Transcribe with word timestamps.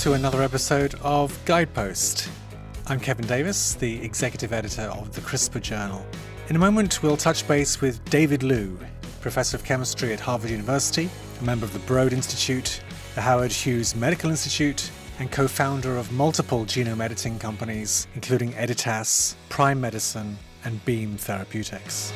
to 0.00 0.14
another 0.14 0.40
episode 0.40 0.94
of 1.02 1.38
Guidepost. 1.44 2.30
I'm 2.86 2.98
Kevin 2.98 3.26
Davis, 3.26 3.74
the 3.74 4.02
executive 4.02 4.50
editor 4.50 4.84
of 4.84 5.14
the 5.14 5.20
CRISPR 5.20 5.60
Journal. 5.60 6.06
In 6.48 6.56
a 6.56 6.58
moment, 6.58 7.02
we'll 7.02 7.18
touch 7.18 7.46
base 7.46 7.82
with 7.82 8.02
David 8.06 8.42
Liu, 8.42 8.78
professor 9.20 9.58
of 9.58 9.64
chemistry 9.64 10.14
at 10.14 10.18
Harvard 10.18 10.50
University, 10.50 11.10
a 11.38 11.44
member 11.44 11.66
of 11.66 11.74
the 11.74 11.80
Broad 11.80 12.14
Institute, 12.14 12.80
the 13.14 13.20
Howard 13.20 13.52
Hughes 13.52 13.94
Medical 13.94 14.30
Institute, 14.30 14.90
and 15.18 15.30
co 15.30 15.46
founder 15.46 15.98
of 15.98 16.10
multiple 16.12 16.64
genome 16.64 17.04
editing 17.04 17.38
companies, 17.38 18.06
including 18.14 18.52
Editas, 18.52 19.34
Prime 19.50 19.82
Medicine, 19.82 20.38
and 20.64 20.82
Beam 20.86 21.18
Therapeutics. 21.18 22.10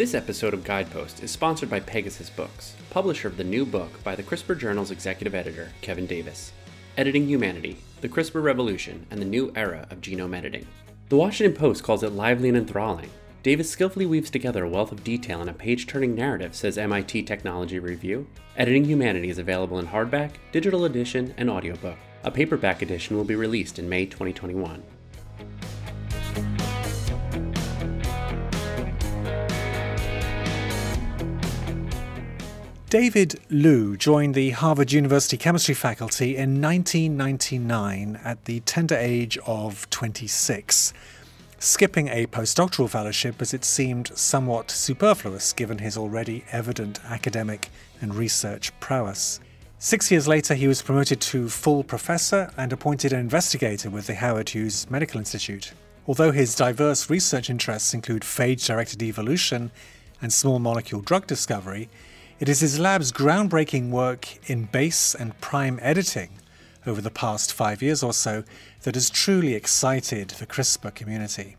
This 0.00 0.14
episode 0.14 0.54
of 0.54 0.64
Guidepost 0.64 1.22
is 1.22 1.30
sponsored 1.30 1.68
by 1.68 1.80
Pegasus 1.80 2.30
Books, 2.30 2.74
publisher 2.88 3.28
of 3.28 3.36
the 3.36 3.44
new 3.44 3.66
book 3.66 4.02
by 4.02 4.16
the 4.16 4.22
CRISPR 4.22 4.58
Journal's 4.58 4.90
executive 4.90 5.34
editor, 5.34 5.72
Kevin 5.82 6.06
Davis 6.06 6.52
Editing 6.96 7.28
Humanity 7.28 7.76
The 8.00 8.08
CRISPR 8.08 8.42
Revolution 8.42 9.06
and 9.10 9.20
the 9.20 9.26
New 9.26 9.52
Era 9.54 9.86
of 9.90 10.00
Genome 10.00 10.34
Editing. 10.34 10.66
The 11.10 11.16
Washington 11.16 11.54
Post 11.54 11.82
calls 11.82 12.02
it 12.02 12.12
lively 12.12 12.48
and 12.48 12.56
enthralling. 12.56 13.10
Davis 13.42 13.68
skillfully 13.68 14.06
weaves 14.06 14.30
together 14.30 14.64
a 14.64 14.70
wealth 14.70 14.90
of 14.90 15.04
detail 15.04 15.42
in 15.42 15.50
a 15.50 15.52
page 15.52 15.86
turning 15.86 16.14
narrative, 16.14 16.54
says 16.54 16.78
MIT 16.78 17.24
Technology 17.24 17.78
Review. 17.78 18.26
Editing 18.56 18.86
Humanity 18.86 19.28
is 19.28 19.36
available 19.36 19.78
in 19.78 19.86
hardback, 19.86 20.30
digital 20.50 20.86
edition, 20.86 21.34
and 21.36 21.50
audiobook. 21.50 21.98
A 22.24 22.30
paperback 22.30 22.80
edition 22.80 23.18
will 23.18 23.24
be 23.24 23.34
released 23.34 23.78
in 23.78 23.86
May 23.86 24.06
2021. 24.06 24.82
David 32.90 33.38
Liu 33.50 33.96
joined 33.96 34.34
the 34.34 34.50
Harvard 34.50 34.90
University 34.90 35.36
chemistry 35.36 35.76
faculty 35.76 36.36
in 36.36 36.60
1999 36.60 38.18
at 38.24 38.46
the 38.46 38.58
tender 38.60 38.96
age 38.96 39.38
of 39.46 39.88
26, 39.90 40.92
skipping 41.60 42.08
a 42.08 42.26
postdoctoral 42.26 42.90
fellowship 42.90 43.40
as 43.40 43.54
it 43.54 43.64
seemed 43.64 44.10
somewhat 44.18 44.72
superfluous 44.72 45.52
given 45.52 45.78
his 45.78 45.96
already 45.96 46.42
evident 46.50 46.98
academic 47.04 47.68
and 48.00 48.12
research 48.12 48.72
prowess. 48.80 49.38
Six 49.78 50.10
years 50.10 50.26
later, 50.26 50.54
he 50.54 50.66
was 50.66 50.82
promoted 50.82 51.20
to 51.20 51.48
full 51.48 51.84
professor 51.84 52.52
and 52.56 52.72
appointed 52.72 53.12
an 53.12 53.20
investigator 53.20 53.88
with 53.88 54.08
the 54.08 54.16
Howard 54.16 54.48
Hughes 54.48 54.90
Medical 54.90 55.20
Institute. 55.20 55.74
Although 56.08 56.32
his 56.32 56.56
diverse 56.56 57.08
research 57.08 57.50
interests 57.50 57.94
include 57.94 58.22
phage 58.22 58.66
directed 58.66 59.00
evolution 59.00 59.70
and 60.20 60.32
small 60.32 60.58
molecule 60.58 61.02
drug 61.02 61.28
discovery, 61.28 61.88
it 62.40 62.48
is 62.48 62.60
his 62.60 62.78
lab's 62.78 63.12
groundbreaking 63.12 63.90
work 63.90 64.26
in 64.48 64.64
base 64.64 65.14
and 65.14 65.38
prime 65.42 65.78
editing 65.82 66.30
over 66.86 67.02
the 67.02 67.10
past 67.10 67.52
five 67.52 67.82
years 67.82 68.02
or 68.02 68.14
so 68.14 68.42
that 68.82 68.94
has 68.94 69.10
truly 69.10 69.52
excited 69.52 70.30
the 70.30 70.46
CRISPR 70.46 70.94
community. 70.94 71.56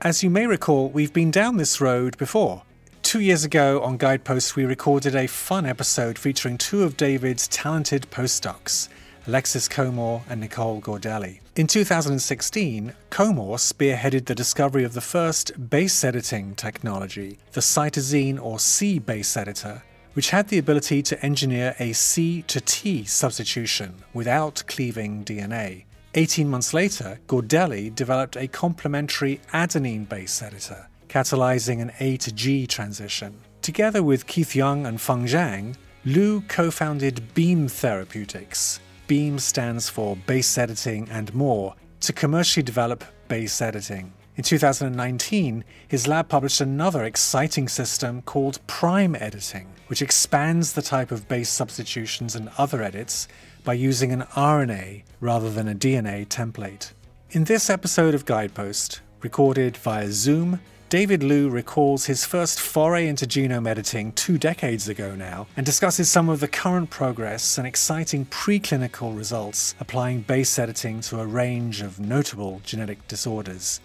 As 0.00 0.24
you 0.24 0.30
may 0.30 0.48
recall, 0.48 0.88
we've 0.88 1.12
been 1.12 1.30
down 1.30 1.56
this 1.56 1.80
road 1.80 2.18
before. 2.18 2.62
Two 3.04 3.20
years 3.20 3.44
ago 3.44 3.80
on 3.82 3.98
Guidepost, 3.98 4.56
we 4.56 4.64
recorded 4.64 5.14
a 5.14 5.28
fun 5.28 5.64
episode 5.64 6.18
featuring 6.18 6.58
two 6.58 6.82
of 6.82 6.96
David's 6.96 7.46
talented 7.46 8.08
postdocs, 8.10 8.88
Alexis 9.28 9.68
Comore 9.68 10.22
and 10.28 10.40
Nicole 10.40 10.80
Gordelli. 10.80 11.38
In 11.54 11.68
2016, 11.68 12.92
Comore 13.10 13.58
spearheaded 13.58 14.26
the 14.26 14.34
discovery 14.34 14.82
of 14.82 14.94
the 14.94 15.00
first 15.00 15.70
base 15.70 16.02
editing 16.02 16.56
technology, 16.56 17.38
the 17.52 17.60
cytosine 17.60 18.42
or 18.42 18.58
C 18.58 18.98
base 18.98 19.36
editor, 19.36 19.84
which 20.16 20.30
had 20.30 20.48
the 20.48 20.56
ability 20.56 21.02
to 21.02 21.22
engineer 21.22 21.76
a 21.78 21.92
C 21.92 22.40
to 22.48 22.58
T 22.58 23.04
substitution 23.04 24.02
without 24.14 24.62
cleaving 24.66 25.22
DNA. 25.26 25.84
18 26.14 26.48
months 26.48 26.72
later, 26.72 27.20
Gordelli 27.28 27.94
developed 27.94 28.34
a 28.34 28.48
complementary 28.48 29.42
adenine 29.52 30.08
base 30.08 30.40
editor, 30.40 30.88
catalyzing 31.08 31.82
an 31.82 31.92
A 32.00 32.16
to 32.16 32.32
G 32.32 32.66
transition. 32.66 33.38
Together 33.60 34.02
with 34.02 34.26
Keith 34.26 34.56
Young 34.56 34.86
and 34.86 34.98
Feng 34.98 35.26
Zhang, 35.26 35.76
Liu 36.06 36.40
co 36.48 36.70
founded 36.70 37.34
Beam 37.34 37.68
Therapeutics. 37.68 38.80
Beam 39.06 39.38
stands 39.38 39.90
for 39.90 40.16
Base 40.16 40.56
Editing 40.56 41.10
and 41.10 41.34
More, 41.34 41.74
to 42.00 42.14
commercially 42.14 42.62
develop 42.62 43.04
base 43.28 43.60
editing. 43.60 44.14
In 44.36 44.44
2019, 44.44 45.64
his 45.88 46.08
lab 46.08 46.28
published 46.28 46.62
another 46.62 47.04
exciting 47.04 47.68
system 47.68 48.22
called 48.22 48.60
Prime 48.66 49.14
Editing, 49.14 49.66
which 49.86 50.02
expands 50.02 50.72
the 50.72 50.82
type 50.82 51.10
of 51.10 51.28
base 51.28 51.48
substitutions 51.48 52.34
and 52.34 52.50
other 52.58 52.82
edits 52.82 53.28
by 53.64 53.74
using 53.74 54.12
an 54.12 54.22
RNA 54.34 55.02
rather 55.20 55.50
than 55.50 55.68
a 55.68 55.74
DNA 55.74 56.26
template. 56.26 56.92
In 57.30 57.44
this 57.44 57.68
episode 57.68 58.14
of 58.14 58.24
Guidepost, 58.24 59.00
recorded 59.20 59.76
via 59.76 60.10
Zoom, 60.10 60.60
David 60.88 61.24
Liu 61.24 61.50
recalls 61.50 62.06
his 62.06 62.24
first 62.24 62.60
foray 62.60 63.08
into 63.08 63.26
genome 63.26 63.66
editing 63.66 64.12
two 64.12 64.38
decades 64.38 64.88
ago 64.88 65.16
now 65.16 65.48
and 65.56 65.66
discusses 65.66 66.08
some 66.08 66.28
of 66.28 66.38
the 66.38 66.46
current 66.46 66.90
progress 66.90 67.58
and 67.58 67.66
exciting 67.66 68.24
preclinical 68.26 69.16
results 69.16 69.74
applying 69.80 70.20
base 70.20 70.60
editing 70.60 71.00
to 71.00 71.18
a 71.18 71.26
range 71.26 71.82
of 71.82 71.98
notable 71.98 72.60
genetic 72.64 73.08
disorders. 73.08 73.80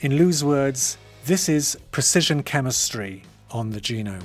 In 0.00 0.18
Liu's 0.18 0.42
words, 0.42 0.98
this 1.24 1.48
is 1.48 1.78
precision 1.92 2.42
chemistry 2.42 3.22
on 3.52 3.70
the 3.70 3.80
genome. 3.80 4.24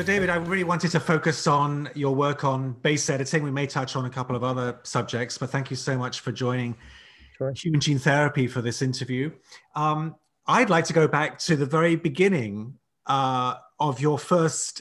So, 0.00 0.06
David, 0.06 0.30
I 0.30 0.36
really 0.36 0.64
wanted 0.64 0.92
to 0.92 0.98
focus 0.98 1.46
on 1.46 1.90
your 1.94 2.14
work 2.14 2.42
on 2.42 2.72
base 2.72 3.10
editing. 3.10 3.42
We 3.42 3.50
may 3.50 3.66
touch 3.66 3.96
on 3.96 4.06
a 4.06 4.08
couple 4.08 4.34
of 4.34 4.42
other 4.42 4.78
subjects, 4.82 5.36
but 5.36 5.50
thank 5.50 5.68
you 5.68 5.76
so 5.76 5.98
much 5.98 6.20
for 6.20 6.32
joining 6.32 6.74
sure. 7.36 7.52
Human 7.54 7.80
Gene 7.80 7.98
Therapy 7.98 8.46
for 8.46 8.62
this 8.62 8.80
interview. 8.80 9.30
Um, 9.76 10.16
I'd 10.46 10.70
like 10.70 10.86
to 10.86 10.94
go 10.94 11.06
back 11.06 11.38
to 11.40 11.54
the 11.54 11.66
very 11.66 11.96
beginning 11.96 12.78
uh, 13.08 13.56
of 13.78 14.00
your 14.00 14.18
first 14.18 14.80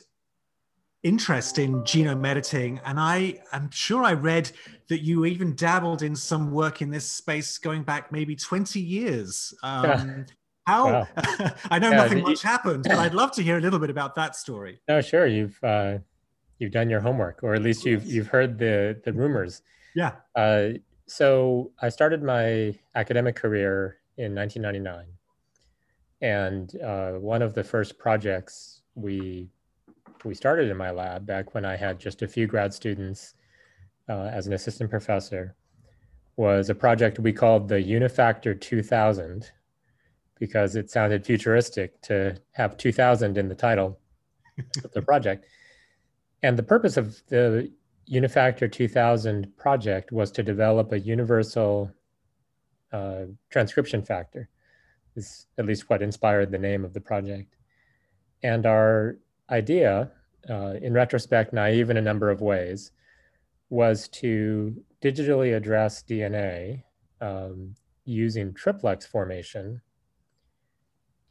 interest 1.03 1.59
in 1.59 1.75
genome 1.83 2.27
editing. 2.27 2.79
And 2.85 2.99
I 2.99 3.39
am 3.51 3.69
sure 3.71 4.03
I 4.03 4.13
read 4.13 4.51
that 4.89 5.03
you 5.03 5.25
even 5.25 5.55
dabbled 5.55 6.01
in 6.01 6.15
some 6.15 6.51
work 6.51 6.81
in 6.81 6.89
this 6.89 7.09
space 7.09 7.57
going 7.57 7.83
back 7.83 8.11
maybe 8.11 8.35
20 8.35 8.79
years. 8.79 9.53
Um, 9.63 10.25
how 10.65 10.85
wow. 10.85 11.07
I 11.71 11.79
know 11.79 11.89
yeah, 11.89 11.95
nothing 11.95 12.21
much 12.21 12.43
you, 12.43 12.49
happened, 12.49 12.83
but 12.83 12.99
I'd 12.99 13.15
love 13.15 13.31
to 13.33 13.41
hear 13.41 13.57
a 13.57 13.61
little 13.61 13.79
bit 13.79 13.89
about 13.89 14.13
that 14.15 14.35
story. 14.35 14.79
No, 14.87 15.01
sure. 15.01 15.25
You've 15.25 15.57
uh, 15.63 15.97
you've 16.59 16.71
done 16.71 16.91
your 16.91 16.99
homework, 16.99 17.41
or 17.41 17.55
at 17.55 17.63
least 17.63 17.85
you've 17.85 18.05
you've 18.05 18.27
heard 18.27 18.59
the 18.59 19.01
the 19.03 19.11
rumors. 19.11 19.63
Yeah. 19.95 20.13
Uh, 20.35 20.69
so 21.07 21.71
I 21.81 21.89
started 21.89 22.21
my 22.21 22.77
academic 22.93 23.35
career 23.35 23.97
in 24.17 24.35
1999, 24.35 25.07
and 26.21 26.81
uh, 26.83 27.19
one 27.19 27.41
of 27.41 27.55
the 27.55 27.63
first 27.63 27.97
projects 27.97 28.81
we 28.93 29.49
we 30.25 30.35
started 30.35 30.69
in 30.69 30.77
my 30.77 30.91
lab 30.91 31.25
back 31.25 31.53
when 31.53 31.65
I 31.65 31.75
had 31.75 31.99
just 31.99 32.21
a 32.21 32.27
few 32.27 32.47
grad 32.47 32.73
students 32.73 33.35
uh, 34.07 34.29
as 34.33 34.47
an 34.47 34.53
assistant 34.53 34.89
professor 34.89 35.55
was 36.35 36.69
a 36.69 36.75
project 36.75 37.19
we 37.19 37.33
called 37.33 37.67
the 37.67 37.75
Unifactor 37.75 38.59
2000 38.59 39.51
because 40.39 40.75
it 40.75 40.89
sounded 40.89 41.25
futuristic 41.25 42.01
to 42.01 42.37
have 42.53 42.77
2000 42.77 43.37
in 43.37 43.49
the 43.49 43.55
title 43.55 43.99
of 44.83 44.91
the 44.93 45.01
project. 45.01 45.45
And 46.41 46.57
the 46.57 46.63
purpose 46.63 46.95
of 46.95 47.21
the 47.27 47.71
Unifactor 48.09 48.71
2000 48.71 49.55
project 49.57 50.11
was 50.11 50.31
to 50.31 50.41
develop 50.41 50.91
a 50.91 50.99
universal 50.99 51.91
uh, 52.91 53.25
transcription 53.49 54.01
factor, 54.01 54.49
is 55.15 55.47
at 55.57 55.65
least 55.65 55.89
what 55.89 56.01
inspired 56.01 56.51
the 56.51 56.57
name 56.57 56.85
of 56.85 56.93
the 56.93 57.01
project. 57.01 57.55
And 58.41 58.65
our 58.65 59.17
idea, 59.49 60.11
uh, 60.49 60.75
in 60.81 60.93
retrospect, 60.93 61.53
naive 61.53 61.89
in 61.89 61.97
a 61.97 62.01
number 62.01 62.29
of 62.29 62.41
ways, 62.41 62.91
was 63.69 64.07
to 64.07 64.75
digitally 65.01 65.55
address 65.55 66.03
DNA 66.03 66.83
um, 67.21 67.75
using 68.05 68.53
triplex 68.53 69.05
formation 69.05 69.81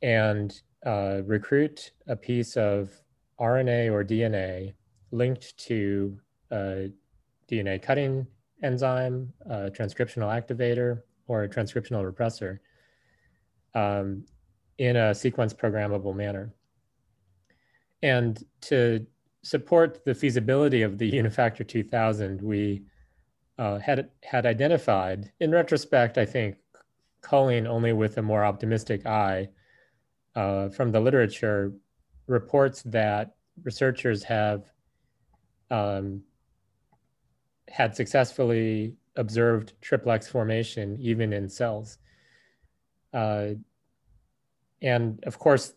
and 0.03 0.63
uh, 0.87 1.21
recruit 1.25 1.93
a 2.07 2.17
piece 2.17 2.57
of 2.57 2.91
RNA 3.41 3.91
or 3.91 4.05
DNA 4.05 4.75
linked 5.11 5.57
to 5.59 6.19
a 6.51 6.91
DNA 7.51 7.81
cutting 7.83 8.27
enzyme, 8.63 9.33
a 9.47 9.71
transcriptional 9.71 10.29
activator, 10.29 11.03
or 11.27 11.45
a 11.45 11.49
transcriptional 11.49 12.11
repressor 12.11 12.59
um, 13.75 14.25
in 14.79 14.97
a 14.97 15.15
sequence 15.15 15.53
programmable 15.53 16.15
manner. 16.15 16.55
And 18.03 18.43
to 18.63 19.07
support 19.43 20.05
the 20.05 20.15
feasibility 20.15 20.83
of 20.83 20.99
the 20.99 21.11
Unifactor 21.11 21.67
2000, 21.67 22.41
we 22.43 22.83
uh, 23.59 23.79
had 23.79 24.11
had 24.23 24.47
identified. 24.47 25.33
In 25.41 25.51
retrospect, 25.51 26.17
I 26.17 26.25
think 26.25 26.57
culling 27.23 27.67
only 27.67 27.93
with 27.93 28.19
a 28.19 28.23
more 28.23 28.45
optimistic 28.45 29.05
eye 29.07 29.49
uh, 30.37 30.69
from 30.69 30.93
the 30.93 31.01
literature 31.01 31.73
reports 32.27 32.83
that 32.85 33.35
researchers 33.65 34.23
have 34.23 34.71
um, 35.71 36.23
had 37.69 37.97
successfully 37.97 38.95
observed 39.17 39.75
triplex 39.81 40.29
formation 40.29 40.97
even 41.01 41.33
in 41.33 41.49
cells. 41.49 41.99
Uh, 43.13 43.49
and 44.81 45.23
of 45.25 45.39
course, 45.39 45.73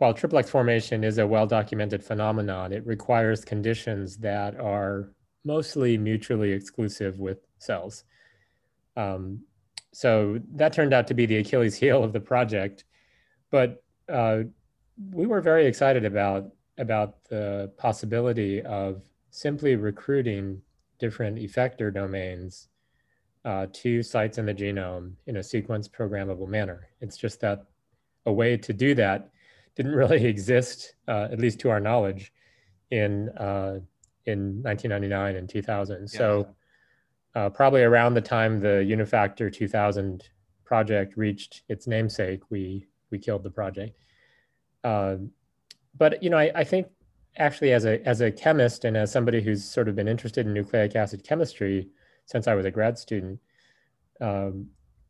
while 0.00 0.14
triplex 0.14 0.48
formation 0.48 1.04
is 1.04 1.18
a 1.18 1.26
well-documented 1.26 2.02
phenomenon, 2.02 2.72
it 2.72 2.86
requires 2.86 3.44
conditions 3.44 4.16
that 4.16 4.58
are 4.58 5.12
mostly 5.44 5.98
mutually 5.98 6.52
exclusive 6.52 7.18
with 7.18 7.40
cells. 7.58 8.04
Um, 8.96 9.40
so 9.92 10.40
that 10.54 10.72
turned 10.72 10.94
out 10.94 11.06
to 11.08 11.14
be 11.14 11.26
the 11.26 11.36
Achilles 11.36 11.76
heel 11.76 12.02
of 12.02 12.14
the 12.14 12.20
project. 12.20 12.84
But 13.50 13.84
uh, 14.08 14.44
we 15.12 15.26
were 15.26 15.42
very 15.42 15.66
excited 15.66 16.06
about, 16.06 16.46
about 16.78 17.22
the 17.24 17.70
possibility 17.76 18.62
of 18.62 19.02
simply 19.28 19.76
recruiting 19.76 20.62
different 20.98 21.36
effector 21.36 21.92
domains 21.92 22.68
uh, 23.44 23.66
to 23.74 24.02
sites 24.02 24.38
in 24.38 24.46
the 24.46 24.54
genome 24.54 25.12
in 25.26 25.36
a 25.36 25.42
sequence 25.42 25.88
programmable 25.88 26.48
manner. 26.48 26.88
It's 27.02 27.18
just 27.18 27.40
that 27.40 27.66
a 28.24 28.32
way 28.32 28.56
to 28.56 28.72
do 28.72 28.94
that 28.94 29.30
didn't 29.76 29.92
really 29.92 30.24
exist, 30.34 30.94
uh, 31.08 31.28
at 31.30 31.38
least 31.38 31.60
to 31.60 31.70
our 31.70 31.80
knowledge, 31.80 32.32
in 32.90 33.28
uh, 33.30 33.80
in 34.26 34.62
1999 34.62 35.36
and 35.36 35.48
2000. 35.48 36.00
Yeah. 36.00 36.06
So 36.06 36.48
uh, 37.34 37.50
probably 37.50 37.82
around 37.82 38.14
the 38.14 38.20
time 38.20 38.60
the 38.60 38.84
Unifactor 38.88 39.52
2000 39.52 40.24
project 40.64 41.16
reached 41.16 41.62
its 41.68 41.86
namesake, 41.86 42.42
we 42.50 42.86
we 43.10 43.18
killed 43.18 43.42
the 43.42 43.50
project. 43.50 43.96
Uh, 44.84 45.16
but 45.96 46.22
you 46.22 46.30
know, 46.30 46.38
I, 46.38 46.50
I 46.54 46.64
think 46.64 46.88
actually 47.36 47.72
as 47.72 47.84
a 47.84 48.06
as 48.06 48.20
a 48.20 48.30
chemist 48.30 48.84
and 48.84 48.96
as 48.96 49.12
somebody 49.12 49.40
who's 49.40 49.64
sort 49.64 49.88
of 49.88 49.96
been 49.96 50.08
interested 50.08 50.46
in 50.46 50.52
nucleic 50.52 50.96
acid 50.96 51.24
chemistry 51.24 51.88
since 52.26 52.46
I 52.46 52.54
was 52.54 52.66
a 52.66 52.70
grad 52.70 52.98
student, 52.98 53.40
um, 54.20 54.68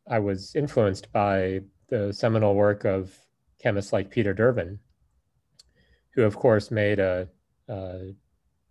I 0.08 0.18
was 0.18 0.54
influenced 0.54 1.12
by 1.12 1.60
the 1.88 2.12
seminal 2.12 2.54
work 2.54 2.84
of 2.84 3.14
chemists 3.60 3.92
like 3.92 4.10
Peter 4.10 4.34
Dervin, 4.34 4.78
who 6.10 6.22
of 6.22 6.36
course 6.36 6.70
made 6.70 6.98
a, 6.98 7.28
a, 7.68 8.14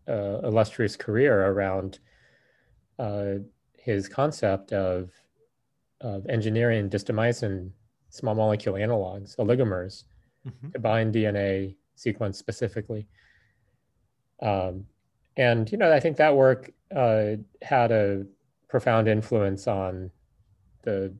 a 0.07 0.39
illustrious 0.45 0.95
career 0.95 1.47
around 1.47 1.99
uh, 2.97 3.35
his 3.77 4.09
concept 4.09 4.73
of, 4.73 5.11
of 6.01 6.25
engineering 6.27 6.89
distomycin 6.89 7.71
small 8.09 8.35
molecule 8.35 8.75
analogs, 8.75 9.35
oligomers, 9.37 10.03
mm-hmm. 10.47 10.71
to 10.71 10.79
bind 10.79 11.13
DNA 11.13 11.75
sequence 11.95 12.37
specifically. 12.37 13.07
Um, 14.41 14.85
and 15.37 15.71
you 15.71 15.77
know, 15.77 15.91
I 15.91 15.99
think 15.99 16.17
that 16.17 16.35
work 16.35 16.71
uh, 16.95 17.35
had 17.61 17.91
a 17.91 18.25
profound 18.67 19.07
influence 19.07 19.67
on 19.67 20.11
the 20.83 21.13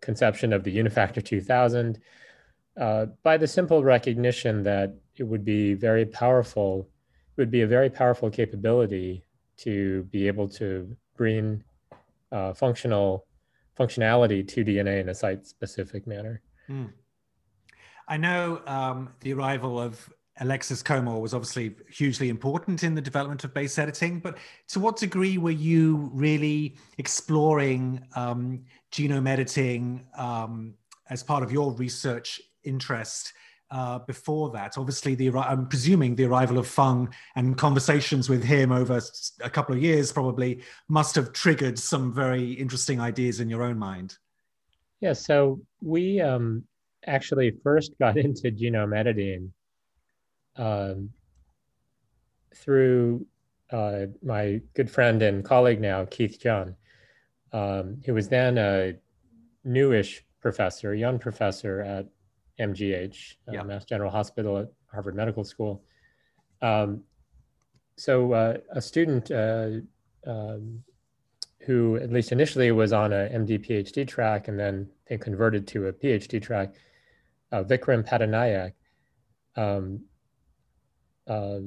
conception 0.00 0.52
of 0.52 0.64
the 0.64 0.76
Unifactor 0.76 1.24
2000 1.24 1.98
uh, 2.80 3.06
by 3.22 3.36
the 3.36 3.46
simple 3.46 3.84
recognition 3.84 4.62
that 4.62 4.94
it 5.16 5.24
would 5.24 5.44
be 5.44 5.74
very 5.74 6.06
powerful, 6.06 6.88
it 7.36 7.40
would 7.40 7.50
be 7.50 7.62
a 7.62 7.66
very 7.66 7.90
powerful 7.90 8.30
capability 8.30 9.24
to 9.58 10.04
be 10.04 10.26
able 10.26 10.48
to 10.48 10.96
bring 11.16 11.62
uh, 12.30 12.52
functional 12.54 13.26
functionality 13.78 14.46
to 14.46 14.64
DNA 14.64 15.00
in 15.00 15.08
a 15.08 15.14
site-specific 15.14 16.06
manner. 16.06 16.42
Mm. 16.68 16.90
I 18.08 18.16
know 18.16 18.60
um, 18.66 19.14
the 19.20 19.32
arrival 19.32 19.80
of 19.80 20.12
Alexis 20.40 20.82
Komor 20.82 21.20
was 21.20 21.34
obviously 21.34 21.76
hugely 21.90 22.28
important 22.28 22.82
in 22.82 22.94
the 22.94 23.00
development 23.00 23.44
of 23.44 23.52
base 23.52 23.78
editing, 23.78 24.18
but 24.18 24.38
to 24.68 24.80
what 24.80 24.96
degree 24.96 25.38
were 25.38 25.50
you 25.50 26.10
really 26.12 26.76
exploring 26.98 28.04
um, 28.16 28.64
genome 28.90 29.28
editing 29.28 30.06
um, 30.16 30.74
as 31.10 31.22
part 31.22 31.42
of 31.42 31.52
your 31.52 31.72
research 31.74 32.40
interest 32.64 33.32
uh, 33.70 33.98
before 34.00 34.50
that? 34.50 34.76
Obviously, 34.76 35.14
the 35.14 35.30
I'm 35.30 35.66
presuming 35.66 36.14
the 36.14 36.24
arrival 36.24 36.58
of 36.58 36.66
Feng 36.66 37.08
and 37.36 37.56
conversations 37.56 38.28
with 38.28 38.44
him 38.44 38.72
over 38.72 39.00
a 39.40 39.50
couple 39.50 39.74
of 39.74 39.82
years 39.82 40.12
probably 40.12 40.62
must 40.88 41.14
have 41.14 41.32
triggered 41.32 41.78
some 41.78 42.12
very 42.12 42.52
interesting 42.52 43.00
ideas 43.00 43.40
in 43.40 43.48
your 43.48 43.62
own 43.62 43.78
mind. 43.78 44.16
Yeah, 45.00 45.14
so 45.14 45.60
we 45.80 46.20
um, 46.20 46.64
actually 47.06 47.54
first 47.62 47.98
got 47.98 48.16
into 48.24 48.50
genome 48.50 48.96
editing 48.96 49.52
um, 50.56 51.10
through 52.54 53.26
uh, 53.70 54.06
my 54.22 54.60
good 54.74 54.90
friend 54.90 55.22
and 55.22 55.44
colleague 55.44 55.80
now, 55.80 56.04
Keith 56.04 56.38
John, 56.40 56.76
um, 57.52 58.00
who 58.04 58.14
was 58.14 58.28
then 58.28 58.58
a 58.58 58.94
newish 59.64 60.24
professor, 60.40 60.94
young 60.94 61.18
professor 61.18 61.80
at 61.80 62.06
MGH, 62.60 63.36
uh, 63.48 63.64
Mass 63.64 63.84
General 63.84 64.10
Hospital 64.10 64.58
at 64.58 64.68
Harvard 64.92 65.14
Medical 65.14 65.44
School. 65.44 65.82
Um, 66.60 67.02
so 67.96 68.32
uh, 68.32 68.58
a 68.70 68.80
student 68.80 69.30
uh, 69.30 69.70
um, 70.26 70.82
who, 71.60 71.96
at 71.96 72.10
least 72.10 72.32
initially, 72.32 72.72
was 72.72 72.92
on 72.92 73.12
a 73.12 73.28
MD 73.28 73.64
PhD 73.64 74.06
track 74.06 74.48
and 74.48 74.58
then 74.58 74.88
they 75.08 75.18
converted 75.18 75.66
to 75.68 75.88
a 75.88 75.92
PhD 75.92 76.40
track, 76.40 76.74
uh, 77.52 77.62
Vikram 77.62 78.06
Pattanayak, 78.06 78.72
um, 79.56 80.00
uh, 81.26 81.60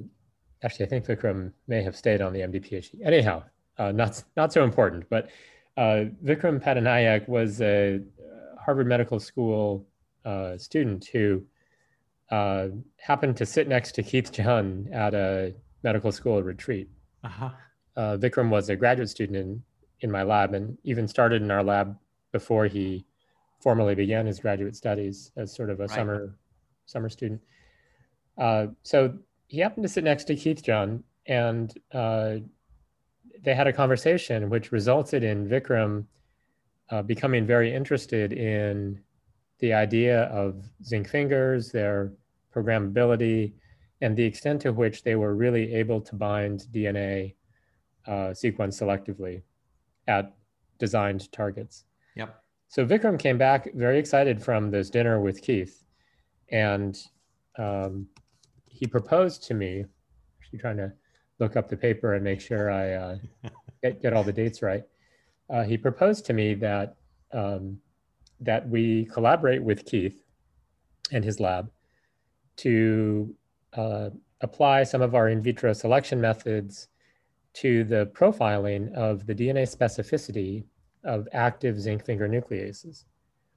actually, 0.64 0.86
I 0.86 0.90
think 0.90 1.06
Vikram 1.06 1.52
may 1.68 1.84
have 1.84 1.96
stayed 1.96 2.22
on 2.22 2.34
the 2.34 2.40
MD 2.40 2.56
PhD. 2.56 2.96
Anyhow, 3.04 3.44
uh, 3.78 3.92
not 3.92 4.24
not 4.36 4.54
so 4.54 4.64
important. 4.64 5.06
But 5.10 5.30
uh, 5.78 6.06
Vikram 6.24 6.62
Pattanayak 6.62 7.28
was 7.28 7.62
a 7.62 8.02
Harvard 8.64 8.88
Medical 8.88 9.20
School 9.20 9.86
uh, 10.26 10.58
student 10.58 11.06
who 11.06 11.44
uh, 12.32 12.68
happened 12.98 13.38
to 13.38 13.46
sit 13.46 13.68
next 13.68 13.94
to 13.94 14.04
Keith 14.04 14.32
Jun 14.32 14.90
at 14.92 15.14
a 15.14 15.54
medical 15.84 16.12
school 16.12 16.42
retreat. 16.42 16.90
Uh-huh. 17.24 17.50
Uh, 17.96 18.18
Vikram 18.18 18.50
was 18.50 18.70
a 18.70 18.76
graduate 18.76 19.10
student 19.10 19.38
in 19.38 19.64
in 20.02 20.12
my 20.12 20.24
lab 20.24 20.54
and 20.54 20.78
even 20.84 21.08
started 21.08 21.42
in 21.42 21.50
our 21.52 21.64
lab 21.64 21.98
before 22.32 22.66
he 22.68 23.06
formally 23.62 23.96
began 23.96 24.26
his 24.26 24.40
graduate 24.40 24.76
studies 24.76 25.32
as 25.38 25.56
sort 25.56 25.70
of 25.70 25.80
a 25.80 25.84
right. 25.84 25.90
summer 25.90 26.38
summer 26.86 27.10
student. 27.10 27.42
Uh, 28.38 28.68
so 28.84 29.18
he 29.48 29.60
happened 29.60 29.84
to 29.84 29.90
sit 29.90 30.04
next 30.04 30.26
to 30.26 30.36
Keith 30.36 30.62
John, 30.62 31.04
and 31.28 31.74
uh, 31.94 32.36
they 33.44 33.56
had 33.56 33.68
a 33.68 33.74
conversation 33.74 34.50
which 34.50 34.72
resulted 34.72 35.24
in 35.24 35.48
Vikram 35.48 36.06
uh, 36.90 37.02
becoming 37.02 37.46
very 37.46 37.74
interested 37.74 38.34
in 38.34 39.00
the 39.60 39.74
idea 39.74 40.24
of 40.26 40.64
zinc 40.84 41.08
fingers, 41.08 41.72
their 41.72 42.12
programmability, 42.54 43.54
and 44.02 44.16
the 44.16 44.24
extent 44.24 44.62
to 44.62 44.74
which 44.74 45.04
they 45.04 45.16
were 45.16 45.36
really 45.36 45.74
able 45.74 46.02
to 46.02 46.16
bind 46.16 46.68
DNA 46.72 47.36
uh, 48.08 48.34
sequence 48.34 48.80
selectively 48.80 49.42
at 50.08 50.36
designed 50.80 51.32
targets. 51.32 51.86
Yep. 52.16 52.42
So 52.68 52.86
Vikram 52.86 53.18
came 53.18 53.38
back 53.38 53.74
very 53.74 53.98
excited 53.98 54.44
from 54.44 54.70
this 54.70 54.90
dinner 54.90 55.20
with 55.22 55.42
Keith, 55.42 55.84
and 56.52 56.98
um, 57.58 58.08
he 58.70 58.86
proposed 58.86 59.44
to 59.44 59.54
me. 59.54 59.86
Actually, 60.42 60.60
trying 60.60 60.78
to 60.78 60.92
look 61.40 61.56
up 61.56 61.70
the 61.70 61.78
paper 61.78 62.14
and 62.14 62.24
make 62.24 62.42
sure 62.42 62.70
I 62.70 62.94
uh, 62.94 63.18
get, 63.84 64.02
get 64.02 64.14
all 64.14 64.24
the 64.24 64.34
dates 64.34 64.62
right. 64.62 64.84
Uh, 65.50 65.64
he 65.64 65.78
proposed 65.78 66.26
to 66.26 66.34
me 66.34 66.54
that 66.56 66.96
um, 67.34 67.78
that 68.40 68.68
we 68.68 69.06
collaborate 69.06 69.64
with 69.64 69.86
Keith 69.86 70.24
and 71.12 71.24
his 71.24 71.40
lab 71.40 71.70
to 72.58 73.34
uh, 73.74 74.10
apply 74.42 74.84
some 74.84 75.02
of 75.02 75.16
our 75.16 75.30
in 75.30 75.42
vitro 75.42 75.74
selection 75.74 76.20
methods 76.20 76.88
to 77.54 77.84
the 77.86 78.08
profiling 78.14 78.94
of 78.94 79.26
the 79.26 79.36
DNA 79.36 79.64
specificity 79.64 80.66
of 81.04 81.28
active 81.34 81.80
zinc 81.80 82.06
finger 82.06 82.28
nucleases, 82.28 83.06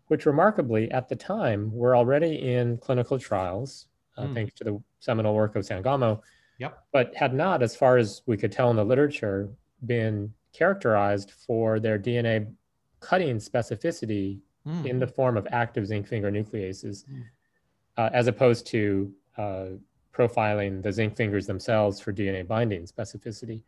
which 0.07 0.27
remarkably 0.27 0.91
at 0.91 1.09
the 1.09 1.17
time 1.17 1.73
were 1.73 1.97
already 1.97 2.53
in 2.53 2.77
clinical 2.79 3.19
trials 3.19 3.89
uh, 4.17 4.23
mm. 4.23 4.35
thanks 4.35 4.55
to 4.55 4.65
the 4.65 4.83
seminal 5.01 5.35
work 5.35 5.57
of 5.57 5.65
Sangamo. 5.65 6.23
Yep. 6.59 6.79
But 6.93 7.15
had 7.15 7.35
not, 7.35 7.63
as 7.63 7.77
far 7.77 7.97
as 7.97 8.23
we 8.27 8.37
could 8.37 8.53
tell 8.53 8.71
in 8.71 8.77
the 8.77 8.85
literature, 8.85 9.49
been 9.87 10.33
characterized 10.53 11.31
for 11.31 11.79
their 11.79 11.99
DNA 11.99 12.53
cutting 13.01 13.37
specificity 13.37 14.41
mm. 14.69 14.87
in 14.87 14.99
the 14.99 15.07
form 15.07 15.37
of 15.37 15.47
active 15.51 15.87
zinc 15.87 16.07
finger 16.07 16.31
nucleases, 16.31 17.05
mm. 17.05 17.23
uh, 17.97 18.11
as 18.13 18.27
opposed 18.27 18.67
to 18.67 19.13
uh, 19.37 19.67
profiling 20.13 20.83
the 20.83 20.93
zinc 20.93 21.17
fingers 21.17 21.47
themselves 21.47 22.01
for 22.01 22.13
DNA 22.13 22.47
binding 22.47 22.85
specificity. 22.85 23.63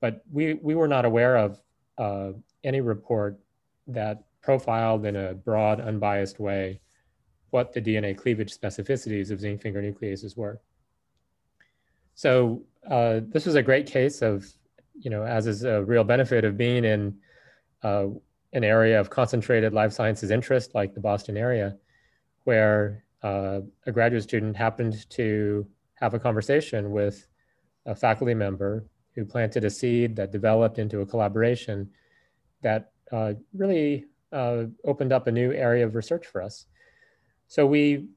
But 0.00 0.22
we, 0.32 0.54
we 0.54 0.74
were 0.74 0.88
not 0.88 1.04
aware 1.04 1.36
of 1.36 1.60
uh, 1.98 2.32
any 2.64 2.80
report 2.80 3.38
that 3.86 4.24
profiled 4.40 5.04
in 5.04 5.16
a 5.16 5.34
broad, 5.34 5.80
unbiased 5.80 6.38
way 6.38 6.80
what 7.50 7.72
the 7.72 7.80
DNA 7.80 8.16
cleavage 8.16 8.56
specificities 8.56 9.30
of 9.30 9.40
zinc 9.40 9.60
finger 9.60 9.82
nucleases 9.82 10.36
were. 10.36 10.60
So 12.14 12.62
uh, 12.88 13.20
this 13.28 13.46
was 13.46 13.54
a 13.54 13.62
great 13.62 13.86
case 13.86 14.22
of, 14.22 14.46
you 14.98 15.10
know, 15.10 15.24
as 15.24 15.46
is 15.46 15.64
a 15.64 15.82
real 15.82 16.04
benefit 16.04 16.44
of 16.44 16.56
being 16.56 16.84
in 16.84 17.16
uh, 17.82 18.06
an 18.52 18.64
area 18.64 18.98
of 18.98 19.10
concentrated 19.10 19.72
life 19.72 19.92
sciences 19.92 20.30
interest 20.30 20.74
like 20.74 20.94
the 20.94 21.00
Boston 21.00 21.36
area, 21.36 21.76
where 22.44 23.04
uh, 23.22 23.60
a 23.86 23.92
graduate 23.92 24.22
student 24.22 24.56
happened 24.56 25.08
to 25.10 25.66
have 25.94 26.14
a 26.14 26.18
conversation 26.18 26.92
with 26.92 27.26
a 27.86 27.94
faculty 27.94 28.34
member 28.34 28.86
who 29.14 29.24
planted 29.24 29.64
a 29.64 29.70
seed 29.70 30.14
that 30.16 30.30
developed 30.30 30.78
into 30.78 31.00
a 31.00 31.06
collaboration 31.06 31.90
that 32.62 32.92
uh, 33.10 33.32
really 33.52 34.04
uh, 34.32 34.64
opened 34.84 35.12
up 35.12 35.26
a 35.26 35.32
new 35.32 35.52
area 35.52 35.84
of 35.84 35.94
research 35.94 36.26
for 36.26 36.42
us. 36.42 36.66
So 37.48 37.66
we 37.66 38.08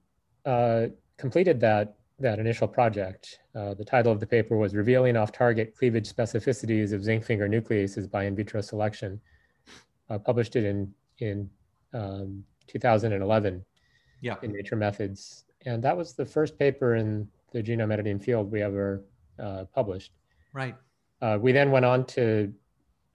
uh, 0.45 0.87
completed 1.17 1.59
that, 1.61 1.95
that 2.19 2.39
initial 2.39 2.67
project. 2.67 3.39
Uh, 3.55 3.73
the 3.73 3.85
title 3.85 4.11
of 4.11 4.19
the 4.19 4.27
paper 4.27 4.57
was 4.57 4.75
Revealing 4.75 5.17
Off-Target 5.17 5.75
Cleavage 5.75 6.13
Specificities 6.13 6.93
of 6.93 7.03
Zinc 7.03 7.23
Finger 7.23 7.47
Nucleases 7.49 8.09
by 8.09 8.25
In 8.25 8.35
Vitro 8.35 8.61
Selection. 8.61 9.19
Uh, 10.11 10.19
published 10.19 10.57
it 10.57 10.65
in, 10.65 10.93
in 11.19 11.49
um, 11.93 12.43
2011 12.67 13.63
yeah. 14.19 14.35
in 14.43 14.51
Nature 14.51 14.75
Methods. 14.75 15.45
And 15.65 15.81
that 15.83 15.95
was 15.95 16.15
the 16.15 16.25
first 16.25 16.59
paper 16.59 16.95
in 16.95 17.29
the 17.53 17.63
genome 17.63 17.93
editing 17.93 18.19
field 18.19 18.51
we 18.51 18.61
ever 18.61 19.05
uh, 19.39 19.63
published. 19.73 20.11
Right. 20.51 20.75
Uh, 21.21 21.37
we 21.39 21.53
then 21.53 21.71
went 21.71 21.85
on 21.85 22.03
to 22.07 22.53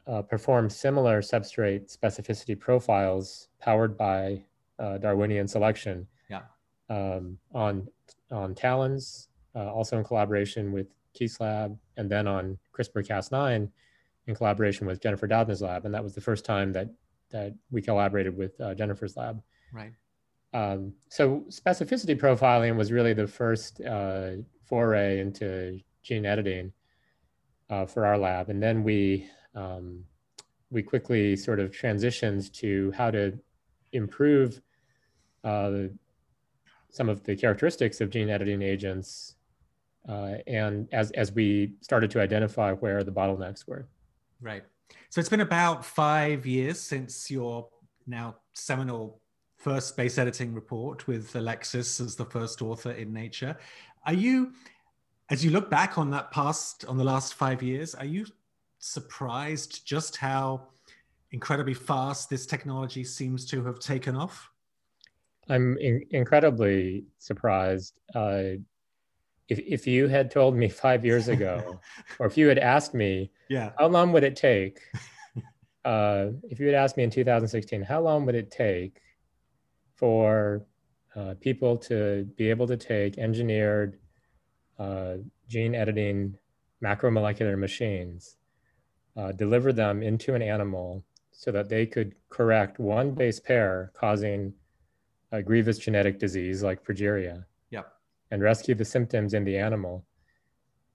uh, 0.06 0.22
perform 0.22 0.70
similar 0.70 1.20
substrate 1.20 1.94
specificity 1.94 2.58
profiles 2.58 3.48
powered 3.60 3.98
by 3.98 4.42
uh, 4.78 4.96
Darwinian 4.96 5.46
selection 5.46 6.06
yeah. 6.30 6.42
um, 6.88 7.36
on, 7.52 7.86
on 8.30 8.54
TALENs, 8.54 9.28
uh, 9.54 9.70
also 9.70 9.98
in 9.98 10.04
collaboration 10.04 10.72
with 10.72 10.86
Keith's 11.12 11.40
lab, 11.40 11.76
and 11.98 12.10
then 12.10 12.26
on 12.26 12.56
CRISPR-Cas9 12.74 13.68
in 14.26 14.34
collaboration 14.34 14.86
with 14.86 15.00
Jennifer 15.00 15.26
Doudna's 15.26 15.62
lab. 15.62 15.84
And 15.84 15.94
that 15.94 16.02
was 16.02 16.14
the 16.14 16.20
first 16.20 16.44
time 16.44 16.72
that, 16.72 16.88
that 17.30 17.54
we 17.70 17.80
collaborated 17.80 18.36
with 18.36 18.60
uh, 18.60 18.74
Jennifer's 18.74 19.16
lab. 19.16 19.40
Right. 19.72 19.92
Um, 20.52 20.94
so 21.08 21.44
specificity 21.48 22.18
profiling 22.18 22.76
was 22.76 22.92
really 22.92 23.12
the 23.12 23.26
first 23.26 23.80
uh, 23.82 24.30
foray 24.64 25.20
into 25.20 25.80
gene 26.02 26.26
editing 26.26 26.72
uh, 27.70 27.86
for 27.86 28.06
our 28.06 28.18
lab. 28.18 28.48
And 28.48 28.62
then 28.62 28.82
we, 28.82 29.28
um, 29.54 30.04
we 30.70 30.82
quickly 30.82 31.36
sort 31.36 31.60
of 31.60 31.70
transitioned 31.70 32.52
to 32.54 32.92
how 32.92 33.10
to 33.10 33.38
improve 33.92 34.60
uh, 35.44 35.88
some 36.90 37.08
of 37.08 37.22
the 37.24 37.36
characteristics 37.36 38.00
of 38.00 38.10
gene 38.10 38.30
editing 38.30 38.62
agents. 38.62 39.36
Uh, 40.08 40.36
and 40.46 40.88
as, 40.92 41.10
as 41.12 41.32
we 41.32 41.74
started 41.80 42.10
to 42.12 42.20
identify 42.20 42.72
where 42.72 43.02
the 43.02 43.10
bottlenecks 43.10 43.66
were. 43.66 43.88
Right. 44.40 44.64
So 45.10 45.20
it's 45.20 45.28
been 45.28 45.40
about 45.40 45.84
five 45.84 46.46
years 46.46 46.80
since 46.80 47.30
your 47.30 47.68
now 48.06 48.36
seminal 48.54 49.20
first 49.56 49.96
base 49.96 50.18
editing 50.18 50.54
report 50.54 51.06
with 51.06 51.34
Alexis 51.34 52.00
as 52.00 52.14
the 52.14 52.24
first 52.24 52.62
author 52.62 52.92
in 52.92 53.12
Nature. 53.12 53.56
Are 54.06 54.12
you, 54.12 54.52
as 55.30 55.44
you 55.44 55.50
look 55.50 55.70
back 55.70 55.98
on 55.98 56.10
that 56.10 56.30
past, 56.30 56.84
on 56.86 56.96
the 56.96 57.04
last 57.04 57.34
five 57.34 57.62
years, 57.62 57.94
are 57.94 58.04
you 58.04 58.26
surprised 58.78 59.86
just 59.86 60.16
how 60.16 60.68
incredibly 61.32 61.74
fast 61.74 62.30
this 62.30 62.46
technology 62.46 63.02
seems 63.02 63.44
to 63.46 63.64
have 63.64 63.80
taken 63.80 64.14
off? 64.14 64.50
I'm 65.48 65.76
in- 65.78 66.04
incredibly 66.10 67.04
surprised. 67.18 67.94
Uh, 68.14 68.58
if, 69.48 69.58
if 69.60 69.86
you 69.86 70.08
had 70.08 70.30
told 70.30 70.56
me 70.56 70.68
five 70.68 71.04
years 71.04 71.28
ago, 71.36 71.80
or 72.18 72.26
if 72.26 72.36
you 72.36 72.48
had 72.48 72.58
asked 72.58 72.94
me, 72.94 73.30
yeah, 73.48 73.72
how 73.78 73.86
long 73.86 74.12
would 74.12 74.24
it 74.24 74.36
take? 74.36 74.80
Uh, 75.84 76.32
if 76.50 76.58
you 76.58 76.66
had 76.66 76.74
asked 76.74 76.96
me 76.96 77.04
in 77.04 77.10
2016, 77.10 77.80
how 77.80 78.00
long 78.00 78.26
would 78.26 78.34
it 78.34 78.50
take 78.50 79.00
for 79.94 80.66
uh, 81.14 81.34
people 81.40 81.76
to 81.76 82.24
be 82.36 82.50
able 82.50 82.66
to 82.66 82.76
take 82.76 83.18
engineered 83.18 84.00
uh, 84.80 85.14
gene 85.48 85.74
editing 85.74 86.36
macromolecular 86.84 87.58
machines, 87.58 88.36
uh, 89.16 89.32
deliver 89.32 89.72
them 89.72 90.02
into 90.02 90.34
an 90.34 90.42
animal 90.42 91.04
so 91.32 91.50
that 91.50 91.68
they 91.68 91.86
could 91.86 92.14
correct 92.28 92.78
one 92.78 93.12
base 93.12 93.40
pair 93.40 93.92
causing 93.94 94.52
a 95.32 95.42
grievous 95.42 95.78
genetic 95.78 96.18
disease 96.18 96.62
like 96.62 96.84
progeria. 96.84 97.44
And 98.30 98.42
rescue 98.42 98.74
the 98.74 98.84
symptoms 98.84 99.34
in 99.34 99.44
the 99.44 99.56
animal. 99.56 100.04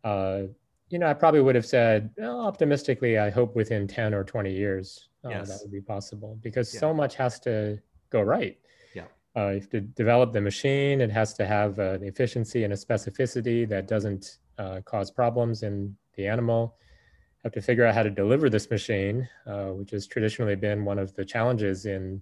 Uh, 0.03 0.43
you 0.89 0.99
know, 0.99 1.07
I 1.07 1.13
probably 1.13 1.41
would 1.41 1.55
have 1.55 1.65
said, 1.65 2.09
well, 2.17 2.41
optimistically, 2.41 3.17
I 3.17 3.29
hope 3.29 3.55
within 3.55 3.87
10 3.87 4.13
or 4.13 4.23
20 4.23 4.51
years 4.51 5.07
uh, 5.23 5.29
yes. 5.29 5.47
that 5.47 5.59
would 5.61 5.71
be 5.71 5.81
possible 5.81 6.37
because 6.41 6.73
yeah. 6.73 6.79
so 6.79 6.93
much 6.93 7.15
has 7.15 7.39
to 7.41 7.79
go 8.09 8.21
right. 8.21 8.57
Yeah. 8.93 9.03
Uh, 9.35 9.49
you 9.49 9.59
have 9.61 9.69
to 9.69 9.81
develop 9.81 10.33
the 10.33 10.41
machine. 10.41 10.99
It 10.99 11.11
has 11.11 11.33
to 11.35 11.45
have 11.45 11.79
uh, 11.79 11.97
the 11.97 12.07
efficiency 12.07 12.65
and 12.65 12.73
a 12.73 12.75
specificity 12.75 13.67
that 13.69 13.87
doesn't 13.87 14.39
uh, 14.57 14.81
cause 14.83 15.11
problems 15.11 15.63
in 15.63 15.95
the 16.15 16.27
animal. 16.27 16.75
Have 17.43 17.53
to 17.53 17.61
figure 17.61 17.85
out 17.85 17.95
how 17.95 18.03
to 18.03 18.09
deliver 18.09 18.49
this 18.49 18.69
machine, 18.69 19.27
uh, 19.47 19.69
which 19.69 19.91
has 19.91 20.05
traditionally 20.05 20.55
been 20.55 20.83
one 20.85 20.99
of 20.99 21.15
the 21.15 21.25
challenges 21.25 21.85
in 21.85 22.21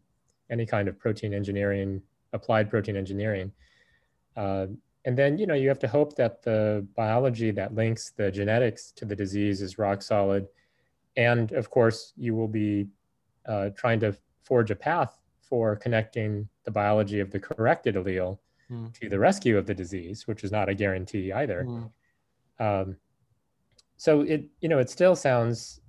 any 0.50 0.66
kind 0.66 0.88
of 0.88 0.98
protein 0.98 1.34
engineering, 1.34 2.02
applied 2.34 2.70
protein 2.70 2.96
engineering. 2.96 3.52
And 5.06 5.18
then, 5.18 5.38
you 5.38 5.48
know, 5.48 5.54
you 5.54 5.70
have 5.70 5.80
to 5.80 5.88
hope 5.88 6.16
that 6.18 6.44
the 6.44 6.86
biology 6.96 7.52
that 7.52 7.74
links 7.74 8.12
the 8.12 8.30
genetics 8.32 8.92
to 8.92 9.06
the 9.06 9.16
disease 9.16 9.62
is 9.62 9.78
rock 9.78 10.02
solid. 10.02 10.48
And 11.16 11.52
of 11.54 11.70
course, 11.70 12.14
you 12.18 12.36
will 12.36 12.48
be 12.48 12.88
uh, 13.48 13.70
trying 13.76 14.00
to 14.02 14.16
forge 14.44 14.72
a 14.72 14.76
path 14.76 15.18
for 15.42 15.76
connecting 15.76 16.48
the 16.66 16.72
biology 16.72 17.20
of 17.20 17.32
the 17.32 17.40
corrected 17.40 17.96
allele 17.96 18.38
mm. 18.70 18.94
to 19.00 19.10
the 19.10 19.18
rescue 19.18 19.58
of 19.58 19.66
the 19.66 19.74
disease, 19.74 20.28
which 20.28 20.44
is 20.44 20.52
not 20.52 20.70
a 20.70 20.76
guarantee 20.76 21.32
either. 21.32 21.66
Mm. 21.66 21.92
Um, 22.60 22.98
so 23.98 24.22
it, 24.22 24.46
you 24.62 24.70
know, 24.70 24.80
it 24.80 24.90
still 24.90 25.16
sounds, 25.16 25.82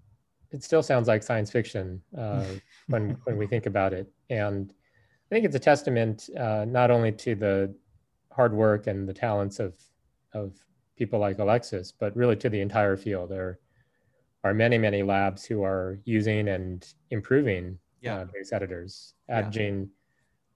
it 0.50 0.64
still 0.64 0.82
sounds 0.82 1.08
like 1.08 1.22
science 1.22 1.50
fiction 1.50 2.00
uh, 2.16 2.44
when 2.88 3.16
when 3.24 3.36
we 3.36 3.46
think 3.46 3.66
about 3.66 3.92
it, 3.92 4.10
and 4.30 4.72
I 5.30 5.34
think 5.34 5.44
it's 5.44 5.54
a 5.54 5.60
testament 5.60 6.28
uh, 6.36 6.64
not 6.66 6.90
only 6.90 7.12
to 7.12 7.36
the 7.36 7.74
hard 8.32 8.52
work 8.52 8.87
and 8.87 9.08
the 9.08 9.14
talents 9.14 9.58
of 9.58 9.75
of 10.32 10.54
people 10.96 11.18
like 11.18 11.38
Alexis, 11.38 11.92
but 11.99 12.14
really 12.14 12.37
to 12.37 12.50
the 12.50 12.60
entire 12.60 12.96
field. 12.96 13.30
There 13.30 13.58
are 14.44 14.54
many, 14.54 14.78
many 14.78 15.02
labs 15.02 15.44
who 15.44 15.62
are 15.62 15.99
using 16.04 16.49
and 16.49 16.87
improving 17.10 17.78
yeah. 18.02 18.18
uh, 18.18 18.25
base 18.26 18.52
editors. 18.52 19.14
AdGene, 19.30 19.88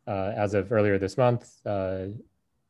yeah. 0.06 0.12
uh, 0.12 0.34
as 0.36 0.52
of 0.52 0.70
earlier 0.70 0.98
this 0.98 1.16
month, 1.16 1.60
uh, 1.66 2.06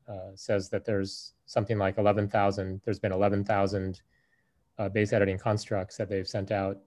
uh 0.09 0.31
says 0.35 0.69
that 0.69 0.85
there's 0.85 1.35
something 1.47 1.79
like 1.79 1.99
11,000, 1.99 2.81
there's 2.85 3.01
been 3.01 3.13
11,000 3.13 4.03
uh, 4.79 4.89
base 4.89 5.13
editing 5.13 5.39
constructs 5.39 5.97
that 5.97 6.09
they've 6.09 6.29
sent 6.29 6.53
out 6.53 6.79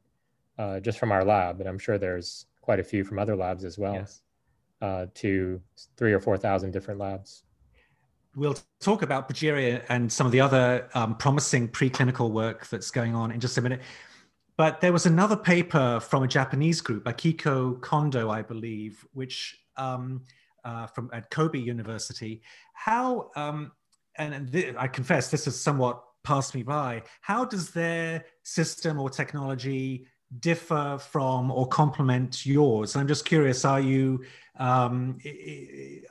uh, 0.57 0.79
just 0.79 0.99
from 0.99 1.11
our 1.11 1.23
lab. 1.23 1.59
And 1.59 1.67
I'm 1.67 1.79
sure 1.79 1.97
there's 1.97 2.45
quite 2.61 2.79
a 2.79 2.83
few 2.83 3.03
from 3.03 3.19
other 3.19 3.35
labs 3.35 3.65
as 3.65 3.77
well 3.77 3.93
yes. 3.93 4.21
to 5.15 5.61
three 5.97 6.13
or 6.13 6.19
4,000 6.19 6.71
different 6.71 6.99
labs. 6.99 7.43
We'll 8.37 8.55
talk 8.79 9.01
about 9.01 9.27
progeria 9.27 9.83
and 9.89 10.13
some 10.13 10.27
of 10.27 10.31
the 10.31 10.39
other 10.39 10.87
um, 10.93 11.15
promising 11.15 11.69
preclinical 11.69 12.29
work 12.29 12.67
that's 12.67 12.91
going 12.91 13.15
on 13.15 13.31
in 13.31 13.39
just 13.39 13.57
a 13.57 13.61
minute. 13.63 13.81
But 14.57 14.79
there 14.79 14.93
was 14.93 15.07
another 15.07 15.35
paper 15.35 15.99
from 15.99 16.21
a 16.21 16.27
Japanese 16.27 16.79
group, 16.79 17.05
Akiko 17.05 17.81
Kondo, 17.81 18.29
I 18.29 18.43
believe, 18.43 19.03
which 19.13 19.57
um, 19.75 20.21
uh, 20.63 20.85
from 20.85 21.09
at 21.13 21.31
Kobe 21.31 21.57
University. 21.57 22.43
How 22.73 23.31
um, 23.35 23.71
and 24.17 24.51
th- 24.51 24.75
I 24.77 24.87
confess 24.87 25.31
this 25.31 25.45
has 25.45 25.59
somewhat 25.59 26.03
passed 26.23 26.53
me 26.53 26.61
by. 26.61 27.01
How 27.21 27.43
does 27.43 27.71
their 27.71 28.23
system 28.43 28.99
or 28.99 29.09
technology 29.09 30.05
differ 30.39 30.97
from 30.99 31.51
or 31.51 31.67
complement 31.67 32.45
yours? 32.45 32.95
And 32.95 33.01
I'm 33.01 33.07
just 33.07 33.25
curious: 33.25 33.65
Are 33.65 33.79
you 33.79 34.23
um, 34.59 35.17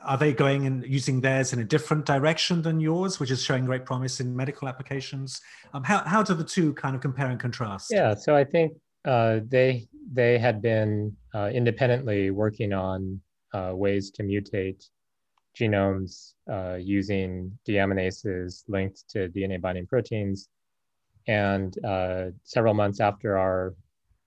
are 0.01 0.17
they 0.17 0.33
going 0.33 0.65
and 0.65 0.85
using 0.85 1.21
theirs 1.21 1.53
in 1.53 1.59
a 1.59 1.65
different 1.65 2.05
direction 2.05 2.61
than 2.61 2.79
yours, 2.79 3.19
which 3.19 3.31
is 3.31 3.43
showing 3.43 3.65
great 3.65 3.85
promise 3.85 4.19
in 4.19 4.35
medical 4.35 4.67
applications? 4.67 5.41
Um, 5.73 5.83
how 5.83 5.99
how 5.99 6.23
do 6.23 6.33
the 6.33 6.43
two 6.43 6.73
kind 6.73 6.95
of 6.95 7.01
compare 7.01 7.27
and 7.27 7.39
contrast? 7.39 7.89
Yeah, 7.91 8.13
so 8.15 8.35
I 8.35 8.43
think 8.43 8.73
uh, 9.05 9.39
they 9.47 9.87
they 10.11 10.37
had 10.37 10.61
been 10.61 11.15
uh, 11.35 11.49
independently 11.53 12.31
working 12.31 12.73
on 12.73 13.21
uh, 13.53 13.71
ways 13.73 14.11
to 14.11 14.23
mutate 14.23 14.89
genomes 15.57 16.33
uh, 16.51 16.75
using 16.75 17.57
deaminases 17.67 18.63
linked 18.67 19.09
to 19.09 19.27
DNA 19.29 19.59
binding 19.59 19.87
proteins. 19.87 20.49
And 21.27 21.77
uh, 21.83 22.27
several 22.43 22.73
months 22.73 23.01
after 23.01 23.37
our 23.37 23.75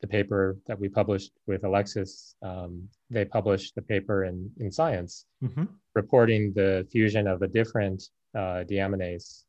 the 0.00 0.06
paper 0.06 0.56
that 0.66 0.78
we 0.78 0.88
published 0.88 1.32
with 1.46 1.64
Alexis, 1.64 2.34
um, 2.42 2.88
they 3.10 3.24
published 3.24 3.74
the 3.74 3.82
paper 3.82 4.24
in, 4.24 4.50
in 4.58 4.70
Science 4.70 5.26
mm-hmm. 5.42 5.64
reporting 5.94 6.52
the 6.54 6.86
fusion 6.90 7.26
of 7.26 7.42
a 7.42 7.48
different 7.48 8.02
uh, 8.34 8.64
deaminase 8.70 9.44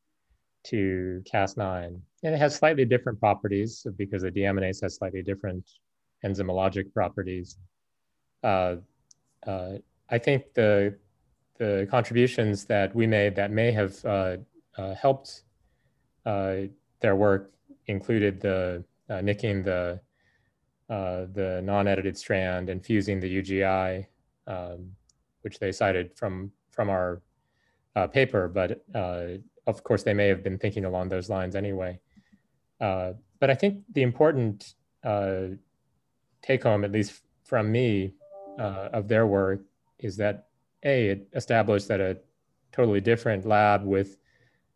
to 0.64 1.24
Cas9. 1.32 2.00
And 2.24 2.36
it 2.36 2.38
has 2.38 2.56
slightly 2.56 2.86
different 2.86 3.20
properties 3.20 3.86
because 3.98 4.24
the 4.24 4.32
deaminase 4.32 4.82
has 4.82 4.96
slightly 4.96 5.24
different 5.24 5.64
enzymologic 6.26 6.94
properties. 6.94 7.58
Uh, 8.44 8.76
uh, 9.48 9.74
I 10.10 10.18
think 10.18 10.54
the, 10.54 10.98
the 11.58 11.88
contributions 11.90 12.66
that 12.66 12.94
we 12.94 13.08
made 13.08 13.36
that 13.36 13.52
may 13.52 13.72
have 13.72 14.04
uh, 14.06 14.38
uh, 14.78 14.94
helped 14.96 15.44
uh, 16.26 16.56
their 17.00 17.16
work 17.16 17.54
included 17.88 18.42
the 18.42 18.84
nicking 19.22 19.64
the 19.64 20.00
uh, 20.92 21.26
the 21.32 21.62
non-edited 21.64 22.18
strand 22.18 22.70
and 22.70 22.86
fusing 22.86 23.22
the 23.22 23.42
UGI, 23.42 24.06
um, 24.46 24.92
which 25.42 25.58
they 25.58 25.72
cited 25.72 26.12
from 26.18 26.52
from 26.70 26.90
our 26.90 27.22
uh, 27.96 28.08
paper. 28.08 28.50
But 28.50 28.84
uh, 28.94 29.40
of 29.68 29.84
course, 29.86 30.04
they 30.04 30.14
may 30.14 30.28
have 30.28 30.44
been 30.44 30.58
thinking 30.58 30.84
along 30.84 31.08
those 31.08 31.30
lines 31.30 31.56
anyway. 31.56 31.98
Uh, 32.82 33.14
but 33.40 33.50
I 33.50 33.56
think 33.56 33.84
the 33.94 34.02
important 34.02 34.76
uh, 35.06 35.56
take 36.42 36.64
home, 36.64 36.84
at 36.84 36.92
least 36.92 37.22
from 37.46 37.72
me, 37.72 38.14
of 38.60 39.08
their 39.08 39.26
work 39.26 39.62
is 39.98 40.18
that 40.18 40.50
a 40.84 41.08
it 41.08 41.28
established 41.34 41.88
that 41.88 42.00
a 42.00 42.18
totally 42.72 43.02
different 43.02 43.46
lab 43.46 43.84
with 43.84 44.18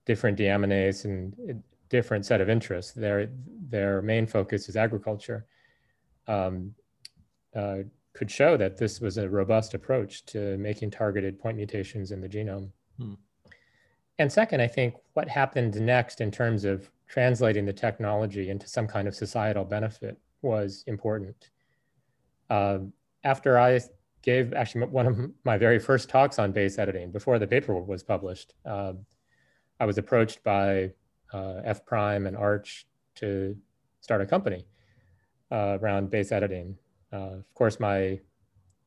different 0.05 0.39
deaminase 0.39 1.05
and 1.05 1.61
different 1.89 2.25
set 2.25 2.39
of 2.41 2.49
interests. 2.49 2.93
Their 2.93 3.29
their 3.69 4.01
main 4.01 4.25
focus 4.25 4.69
is 4.69 4.77
agriculture 4.77 5.45
um, 6.27 6.73
uh, 7.55 7.77
could 8.13 8.31
show 8.31 8.57
that 8.57 8.77
this 8.77 9.01
was 9.01 9.17
a 9.17 9.29
robust 9.29 9.73
approach 9.73 10.25
to 10.25 10.57
making 10.57 10.89
targeted 10.89 11.37
point 11.37 11.57
mutations 11.57 12.11
in 12.11 12.21
the 12.21 12.29
genome. 12.29 12.69
Hmm. 12.97 13.13
And 14.17 14.31
second, 14.31 14.61
I 14.61 14.67
think 14.67 14.95
what 15.13 15.27
happened 15.27 15.79
next 15.79 16.21
in 16.21 16.31
terms 16.31 16.63
of 16.63 16.89
translating 17.07 17.65
the 17.65 17.73
technology 17.73 18.49
into 18.49 18.67
some 18.67 18.87
kind 18.87 19.07
of 19.07 19.15
societal 19.15 19.65
benefit 19.65 20.17
was 20.41 20.83
important. 20.87 21.49
Uh, 22.49 22.79
after 23.25 23.59
I 23.59 23.81
gave 24.21 24.53
actually 24.53 24.85
one 24.85 25.05
of 25.05 25.19
my 25.43 25.57
very 25.57 25.79
first 25.79 26.07
talks 26.07 26.39
on 26.39 26.51
base 26.53 26.79
editing 26.79 27.11
before 27.11 27.37
the 27.37 27.47
paper 27.47 27.75
was 27.75 28.03
published, 28.03 28.53
uh, 28.65 28.93
I 29.79 29.85
was 29.85 29.97
approached 29.97 30.41
by 30.43 30.91
uh, 31.33 31.61
F 31.65 31.85
Prime 31.85 32.27
and 32.27 32.37
Arch 32.37 32.87
to 33.15 33.57
start 33.99 34.21
a 34.21 34.25
company 34.25 34.65
uh, 35.51 35.77
around 35.81 36.09
base 36.09 36.31
editing. 36.31 36.77
Uh, 37.11 37.37
of 37.37 37.53
course, 37.53 37.79
my 37.79 38.19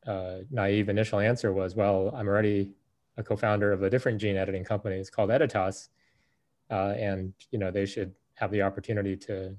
uh, 0.07 0.37
naive 0.51 0.89
initial 0.89 1.19
answer 1.19 1.53
was, 1.53 1.75
well, 1.75 2.11
I'm 2.15 2.27
already 2.27 2.71
a 3.17 3.23
co-founder 3.23 3.71
of 3.71 3.83
a 3.83 3.89
different 3.89 4.19
gene 4.19 4.37
editing 4.37 4.63
company. 4.63 4.95
It's 4.95 5.09
called 5.09 5.29
Editas, 5.29 5.89
uh, 6.69 6.93
and 6.97 7.33
you 7.51 7.59
know 7.59 7.71
they 7.71 7.85
should 7.85 8.13
have 8.35 8.51
the 8.51 8.61
opportunity 8.61 9.17
to, 9.17 9.55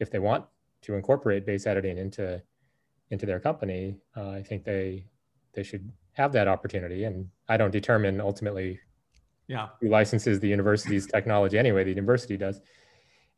if 0.00 0.10
they 0.10 0.18
want 0.18 0.44
to 0.82 0.94
incorporate 0.94 1.46
base 1.46 1.66
editing 1.66 1.98
into 1.98 2.42
into 3.10 3.26
their 3.26 3.40
company. 3.40 3.96
Uh, 4.16 4.30
I 4.30 4.42
think 4.42 4.64
they 4.64 5.04
they 5.54 5.62
should 5.62 5.90
have 6.18 6.32
that 6.32 6.48
opportunity. 6.48 7.04
And 7.04 7.28
I 7.48 7.56
don't 7.56 7.70
determine 7.70 8.20
ultimately 8.20 8.80
yeah. 9.46 9.68
who 9.80 9.88
licenses 9.88 10.40
the 10.40 10.48
university's 10.48 11.06
technology 11.06 11.58
anyway. 11.58 11.84
The 11.84 11.90
university 11.90 12.36
does. 12.36 12.60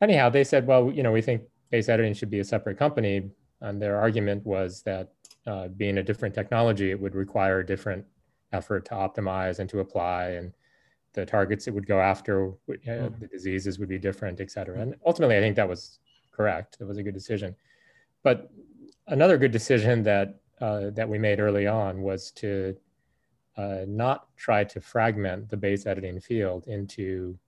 Anyhow, 0.01 0.31
they 0.31 0.45
said, 0.45 0.67
well, 0.67 0.91
you 0.91 1.03
know, 1.03 1.13
we 1.13 1.21
think 1.21 1.43
base 1.71 1.89
editing 1.89 2.15
should 2.15 2.31
be 2.31 2.41
a 2.41 2.45
separate 2.45 2.79
company. 2.79 3.31
And 3.61 3.81
their 3.81 3.99
argument 3.99 4.45
was 4.45 4.83
that 4.83 5.13
uh, 5.47 5.69
being 5.69 5.99
a 5.99 6.03
different 6.03 6.35
technology, 6.35 6.91
it 6.91 7.01
would 7.01 7.15
require 7.15 7.61
a 7.61 7.67
different 7.67 8.05
effort 8.53 8.85
to 8.87 8.95
optimize 8.95 9.59
and 9.59 9.69
to 9.71 9.81
apply, 9.81 10.31
and 10.31 10.53
the 11.13 11.27
targets 11.27 11.67
it 11.67 11.75
would 11.75 11.87
go 11.87 12.01
after, 12.01 12.49
uh, 12.49 12.53
mm. 12.69 13.21
the 13.21 13.27
diseases 13.27 13.79
would 13.79 13.89
be 13.89 13.99
different, 13.99 14.41
et 14.41 14.51
cetera. 14.51 14.81
And 14.81 14.95
ultimately, 15.05 15.37
I 15.37 15.41
think 15.41 15.57
that 15.57 15.69
was 15.69 15.99
correct. 16.31 16.79
It 16.81 16.85
was 16.85 16.99
a 16.99 17.03
good 17.03 17.15
decision. 17.15 17.55
But 18.23 18.51
another 19.07 19.39
good 19.39 19.53
decision 19.53 20.03
that 20.05 20.41
uh, 20.61 20.91
that 20.91 21.09
we 21.09 21.19
made 21.19 21.41
early 21.41 21.67
on 21.67 22.03
was 22.03 22.31
to 22.33 22.77
uh, 23.57 23.85
not 23.87 24.29
try 24.37 24.63
to 24.63 24.81
fragment 24.81 25.49
the 25.49 25.57
base 25.57 25.87
editing 25.87 26.21
field 26.21 26.67
into 26.67 27.39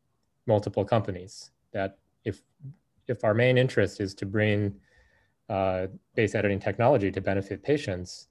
multiple 0.46 0.84
companies. 0.84 1.50
That 1.72 1.98
if 2.24 2.42
if 3.08 3.24
our 3.24 3.34
main 3.34 3.58
interest 3.58 4.00
is 4.00 4.14
to 4.14 4.26
bring 4.26 4.74
uh, 5.48 5.86
base 6.14 6.34
editing 6.34 6.60
technology 6.60 7.10
to 7.10 7.20
benefit 7.20 7.62
patients, 7.62 8.28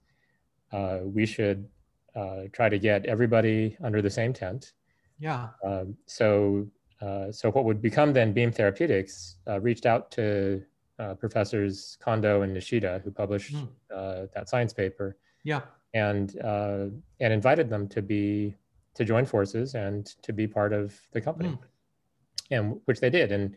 uh, 0.71 0.99
we 1.03 1.25
should 1.25 1.67
uh, 2.15 2.43
try 2.51 2.69
to 2.69 2.79
get 2.79 3.05
everybody 3.05 3.77
under 3.83 4.01
the 4.01 4.09
same 4.09 4.33
tent. 4.33 4.73
Yeah. 5.19 5.49
Um, 5.63 5.95
so, 6.05 6.67
uh, 7.01 7.31
so 7.31 7.51
what 7.51 7.65
would 7.65 7.81
become 7.81 8.13
then 8.13 8.33
Beam 8.33 8.51
Therapeutics 8.51 9.37
uh, 9.47 9.59
reached 9.59 9.85
out 9.85 10.11
to 10.11 10.63
uh, 10.99 11.13
professors 11.15 11.97
Kondo 12.01 12.41
and 12.41 12.55
Nishida, 12.55 13.01
who 13.03 13.11
published 13.11 13.55
mm. 13.55 14.31
that 14.33 14.49
science 14.49 14.73
paper. 14.73 15.17
Yeah. 15.43 15.61
And 15.93 16.35
and 17.19 17.33
invited 17.33 17.69
them 17.69 17.87
to 17.89 18.01
be 18.01 18.55
to 18.93 19.03
join 19.03 19.25
forces 19.25 19.75
and 19.75 20.05
to 20.21 20.31
be 20.31 20.47
part 20.47 20.73
of 20.73 20.97
the 21.11 21.19
company, 21.19 21.49
mm. 21.49 21.59
and 22.49 22.79
which 22.85 22.99
they 22.99 23.09
did. 23.09 23.31
And 23.31 23.55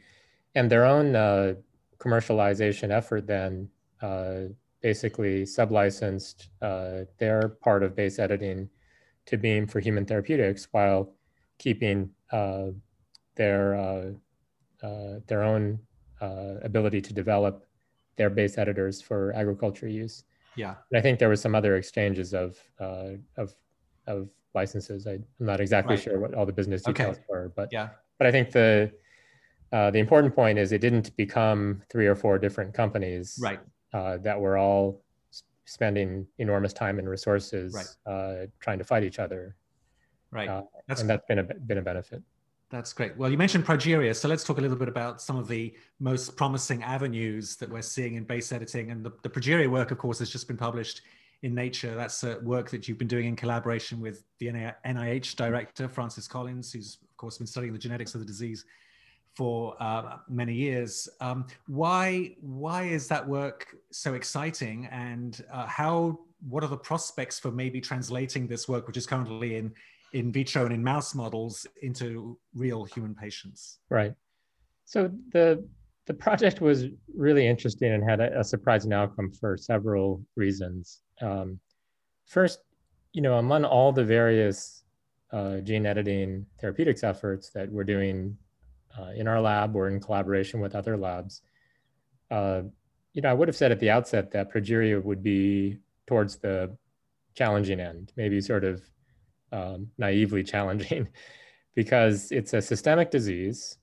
and 0.55 0.71
their 0.71 0.85
own 0.85 1.17
uh, 1.17 1.55
commercialization 1.99 2.91
effort 2.91 3.27
then 3.27 3.69
uh, 4.03 4.43
basically 4.81 5.45
sublicensed 5.45 6.49
uh, 6.63 7.05
their 7.19 7.49
part 7.49 7.83
of 7.83 7.97
base 7.97 8.19
editing 8.19 8.69
to 9.27 9.39
Beam 9.39 9.67
for 9.67 9.81
human 9.81 10.05
therapeutics 10.05 10.69
while 10.73 11.15
keeping 11.59 12.11
uh, 12.31 12.67
their 13.37 13.75
uh, 13.75 14.11
uh, 14.87 15.21
their 15.27 15.43
own 15.43 15.79
ability 16.63 17.03
to 17.03 17.13
develop 17.13 17.67
their 18.17 18.31
base 18.31 18.57
editors 18.57 19.03
for 19.03 19.33
agriculture 19.35 19.89
use. 19.89 20.25
Yeah, 20.57 20.75
and 20.91 20.99
I 20.99 21.03
think 21.03 21.19
there 21.19 21.29
was 21.29 21.41
some 21.41 21.55
other 21.55 21.77
exchanges 21.77 22.35
of 22.35 22.59
of 22.79 23.55
of 24.07 24.29
licenses. 24.55 25.07
I, 25.07 25.13
am 25.13 25.25
not 25.39 25.61
exactly 25.61 25.97
right. 25.97 26.05
sure 26.05 26.21
what 26.21 26.35
all 26.35 26.47
the 26.47 26.53
business 26.53 26.83
details 26.83 27.17
okay. 27.17 27.25
were, 27.29 27.53
but 27.57 27.71
yeah, 27.73 27.89
but 28.19 28.27
I 28.27 28.31
think 28.31 28.51
the 28.51 28.93
uh, 29.75 29.91
the 29.91 29.99
important 29.99 30.33
point 30.33 30.57
is 30.57 30.71
it 30.71 30.81
didn't 30.81 31.15
become 31.17 31.83
three 31.91 32.07
or 32.07 32.15
four 32.15 32.39
different 32.39 32.73
companies 32.73 33.37
right. 33.43 33.59
uh, 33.93 34.17
that 34.19 34.41
were 34.41 34.57
all 34.57 35.03
spending 35.65 36.25
enormous 36.39 36.73
time 36.73 37.01
and 37.01 37.09
resources 37.09 37.75
right. 37.75 38.13
uh, 38.13 38.47
trying 38.61 38.79
to 38.79 38.85
fight 38.85 39.03
each 39.03 39.19
other. 39.19 39.57
Right. 40.31 40.49
Uh, 40.49 40.63
that's 40.87 41.01
and 41.01 41.11
that's 41.11 41.27
been 41.27 41.41
a 41.41 41.43
been 41.43 41.79
a 41.79 41.83
benefit. 41.83 42.23
That's 42.71 42.93
great. 42.93 43.17
Well, 43.17 43.31
you 43.31 43.37
mentioned 43.37 43.67
progeria, 43.67 44.15
so 44.15 44.29
let's 44.29 44.45
talk 44.45 44.59
a 44.59 44.61
little 44.61 44.77
bit 44.77 44.89
about 44.89 45.21
some 45.21 45.37
of 45.37 45.49
the 45.49 45.75
most 45.99 46.37
promising 46.37 46.85
avenues 46.85 47.57
that 47.57 47.69
we're 47.69 47.83
seeing 47.83 48.15
in 48.15 48.25
base 48.25 48.53
editing. 48.53 48.93
And 48.93 49.05
the, 49.05 49.13
the 49.23 49.29
progeria 49.29 49.69
work, 49.69 49.91
of 49.91 49.99
course, 49.99 50.21
has 50.21 50.31
just 50.31 50.47
been 50.47 50.57
published 50.57 51.03
in 51.43 51.53
Nature. 51.53 51.97
That's 51.97 52.23
uh, 52.23 52.39
work 52.43 52.71
that 52.71 52.87
you've 52.87 52.99
been 52.99 53.09
doing 53.09 53.27
in 53.27 53.37
collaboration 53.37 54.01
with 54.01 54.25
the 54.39 54.47
NIH 54.47 55.35
director, 55.35 55.89
Francis 55.89 56.27
Collins, 56.27 56.73
who's, 56.73 56.99
of 57.03 57.17
course, 57.17 57.39
been 57.39 57.47
studying 57.47 57.73
the 57.73 57.79
genetics 57.79 58.15
of 58.15 58.21
the 58.21 58.27
disease 58.27 58.65
for 59.35 59.77
uh, 59.81 60.19
many 60.29 60.55
years. 60.55 61.09
Um, 61.21 61.47
why 61.67 62.37
why 62.41 62.85
is 62.85 63.09
that 63.09 63.27
work 63.27 63.77
so 63.91 64.15
exciting, 64.15 64.87
and 64.87 65.45
uh, 65.53 65.67
how 65.67 66.21
what 66.49 66.63
are 66.63 66.69
the 66.69 66.77
prospects 66.77 67.39
for 67.39 67.51
maybe 67.51 67.81
translating 67.81 68.47
this 68.47 68.69
work, 68.69 68.87
which 68.87 68.97
is 68.97 69.07
currently 69.07 69.57
in 69.57 69.73
in 70.13 70.31
vitro 70.31 70.65
and 70.65 70.75
in 70.75 70.83
mouse 70.83 71.15
models, 71.15 71.67
into 71.83 72.39
real 72.55 72.85
human 72.85 73.15
patients? 73.15 73.79
Right. 73.91 74.15
So 74.85 75.11
the 75.33 75.67
the 76.07 76.15
project 76.15 76.61
was 76.61 76.87
really 77.15 77.47
interesting 77.47 77.93
and 77.93 78.09
had 78.09 78.21
a, 78.21 78.41
a 78.41 78.45
surprising 78.45 78.93
outcome 78.93 79.33
for 79.33 79.57
several 79.57 80.23
reasons. 80.37 81.01
Um, 81.23 81.59
first, 82.27 82.61
you 83.13 83.23
know, 83.23 83.39
among 83.39 83.65
all 83.65 83.91
the 83.91 84.05
various 84.05 84.85
uh, 85.33 85.59
gene 85.59 85.87
editing 85.87 86.47
therapeutics 86.61 87.03
efforts 87.03 87.51
that 87.51 87.71
we're 87.71 87.85
doing 87.85 88.37
uh, 88.99 89.11
in 89.17 89.29
our 89.29 89.41
lab 89.41 89.75
or 89.77 89.89
in 89.89 90.01
collaboration 90.01 90.61
with 90.61 90.75
other 90.75 90.97
labs. 90.97 91.43
Uh, 92.31 92.63
you 93.13 93.23
know, 93.23 93.31
I 93.31 93.35
would 93.35 93.49
have 93.49 93.57
said 93.57 93.73
at 93.73 93.81
the 93.81 93.91
outset 93.91 94.31
that 94.33 94.53
progeria 94.53 95.03
would 95.03 95.23
be 95.23 95.79
towards 96.07 96.37
the 96.37 96.77
challenging 97.35 97.81
end, 97.81 98.13
maybe 98.17 98.41
sort 98.41 98.65
of 98.65 98.83
um, 99.53 99.89
naively 99.99 100.43
challenging, 100.53 101.09
because 101.75 102.31
it's 102.33 102.53
a 102.53 102.63
systemic 102.63 103.11
disease. 103.11 103.79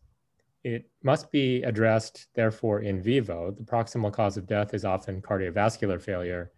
It 0.63 0.89
must 1.01 1.31
be 1.31 1.63
addressed, 1.63 2.27
therefore, 2.35 2.81
in 2.81 3.01
vivo. 3.01 3.51
The 3.51 3.63
proximal 3.63 4.13
cause 4.13 4.37
of 4.37 4.45
death 4.45 4.73
is 4.73 4.85
often 4.85 5.21
cardiovascular 5.21 5.99
failure. 5.99 6.51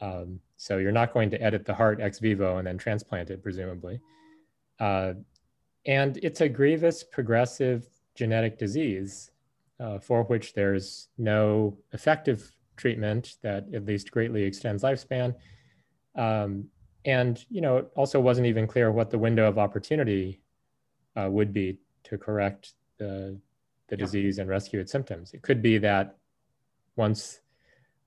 Um, 0.00 0.40
so 0.56 0.78
you're 0.78 0.90
not 0.90 1.12
going 1.12 1.30
to 1.30 1.40
edit 1.40 1.64
the 1.64 1.74
heart 1.74 2.00
ex 2.00 2.18
vivo 2.18 2.56
and 2.56 2.66
then 2.66 2.78
transplant 2.78 3.30
it, 3.30 3.42
presumably. 3.42 4.00
Uh, 4.80 5.12
and 5.86 6.18
it's 6.18 6.40
a 6.40 6.48
grievous 6.48 7.02
progressive 7.02 7.86
genetic 8.14 8.58
disease 8.58 9.30
uh, 9.78 9.98
for 9.98 10.24
which 10.24 10.52
there's 10.52 11.08
no 11.16 11.76
effective 11.92 12.50
treatment 12.76 13.36
that 13.42 13.66
at 13.74 13.86
least 13.86 14.10
greatly 14.10 14.42
extends 14.42 14.82
lifespan. 14.82 15.34
Um, 16.16 16.66
and 17.04 17.44
you 17.48 17.60
know, 17.60 17.78
it 17.78 17.90
also 17.96 18.20
wasn't 18.20 18.46
even 18.46 18.66
clear 18.66 18.92
what 18.92 19.10
the 19.10 19.18
window 19.18 19.48
of 19.48 19.58
opportunity 19.58 20.40
uh, 21.16 21.28
would 21.30 21.52
be 21.52 21.78
to 22.04 22.18
correct 22.18 22.74
the, 22.98 23.38
the 23.88 23.96
yeah. 23.96 24.04
disease 24.04 24.38
and 24.38 24.48
rescue 24.48 24.80
its 24.80 24.92
symptoms. 24.92 25.32
It 25.32 25.42
could 25.42 25.62
be 25.62 25.78
that 25.78 26.16
once 26.96 27.40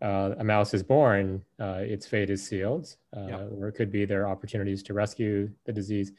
uh, 0.02 0.36
a 0.38 0.44
mouse 0.44 0.74
is 0.74 0.84
born, 0.84 1.44
uh, 1.60 1.80
its 1.80 2.06
fate 2.06 2.30
is 2.30 2.46
sealed, 2.46 2.96
uh, 3.16 3.26
yeah. 3.28 3.38
or 3.58 3.70
it 3.70 3.74
could 3.74 3.92
be 3.92 4.06
there 4.06 4.24
are 4.24 4.30
opportunities 4.30 4.84
to 4.84 4.94
rescue 4.94 5.50
the 5.66 5.72
disease. 5.72 6.12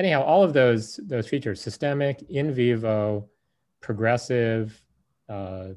Anyhow, 0.00 0.22
all 0.22 0.42
of 0.42 0.54
those 0.54 0.98
those 1.06 1.28
features: 1.28 1.60
systemic, 1.60 2.22
in 2.30 2.54
vivo, 2.54 3.28
progressive, 3.82 4.82
uh, 5.28 5.68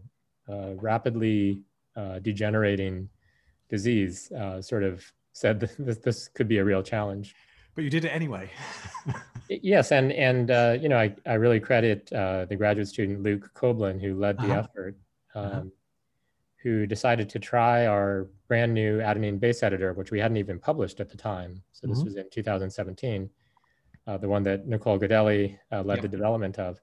uh, 0.50 0.70
rapidly 0.76 1.62
degenerating 2.22 3.10
disease, 3.70 4.32
sort 4.62 4.84
of 4.84 5.04
said 5.34 5.60
this, 5.78 5.98
this 5.98 6.28
could 6.30 6.48
be 6.48 6.60
a 6.60 6.64
real 6.64 6.82
challenge. 6.82 7.36
But 7.76 7.84
you 7.84 7.90
did 7.90 8.06
it 8.06 8.10
anyway. 8.10 8.50
yes, 9.50 9.92
and 9.92 10.14
and 10.14 10.52
uh, 10.52 10.78
you 10.80 10.88
know 10.88 10.98
I, 10.98 11.14
I 11.26 11.34
really 11.34 11.60
credit 11.60 12.12
uh, 12.14 12.46
the 12.46 12.56
graduate 12.56 12.88
student 12.88 13.24
Luke 13.24 13.52
Koblin 13.56 14.00
who 14.00 14.18
led 14.18 14.38
the 14.38 14.44
uh-huh. 14.44 14.68
effort, 14.70 14.96
um, 15.36 15.46
uh-huh. 15.46 15.64
who 16.62 16.86
decided 16.86 17.30
to 17.30 17.40
try 17.40 17.88
our 17.88 18.30
brand 18.48 18.74
new 18.74 19.00
adenine 19.00 19.40
base 19.40 19.64
editor, 19.64 19.94
which 19.94 20.12
we 20.12 20.20
hadn't 20.20 20.38
even 20.38 20.60
published 20.60 21.00
at 21.00 21.10
the 21.10 21.18
time. 21.18 21.62
So 21.74 21.88
this 21.88 21.98
mm-hmm. 21.98 22.06
was 22.06 22.16
in 22.16 22.30
2017, 22.32 23.30
uh, 24.08 24.18
the 24.18 24.28
one 24.28 24.44
that 24.44 24.68
Nicole 24.68 25.00
Godelli 25.00 25.58
uh, 25.72 25.82
led 25.84 26.02
the 26.02 26.08
development 26.08 26.60
of, 26.60 26.82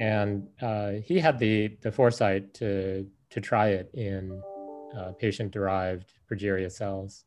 and 0.00 0.46
uh, 0.62 0.92
he 1.04 1.18
had 1.18 1.38
the 1.38 1.76
the 1.82 1.92
foresight 1.92 2.54
to 2.54 3.06
to 3.30 3.40
try 3.40 3.68
it 3.68 3.90
in 3.94 4.42
patient-derived 5.18 6.10
progeria 6.30 6.72
cells. 6.72 7.24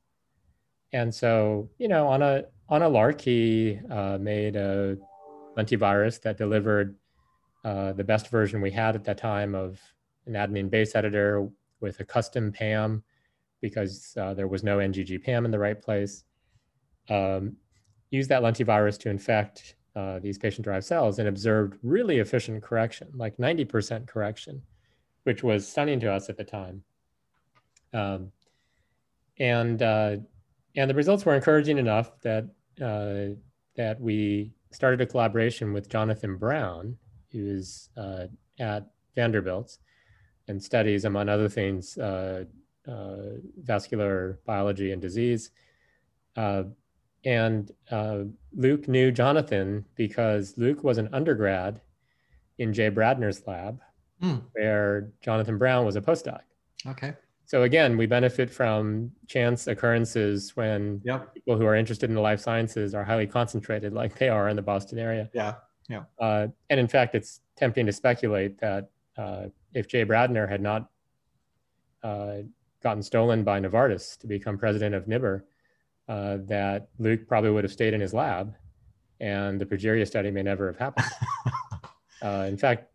And 0.93 1.13
so, 1.13 1.69
you 1.77 1.87
know, 1.87 2.07
on 2.07 2.21
a 2.21 2.45
on 2.69 2.81
a 2.81 2.89
lark, 2.89 3.21
he 3.21 3.79
uh, 3.89 4.17
made 4.19 4.55
a 4.55 4.97
lentivirus 5.57 6.21
that 6.21 6.37
delivered 6.37 6.95
uh, 7.63 7.93
the 7.93 8.03
best 8.03 8.29
version 8.29 8.61
we 8.61 8.71
had 8.71 8.95
at 8.95 9.03
that 9.03 9.17
time 9.17 9.55
of 9.55 9.79
an 10.25 10.33
adenine 10.33 10.69
base 10.69 10.95
editor 10.95 11.47
with 11.79 11.99
a 11.99 12.05
custom 12.05 12.51
PAM 12.51 13.03
because 13.61 14.15
uh, 14.19 14.33
there 14.33 14.47
was 14.47 14.63
no 14.63 14.77
NGG 14.77 15.23
PAM 15.23 15.45
in 15.45 15.51
the 15.51 15.59
right 15.59 15.79
place. 15.79 16.23
Um, 17.09 17.57
used 18.11 18.29
that 18.29 18.43
lentivirus 18.43 18.99
to 18.99 19.09
infect 19.09 19.75
uh, 19.95 20.19
these 20.19 20.37
patient-derived 20.37 20.85
cells 20.85 21.19
and 21.19 21.27
observed 21.27 21.77
really 21.81 22.19
efficient 22.19 22.61
correction, 22.61 23.09
like 23.13 23.35
90% 23.37 24.07
correction, 24.07 24.61
which 25.23 25.43
was 25.43 25.67
stunning 25.67 25.99
to 25.99 26.11
us 26.11 26.29
at 26.29 26.37
the 26.37 26.43
time. 26.43 26.83
Um, 27.93 28.31
and 29.39 29.81
uh, 29.81 30.17
and 30.75 30.89
the 30.89 30.95
results 30.95 31.25
were 31.25 31.35
encouraging 31.35 31.77
enough 31.77 32.19
that 32.21 32.45
uh, 32.81 33.35
that 33.75 33.99
we 33.99 34.51
started 34.71 35.01
a 35.01 35.05
collaboration 35.05 35.73
with 35.73 35.89
Jonathan 35.89 36.37
Brown, 36.37 36.95
who's 37.31 37.89
uh, 37.97 38.27
at 38.59 38.87
Vanderbilt 39.15 39.77
and 40.47 40.61
studies, 40.61 41.05
among 41.05 41.27
other 41.27 41.49
things, 41.49 41.97
uh, 41.97 42.45
uh 42.87 43.15
vascular 43.57 44.39
biology 44.45 44.91
and 44.91 45.01
disease. 45.01 45.51
And 47.23 47.71
uh, 47.91 48.23
Luke 48.53 48.87
knew 48.87 49.11
Jonathan 49.11 49.85
because 49.95 50.55
Luke 50.57 50.83
was 50.83 50.97
an 50.97 51.09
undergrad 51.13 51.81
in 52.57 52.73
Jay 52.73 52.89
Bradner's 52.89 53.45
lab, 53.47 53.79
mm. 54.21 54.41
where 54.53 55.11
Jonathan 55.21 55.57
Brown 55.57 55.85
was 55.85 55.95
a 55.95 56.01
postdoc. 56.01 56.41
Okay. 56.87 57.13
So 57.45 57.63
again, 57.63 57.97
we 57.97 58.05
benefit 58.05 58.49
from 58.49 59.11
chance 59.27 59.67
occurrences 59.67 60.55
when 60.55 61.01
yep. 61.03 61.33
people 61.33 61.57
who 61.57 61.65
are 61.65 61.75
interested 61.75 62.09
in 62.09 62.15
the 62.15 62.21
life 62.21 62.39
sciences 62.39 62.95
are 62.95 63.03
highly 63.03 63.27
concentrated, 63.27 63.93
like 63.93 64.17
they 64.17 64.29
are 64.29 64.47
in 64.47 64.55
the 64.55 64.61
Boston 64.61 64.97
area. 64.97 65.29
Yeah, 65.33 65.55
yeah. 65.89 66.03
Uh, 66.17 66.47
and 66.69 66.79
in 66.79 66.87
fact, 66.87 67.13
it's 67.13 67.41
tempting 67.57 67.85
to 67.87 67.91
speculate 67.91 68.57
that 68.61 68.89
uh, 69.17 69.47
if 69.73 69.89
Jay 69.89 70.05
Bradner 70.05 70.49
had 70.49 70.61
not 70.61 70.89
uh, 72.03 72.37
gotten 72.81 73.03
stolen 73.03 73.43
by 73.43 73.59
Novartis 73.59 74.17
to 74.19 74.27
become 74.27 74.57
president 74.57 74.95
of 74.95 75.05
NIBR, 75.05 75.41
uh, 76.11 76.39
that 76.45 76.89
Luke 76.99 77.25
probably 77.25 77.51
would 77.51 77.63
have 77.63 77.71
stayed 77.71 77.93
in 77.93 78.01
his 78.01 78.13
lab, 78.13 78.53
and 79.21 79.61
the 79.61 79.65
progeria 79.65 80.05
study 80.05 80.29
may 80.29 80.43
never 80.43 80.67
have 80.67 80.77
happened. 80.77 81.07
Uh, 82.23 82.45
in 82.47 82.55
fact, 82.55 82.85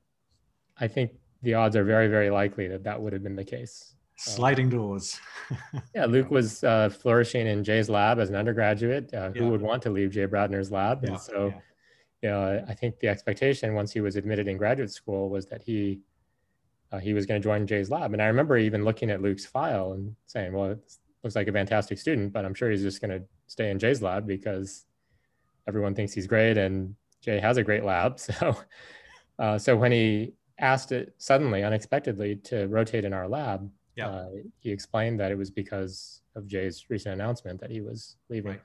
I 0.78 0.86
think 0.86 1.10
the 1.42 1.54
odds 1.54 1.74
are 1.74 1.82
very, 1.82 2.06
very 2.06 2.30
likely 2.30 2.68
that 2.68 2.84
that 2.84 3.02
would 3.02 3.12
have 3.12 3.24
been 3.24 3.34
the 3.34 3.42
case. 3.42 3.96
Sliding 4.14 4.68
doors. 4.68 5.18
yeah, 5.96 6.06
Luke 6.06 6.30
was 6.30 6.62
uh, 6.62 6.90
flourishing 6.90 7.48
in 7.48 7.64
Jay's 7.64 7.90
lab 7.90 8.20
as 8.20 8.28
an 8.28 8.36
undergraduate. 8.36 9.12
Uh, 9.12 9.30
who 9.30 9.46
yeah. 9.46 9.50
would 9.50 9.60
want 9.60 9.82
to 9.82 9.90
leave 9.90 10.12
Jay 10.12 10.28
Bradner's 10.28 10.70
lab? 10.70 11.02
And 11.02 11.18
so, 11.18 11.48
yeah. 11.48 11.58
you 12.22 12.28
know, 12.28 12.64
I 12.68 12.74
think 12.74 13.00
the 13.00 13.08
expectation 13.08 13.74
once 13.74 13.90
he 13.90 14.00
was 14.00 14.14
admitted 14.14 14.46
in 14.46 14.56
graduate 14.56 14.92
school 14.92 15.28
was 15.28 15.46
that 15.46 15.60
he 15.60 16.02
uh, 16.92 16.98
he 16.98 17.12
was 17.12 17.26
going 17.26 17.42
to 17.42 17.44
join 17.44 17.66
Jay's 17.66 17.90
lab. 17.90 18.12
And 18.12 18.22
I 18.22 18.26
remember 18.26 18.56
even 18.56 18.84
looking 18.84 19.10
at 19.10 19.20
Luke's 19.22 19.44
file 19.44 19.94
and 19.94 20.14
saying, 20.26 20.52
"Well, 20.52 20.76
looks 21.26 21.36
like 21.36 21.48
a 21.48 21.52
fantastic 21.52 21.98
student, 21.98 22.32
but 22.32 22.44
I'm 22.44 22.54
sure 22.54 22.70
he's 22.70 22.82
just 22.82 23.00
going 23.00 23.10
to 23.10 23.26
stay 23.46 23.70
in 23.70 23.78
Jay's 23.78 24.00
lab 24.00 24.26
because 24.26 24.86
everyone 25.68 25.94
thinks 25.94 26.12
he's 26.12 26.26
great 26.26 26.56
and 26.56 26.94
Jay 27.20 27.40
has 27.40 27.56
a 27.56 27.62
great 27.62 27.84
lab." 27.84 28.18
So, 28.20 28.56
uh, 29.38 29.58
so 29.58 29.76
when 29.76 29.92
he 29.92 30.32
asked 30.58 30.92
it 30.92 31.14
suddenly, 31.18 31.62
unexpectedly, 31.62 32.36
to 32.36 32.66
rotate 32.68 33.04
in 33.04 33.12
our 33.12 33.28
lab 33.28 33.70
yeah. 33.96 34.08
Uh, 34.08 34.28
he 34.60 34.70
explained 34.70 35.18
that 35.20 35.32
it 35.32 35.38
was 35.38 35.50
because 35.50 36.20
of 36.34 36.46
Jay's 36.46 36.84
recent 36.90 37.14
announcement 37.14 37.60
that 37.60 37.70
he 37.70 37.80
was 37.80 38.16
leaving. 38.28 38.58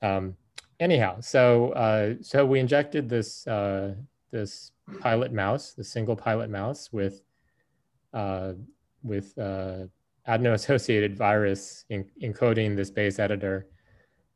Right. 0.00 0.16
Um, 0.16 0.36
anyhow, 0.78 1.20
so 1.20 1.72
uh, 1.72 2.14
so 2.20 2.46
we 2.46 2.60
injected 2.60 3.08
this 3.08 3.46
uh, 3.48 3.94
this 4.30 4.70
pilot 5.00 5.32
mouse, 5.32 5.72
the 5.72 5.82
single 5.82 6.14
pilot 6.14 6.48
mouse 6.48 6.92
with 6.92 7.22
uh, 8.14 8.52
with 9.02 9.36
uh, 9.36 9.86
adeno-associated 10.26 11.16
virus 11.16 11.84
in, 11.88 12.04
encoding 12.22 12.76
this 12.76 12.90
base 12.90 13.18
editor. 13.18 13.66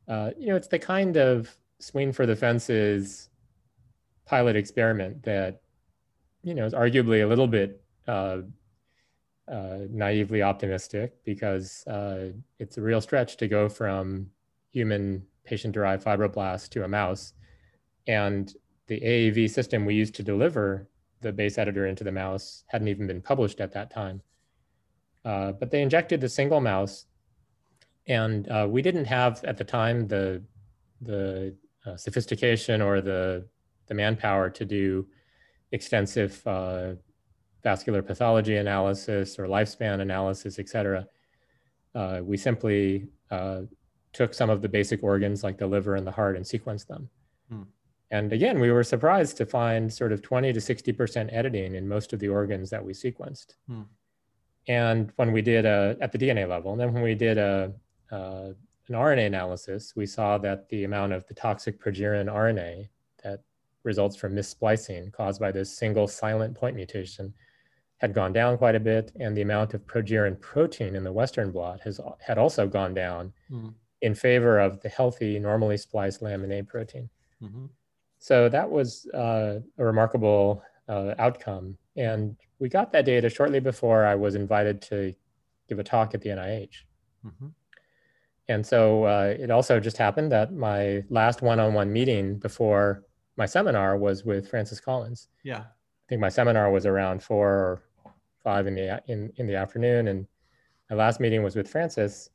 Uh, 0.09 0.31
you 0.39 0.49
know, 0.49 0.57
it's 0.57 0.69
the 0.69 0.79
kind 0.79 1.17
of 1.17 1.57
swing 1.79 2.13
for 2.13 2.27
the 2.27 2.37
fences 2.37 3.29
pilot 4.27 4.55
experiment 4.55 5.23
that 5.25 5.63
you 6.43 6.55
know 6.55 6.65
is 6.65 6.75
arguably 6.75 7.25
a 7.25 7.27
little 7.27 7.49
bit 7.49 7.83
uh, 8.07 8.39
uh, 9.51 9.79
naively 9.91 10.43
optimistic 10.43 11.17
because 11.25 11.85
uh, 11.87 12.29
it's 12.59 12.79
a 12.79 12.81
real 12.81 13.01
stretch 13.01 13.37
to 13.37 13.49
go 13.49 13.69
from 13.69 14.27
human 14.71 15.23
patient 15.45 15.75
derived 15.75 16.05
fibroblast 16.05 16.69
to 16.71 16.85
a 16.85 16.89
mouse. 16.89 17.33
And 18.07 18.55
the 18.87 19.01
AAV 19.01 19.51
system 19.51 19.85
we 19.85 19.95
used 19.95 20.15
to 20.17 20.23
deliver 20.23 20.89
the 21.21 21.33
base 21.33 21.59
editor 21.59 21.87
into 21.87 22.05
the 22.05 22.13
mouse 22.13 22.65
hadn't 22.69 22.89
even 22.89 23.07
been 23.07 23.21
published 23.21 23.61
at 23.61 23.73
that 23.73 23.91
time. 23.91 24.23
Uh, 25.25 25.53
but 25.53 25.71
they 25.71 25.83
injected 25.83 26.21
the 26.21 26.29
single 26.29 26.61
mouse, 26.61 27.07
and 28.07 28.49
uh, 28.49 28.67
we 28.69 28.83
didn't 28.83 29.05
have 29.05 29.45
at 29.45 29.57
the 29.57 29.65
time 29.65 30.07
the 30.09 30.43
the 31.03 31.55
uh, 31.87 31.97
sophistication 31.97 32.81
or 32.81 33.01
the 33.01 33.47
the 33.87 33.95
manpower 33.95 34.49
to 34.51 34.65
do 34.65 35.07
extensive 35.73 36.47
uh, 36.47 36.93
vascular 37.63 38.03
pathology 38.03 38.57
analysis 38.57 39.39
or 39.39 39.47
lifespan 39.47 40.01
analysis, 40.01 40.59
et 40.59 40.69
cetera. 40.69 41.07
Uh, 41.95 42.21
we 42.23 42.37
simply 42.37 43.09
uh, 43.31 43.63
took 44.13 44.35
some 44.35 44.51
of 44.51 44.63
the 44.63 44.69
basic 44.69 45.03
organs 45.03 45.45
like 45.45 45.59
the 45.59 45.67
liver 45.67 45.97
and 45.97 46.07
the 46.07 46.11
heart 46.11 46.37
and 46.37 46.45
sequenced 46.45 46.87
them. 46.87 47.09
Hmm. 47.49 47.63
And 48.11 48.33
again, 48.33 48.59
we 48.59 48.71
were 48.71 48.83
surprised 48.83 49.37
to 49.37 49.47
find 49.47 49.93
sort 49.93 50.13
of 50.13 50.23
20 50.23 50.53
to 50.53 50.61
60% 50.61 51.33
editing 51.33 51.75
in 51.75 51.87
most 51.87 52.13
of 52.13 52.19
the 52.19 52.29
organs 52.29 52.71
that 52.71 52.85
we 52.85 52.93
sequenced. 52.93 53.55
Hmm. 53.69 53.83
And 54.69 55.13
when 55.17 55.33
we 55.33 55.43
did 55.43 55.65
a, 55.65 55.97
at 56.01 56.13
the 56.13 56.19
DNA 56.19 56.49
level, 56.49 56.73
and 56.73 56.81
then 56.81 56.93
when 56.93 57.03
we 57.03 57.15
did 57.15 57.39
a, 57.39 57.73
uh, 58.13 58.51
an 58.89 58.95
RNA 58.95 59.27
analysis, 59.27 59.95
we 59.97 60.07
saw 60.07 60.39
that 60.39 60.69
the 60.69 60.85
amount 60.85 61.13
of 61.13 61.27
the 61.27 61.35
toxic 61.35 61.83
progerin 61.83 62.27
RNA 62.27 62.89
that 63.23 63.41
results 63.85 64.17
from 64.17 64.35
missplicing 64.35 65.13
caused 65.13 65.41
by 65.41 65.51
this 65.51 65.77
single 65.77 66.07
silent 66.07 66.55
point 66.55 66.77
mutation 66.77 67.33
had 67.99 68.15
gone 68.15 68.33
down 68.33 68.57
quite 68.57 68.75
a 68.75 68.81
bit, 68.81 69.13
and 69.21 69.37
the 69.37 69.43
amount 69.43 69.75
of 69.75 69.87
progerin 69.87 70.41
protein 70.41 70.97
in 70.97 71.05
the 71.05 71.13
Western 71.13 71.51
blot 71.51 71.81
has 71.81 72.01
had 72.19 72.39
also 72.39 72.67
gone 72.67 72.95
down 72.95 73.33
mm. 73.51 73.73
in 74.01 74.15
favor 74.15 74.59
of 74.59 74.81
the 74.81 74.89
healthy, 74.89 75.39
normally 75.39 75.77
spliced 75.77 76.23
lamin 76.23 76.53
A 76.53 76.63
protein. 76.63 77.11
Mm-hmm. 77.43 77.67
So 78.19 78.49
that 78.49 78.71
was 78.71 79.07
uh, 79.15 79.61
a 79.79 79.85
remarkable 79.85 80.63
uh, 80.89 81.15
outcome, 81.19 81.77
and 81.97 82.37
we 82.59 82.69
got 82.69 82.93
that 82.93 83.05
data 83.05 83.29
shortly 83.29 83.61
before 83.61 84.05
I 84.05 84.15
was 84.15 84.35
invited 84.35 84.83
to 84.83 85.15
give 85.69 85.79
a 85.79 85.85
talk 85.85 86.15
at 86.15 86.21
the 86.21 86.31
NIH. 86.31 86.75
Mm-hmm. 87.25 87.49
And 88.49 88.67
so 88.67 89.05
uh, 89.05 89.35
it 89.39 89.51
also 89.51 89.79
just 89.79 89.97
happened 89.97 90.33
that 90.33 90.53
my 90.53 91.05
last 91.09 91.41
one-on-one 91.41 91.93
meeting 91.93 92.39
before 92.39 93.05
my 93.37 93.47
seminar 93.47 93.97
was 93.97 94.25
with 94.25 94.49
Francis 94.49 94.81
Collins. 94.81 95.29
Yeah. 95.45 95.61
I 95.61 96.07
think 96.09 96.21
my 96.21 96.29
seminar 96.29 96.71
was 96.71 96.85
around 96.85 97.23
four 97.23 97.49
or 97.49 97.83
five 98.43 98.67
in 98.67 98.75
the 98.75 99.01
in, 99.07 99.33
in 99.37 99.47
the 99.47 99.55
afternoon 99.55 100.09
and 100.09 100.27
my 100.91 100.97
last 100.97 101.21
meeting 101.21 101.45
was 101.45 101.55
with 101.55 101.71
Francis, 101.71 102.31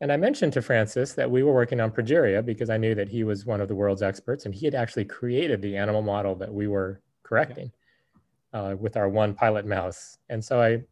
and 0.00 0.10
I 0.10 0.16
mentioned 0.16 0.52
to 0.54 0.62
Francis 0.62 1.12
that 1.12 1.30
we 1.30 1.44
were 1.44 1.54
working 1.54 1.80
on 1.80 1.92
progeria 1.92 2.44
because 2.44 2.68
I 2.68 2.76
knew 2.76 2.94
that 2.96 3.08
he 3.08 3.22
was 3.22 3.46
one 3.46 3.60
of 3.60 3.68
the 3.68 3.74
world's 3.76 4.02
experts, 4.02 4.46
and 4.46 4.54
he 4.54 4.66
had 4.66 4.74
actually 4.74 5.04
created 5.04 5.62
the 5.62 5.76
animal 5.76 6.02
model 6.02 6.34
that 6.36 6.52
we 6.52 6.66
were 6.66 7.00
correcting 7.22 7.70
uh, 8.52 8.74
with 8.78 8.96
our 8.96 9.08
one 9.08 9.34
pilot 9.34 9.66
mouse. 9.66 10.18
And 10.28 10.44
so 10.44 10.60
I, 10.60 10.82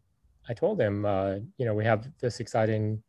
I 0.48 0.54
told 0.54 0.80
him, 0.80 1.04
uh, 1.04 1.36
you 1.56 1.66
know, 1.66 1.74
we 1.74 1.84
have 1.84 2.08
this 2.20 2.40
exciting 2.40 3.02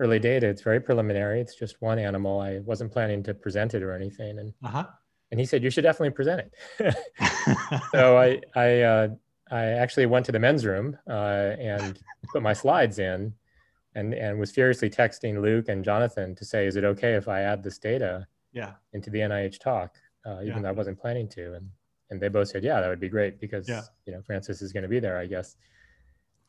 early 0.00 0.18
data. 0.18 0.46
It's 0.46 0.62
very 0.62 0.80
preliminary. 0.80 1.40
It's 1.40 1.54
just 1.54 1.80
one 1.80 1.98
animal. 1.98 2.40
I 2.40 2.58
wasn't 2.60 2.92
planning 2.92 3.22
to 3.24 3.34
present 3.34 3.74
it 3.74 3.82
or 3.82 3.92
anything, 3.92 4.38
and 4.38 4.52
uh-huh. 4.62 4.86
and 5.30 5.40
he 5.40 5.46
said 5.46 5.62
you 5.62 5.70
should 5.70 5.82
definitely 5.82 6.10
present 6.10 6.50
it. 6.78 6.96
so 7.92 8.18
I 8.18 8.40
I 8.54 8.80
uh, 8.82 9.08
I 9.50 9.64
actually 9.64 10.06
went 10.06 10.26
to 10.26 10.32
the 10.32 10.38
men's 10.38 10.64
room 10.66 10.96
uh, 11.08 11.54
and 11.58 11.98
put 12.32 12.42
my 12.42 12.52
slides 12.52 12.98
in, 12.98 13.32
and 13.94 14.14
and 14.14 14.38
was 14.38 14.50
furiously 14.50 14.90
texting 14.90 15.40
Luke 15.40 15.68
and 15.68 15.84
Jonathan 15.84 16.34
to 16.36 16.44
say, 16.44 16.66
is 16.66 16.76
it 16.76 16.84
okay 16.84 17.14
if 17.14 17.28
I 17.28 17.42
add 17.42 17.62
this 17.62 17.78
data 17.78 18.26
yeah. 18.52 18.72
into 18.92 19.10
the 19.10 19.20
NIH 19.20 19.60
talk, 19.60 19.96
uh, 20.26 20.40
even 20.42 20.56
yeah. 20.56 20.60
though 20.62 20.68
I 20.68 20.72
wasn't 20.72 20.98
planning 20.98 21.28
to, 21.30 21.54
and 21.54 21.70
and 22.10 22.20
they 22.20 22.28
both 22.28 22.48
said, 22.48 22.62
yeah, 22.62 22.80
that 22.80 22.88
would 22.88 23.00
be 23.00 23.08
great 23.08 23.40
because 23.40 23.68
yeah. 23.68 23.82
you 24.06 24.12
know 24.12 24.22
Francis 24.22 24.62
is 24.62 24.72
going 24.72 24.82
to 24.82 24.88
be 24.88 25.00
there, 25.00 25.18
I 25.18 25.26
guess. 25.26 25.56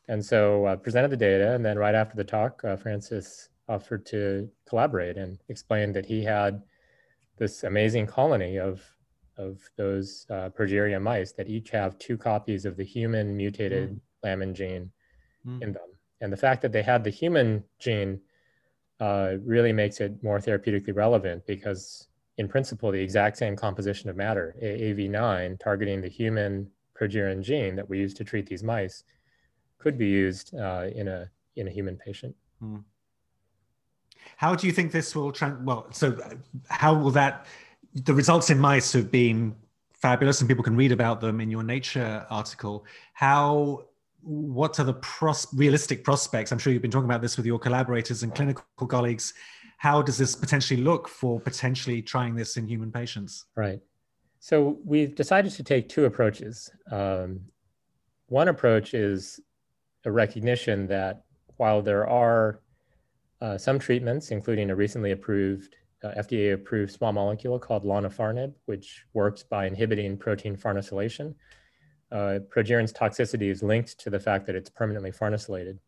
And 0.08 0.24
so 0.24 0.66
uh, 0.66 0.76
presented 0.76 1.10
the 1.10 1.16
data, 1.16 1.54
and 1.54 1.64
then 1.64 1.78
right 1.78 1.94
after 1.94 2.16
the 2.16 2.24
talk, 2.24 2.62
uh, 2.64 2.76
Francis 2.76 3.48
offered 3.68 4.06
to 4.06 4.48
collaborate 4.68 5.16
and 5.16 5.38
explained 5.48 5.94
that 5.96 6.06
he 6.06 6.22
had 6.22 6.62
this 7.38 7.64
amazing 7.64 8.06
colony 8.06 8.58
of 8.58 8.82
of 9.38 9.60
those 9.76 10.26
uh, 10.30 10.48
progeria 10.50 11.00
mice 11.00 11.32
that 11.32 11.48
each 11.48 11.70
have 11.70 11.98
two 11.98 12.16
copies 12.16 12.64
of 12.64 12.76
the 12.76 12.84
human 12.84 13.36
mutated 13.36 13.90
mm. 13.90 14.00
lamin 14.22 14.54
gene 14.54 14.90
mm. 15.46 15.62
in 15.62 15.72
them. 15.72 15.88
And 16.22 16.32
the 16.32 16.38
fact 16.38 16.62
that 16.62 16.72
they 16.72 16.82
had 16.82 17.04
the 17.04 17.10
human 17.10 17.62
gene 17.78 18.20
uh, 18.98 19.34
really 19.44 19.72
makes 19.72 20.00
it 20.00 20.22
more 20.22 20.38
therapeutically 20.38 20.96
relevant 20.96 21.46
because 21.46 22.08
in 22.38 22.48
principle, 22.48 22.92
the 22.92 23.00
exact 23.00 23.38
same 23.38 23.56
composition 23.56 24.10
of 24.10 24.16
matter, 24.16 24.54
AAV9, 24.62 25.58
targeting 25.58 26.00
the 26.00 26.08
human 26.08 26.70
progerin 26.98 27.42
gene 27.42 27.76
that 27.76 27.88
we 27.88 27.98
use 27.98 28.14
to 28.14 28.24
treat 28.24 28.46
these 28.46 28.62
mice, 28.62 29.04
could 29.78 29.96
be 29.96 30.06
used 30.06 30.54
uh, 30.54 30.86
in 30.94 31.08
a 31.08 31.30
in 31.56 31.68
a 31.68 31.70
human 31.70 31.96
patient. 31.96 32.34
Hmm. 32.60 32.78
How 34.36 34.54
do 34.54 34.66
you 34.66 34.72
think 34.72 34.92
this 34.92 35.14
will? 35.14 35.32
Trans- 35.32 35.64
well, 35.64 35.86
so 35.92 36.12
uh, 36.12 36.34
how 36.68 36.94
will 36.94 37.10
that? 37.12 37.46
The 37.94 38.12
results 38.12 38.50
in 38.50 38.58
mice 38.58 38.92
have 38.92 39.10
been 39.10 39.54
fabulous, 39.92 40.40
and 40.40 40.48
people 40.48 40.64
can 40.64 40.76
read 40.76 40.92
about 40.92 41.20
them 41.20 41.40
in 41.40 41.50
your 41.50 41.62
Nature 41.62 42.26
article. 42.28 42.84
How? 43.14 43.84
What 44.22 44.80
are 44.80 44.84
the 44.84 44.94
pros- 44.94 45.46
realistic 45.54 46.02
prospects? 46.02 46.50
I'm 46.50 46.58
sure 46.58 46.72
you've 46.72 46.82
been 46.82 46.90
talking 46.90 47.08
about 47.08 47.22
this 47.22 47.36
with 47.36 47.46
your 47.46 47.60
collaborators 47.60 48.24
and 48.24 48.34
clinical 48.34 48.64
colleagues. 48.88 49.32
How 49.76 50.02
does 50.02 50.18
this 50.18 50.34
potentially 50.34 50.80
look 50.80 51.08
for 51.08 51.40
potentially 51.40 52.02
trying 52.02 52.34
this 52.34 52.56
in 52.56 52.66
human 52.66 52.90
patients? 52.90 53.46
Right. 53.54 53.80
So 54.40 54.78
we've 54.84 55.14
decided 55.14 55.52
to 55.52 55.64
take 55.64 55.88
two 55.88 56.04
approaches. 56.04 56.70
Um, 56.90 57.40
one 58.28 58.48
approach 58.48 58.94
is 58.94 59.40
a 60.04 60.10
recognition 60.10 60.86
that 60.86 61.24
while 61.56 61.82
there 61.82 62.08
are 62.08 62.60
uh, 63.40 63.58
some 63.58 63.78
treatments, 63.78 64.30
including 64.30 64.70
a 64.70 64.76
recently 64.76 65.12
approved 65.12 65.76
uh, 66.04 66.08
FDA 66.18 66.52
approved 66.52 66.92
small 66.92 67.12
molecule 67.12 67.58
called 67.58 67.84
lonafarnib, 67.84 68.52
which 68.66 69.04
works 69.14 69.42
by 69.42 69.66
inhibiting 69.66 70.16
protein 70.16 70.56
farnesylation. 70.56 71.34
Uh, 72.12 72.38
progerin's 72.50 72.92
toxicity 72.92 73.50
is 73.50 73.62
linked 73.62 73.98
to 73.98 74.10
the 74.10 74.20
fact 74.20 74.46
that 74.46 74.54
it's 74.54 74.70
permanently 74.70 75.10
farnesylated. 75.10 75.78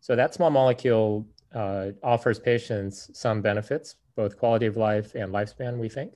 So 0.00 0.16
that 0.16 0.34
small 0.34 0.50
molecule 0.50 1.26
uh, 1.54 1.88
offers 2.02 2.38
patients 2.38 3.10
some 3.12 3.42
benefits, 3.42 3.96
both 4.16 4.36
quality 4.36 4.66
of 4.66 4.76
life 4.76 5.14
and 5.14 5.32
lifespan, 5.32 5.78
we 5.78 5.88
think. 5.88 6.12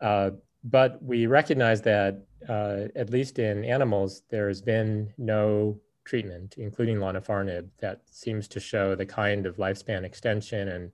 Uh, 0.00 0.30
but 0.64 1.02
we 1.02 1.26
recognize 1.26 1.80
that, 1.82 2.22
uh, 2.48 2.84
at 2.96 3.10
least 3.10 3.38
in 3.38 3.64
animals, 3.64 4.22
there 4.30 4.48
has 4.48 4.60
been 4.60 5.12
no 5.18 5.78
treatment, 6.04 6.54
including 6.58 6.96
lonafarnib, 6.98 7.68
that 7.80 8.02
seems 8.10 8.48
to 8.48 8.60
show 8.60 8.94
the 8.94 9.06
kind 9.06 9.46
of 9.46 9.56
lifespan 9.56 10.04
extension 10.04 10.68
and, 10.68 10.90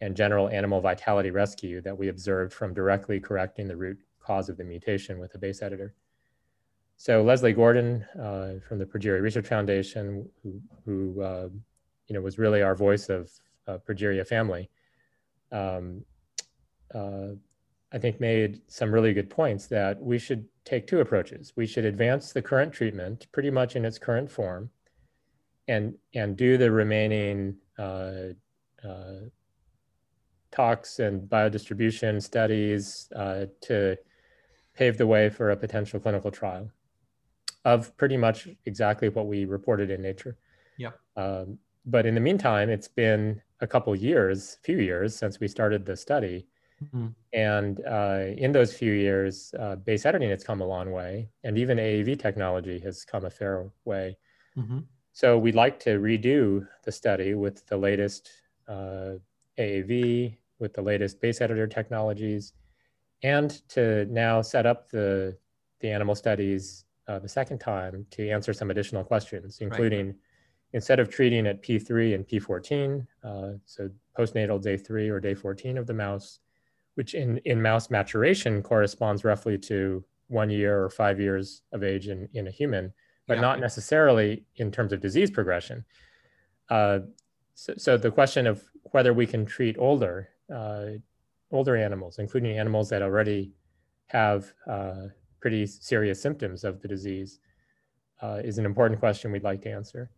and 0.00 0.16
general 0.16 0.48
animal 0.48 0.80
vitality 0.80 1.30
rescue 1.30 1.80
that 1.80 1.96
we 1.96 2.08
observed 2.08 2.52
from 2.52 2.74
directly 2.74 3.20
correcting 3.20 3.68
the 3.68 3.76
root 3.76 3.98
cause 4.20 4.48
of 4.48 4.56
the 4.56 4.64
mutation 4.64 5.18
with 5.18 5.34
a 5.34 5.38
base 5.38 5.62
editor. 5.62 5.94
So 6.96 7.22
Leslie 7.22 7.52
Gordon 7.52 8.04
uh, 8.20 8.54
from 8.66 8.78
the 8.78 8.86
Progeria 8.86 9.20
Research 9.20 9.48
Foundation, 9.48 10.28
who, 10.42 10.60
who 10.84 11.22
uh, 11.22 11.48
you 12.08 12.14
know, 12.14 12.20
was 12.20 12.38
really 12.38 12.62
our 12.62 12.74
voice 12.74 13.08
of 13.08 13.30
uh, 13.66 13.78
Progeria 13.78 14.26
family, 14.26 14.68
um, 15.50 16.04
uh, 16.94 17.28
I 17.92 17.98
think 17.98 18.20
made 18.20 18.60
some 18.68 18.92
really 18.92 19.12
good 19.12 19.28
points 19.28 19.66
that 19.66 20.00
we 20.00 20.18
should 20.18 20.46
take 20.64 20.86
two 20.86 21.00
approaches. 21.00 21.52
We 21.56 21.66
should 21.66 21.84
advance 21.84 22.32
the 22.32 22.42
current 22.42 22.72
treatment 22.72 23.26
pretty 23.32 23.50
much 23.50 23.76
in 23.76 23.84
its 23.84 23.98
current 23.98 24.30
form 24.30 24.70
and, 25.68 25.94
and 26.14 26.36
do 26.36 26.56
the 26.56 26.70
remaining 26.70 27.56
uh, 27.78 28.32
uh, 28.86 29.20
talks 30.50 30.98
and 30.98 31.28
biodistribution 31.28 32.22
studies 32.22 33.08
uh, 33.14 33.46
to 33.62 33.96
pave 34.74 34.96
the 34.96 35.06
way 35.06 35.28
for 35.28 35.50
a 35.50 35.56
potential 35.56 36.00
clinical 36.00 36.30
trial 36.30 36.70
of 37.64 37.96
pretty 37.96 38.16
much 38.16 38.48
exactly 38.64 39.08
what 39.08 39.26
we 39.26 39.44
reported 39.44 39.90
in 39.90 40.02
Nature. 40.02 40.36
Yeah. 40.78 40.90
Um, 41.16 41.58
but 41.84 42.06
in 42.06 42.14
the 42.14 42.20
meantime, 42.20 42.70
it's 42.70 42.88
been 42.88 43.40
a 43.60 43.66
couple 43.66 43.94
years, 43.94 44.58
few 44.62 44.78
years 44.78 45.14
since 45.14 45.40
we 45.40 45.48
started 45.48 45.84
the 45.84 45.96
study. 45.96 46.46
Mm-hmm. 46.82 47.06
And 47.32 47.80
uh, 47.86 48.34
in 48.36 48.52
those 48.52 48.74
few 48.74 48.92
years, 48.92 49.54
uh, 49.58 49.76
base 49.76 50.04
editing 50.04 50.30
has 50.30 50.42
come 50.42 50.60
a 50.60 50.66
long 50.66 50.90
way, 50.90 51.30
and 51.44 51.56
even 51.56 51.78
AAV 51.78 52.18
technology 52.18 52.78
has 52.80 53.04
come 53.04 53.24
a 53.24 53.30
fair 53.30 53.70
way. 53.84 54.16
Mm-hmm. 54.56 54.80
So 55.12 55.38
we'd 55.38 55.54
like 55.54 55.78
to 55.80 55.98
redo 55.98 56.66
the 56.84 56.92
study 56.92 57.34
with 57.34 57.66
the 57.66 57.76
latest 57.76 58.30
uh, 58.68 59.14
AAV, 59.58 60.36
with 60.58 60.74
the 60.74 60.82
latest 60.82 61.20
base 61.20 61.40
editor 61.40 61.66
technologies, 61.66 62.52
and 63.22 63.50
to 63.68 64.06
now 64.06 64.42
set 64.42 64.66
up 64.66 64.90
the 64.90 65.36
the 65.80 65.90
animal 65.90 66.14
studies 66.14 66.84
uh, 67.08 67.18
the 67.18 67.28
second 67.28 67.58
time 67.58 68.06
to 68.10 68.28
answer 68.28 68.52
some 68.52 68.70
additional 68.70 69.04
questions, 69.04 69.58
including. 69.60 70.06
Right 70.06 70.16
instead 70.72 71.00
of 71.00 71.10
treating 71.10 71.46
at 71.46 71.62
P3 71.62 72.14
and 72.14 72.26
P14, 72.26 73.06
uh, 73.24 73.58
so 73.64 73.90
postnatal 74.18 74.60
day 74.60 74.76
three 74.76 75.08
or 75.08 75.20
day 75.20 75.34
14 75.34 75.78
of 75.78 75.86
the 75.86 75.94
mouse, 75.94 76.40
which 76.94 77.14
in, 77.14 77.38
in 77.44 77.60
mouse 77.60 77.90
maturation 77.90 78.62
corresponds 78.62 79.24
roughly 79.24 79.58
to 79.58 80.04
one 80.28 80.50
year 80.50 80.82
or 80.82 80.88
five 80.88 81.20
years 81.20 81.62
of 81.72 81.82
age 81.82 82.08
in, 82.08 82.28
in 82.32 82.48
a 82.48 82.50
human, 82.50 82.92
but 83.26 83.34
yeah. 83.34 83.40
not 83.40 83.60
necessarily 83.60 84.44
in 84.56 84.70
terms 84.70 84.92
of 84.92 85.00
disease 85.00 85.30
progression. 85.30 85.84
Uh, 86.70 87.00
so, 87.54 87.74
so, 87.76 87.96
the 87.98 88.10
question 88.10 88.46
of 88.46 88.62
whether 88.92 89.12
we 89.12 89.26
can 89.26 89.44
treat 89.44 89.76
older, 89.78 90.30
uh, 90.52 90.86
older 91.50 91.76
animals, 91.76 92.18
including 92.18 92.58
animals 92.58 92.88
that 92.88 93.02
already 93.02 93.52
have 94.06 94.52
uh, 94.66 95.08
pretty 95.40 95.66
serious 95.66 96.20
symptoms 96.20 96.64
of 96.64 96.80
the 96.80 96.88
disease, 96.88 97.40
uh, 98.22 98.40
is 98.42 98.56
an 98.56 98.64
important 98.64 98.98
question 98.98 99.32
we'd 99.32 99.44
like 99.44 99.60
to 99.62 99.70
answer. 99.70 100.10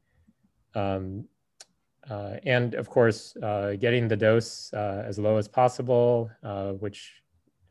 Um, 0.75 1.27
uh, 2.11 2.37
and 2.45 2.75
of 2.75 2.91
course, 2.91 3.37
uh, 3.43 3.75
getting 3.79 4.09
the 4.09 4.17
dose 4.17 4.73
uh, 4.75 5.03
as 5.07 5.19
low 5.19 5.37
as 5.37 5.49
possible, 5.49 6.31
uh, 6.43 6.73
which 6.73 7.23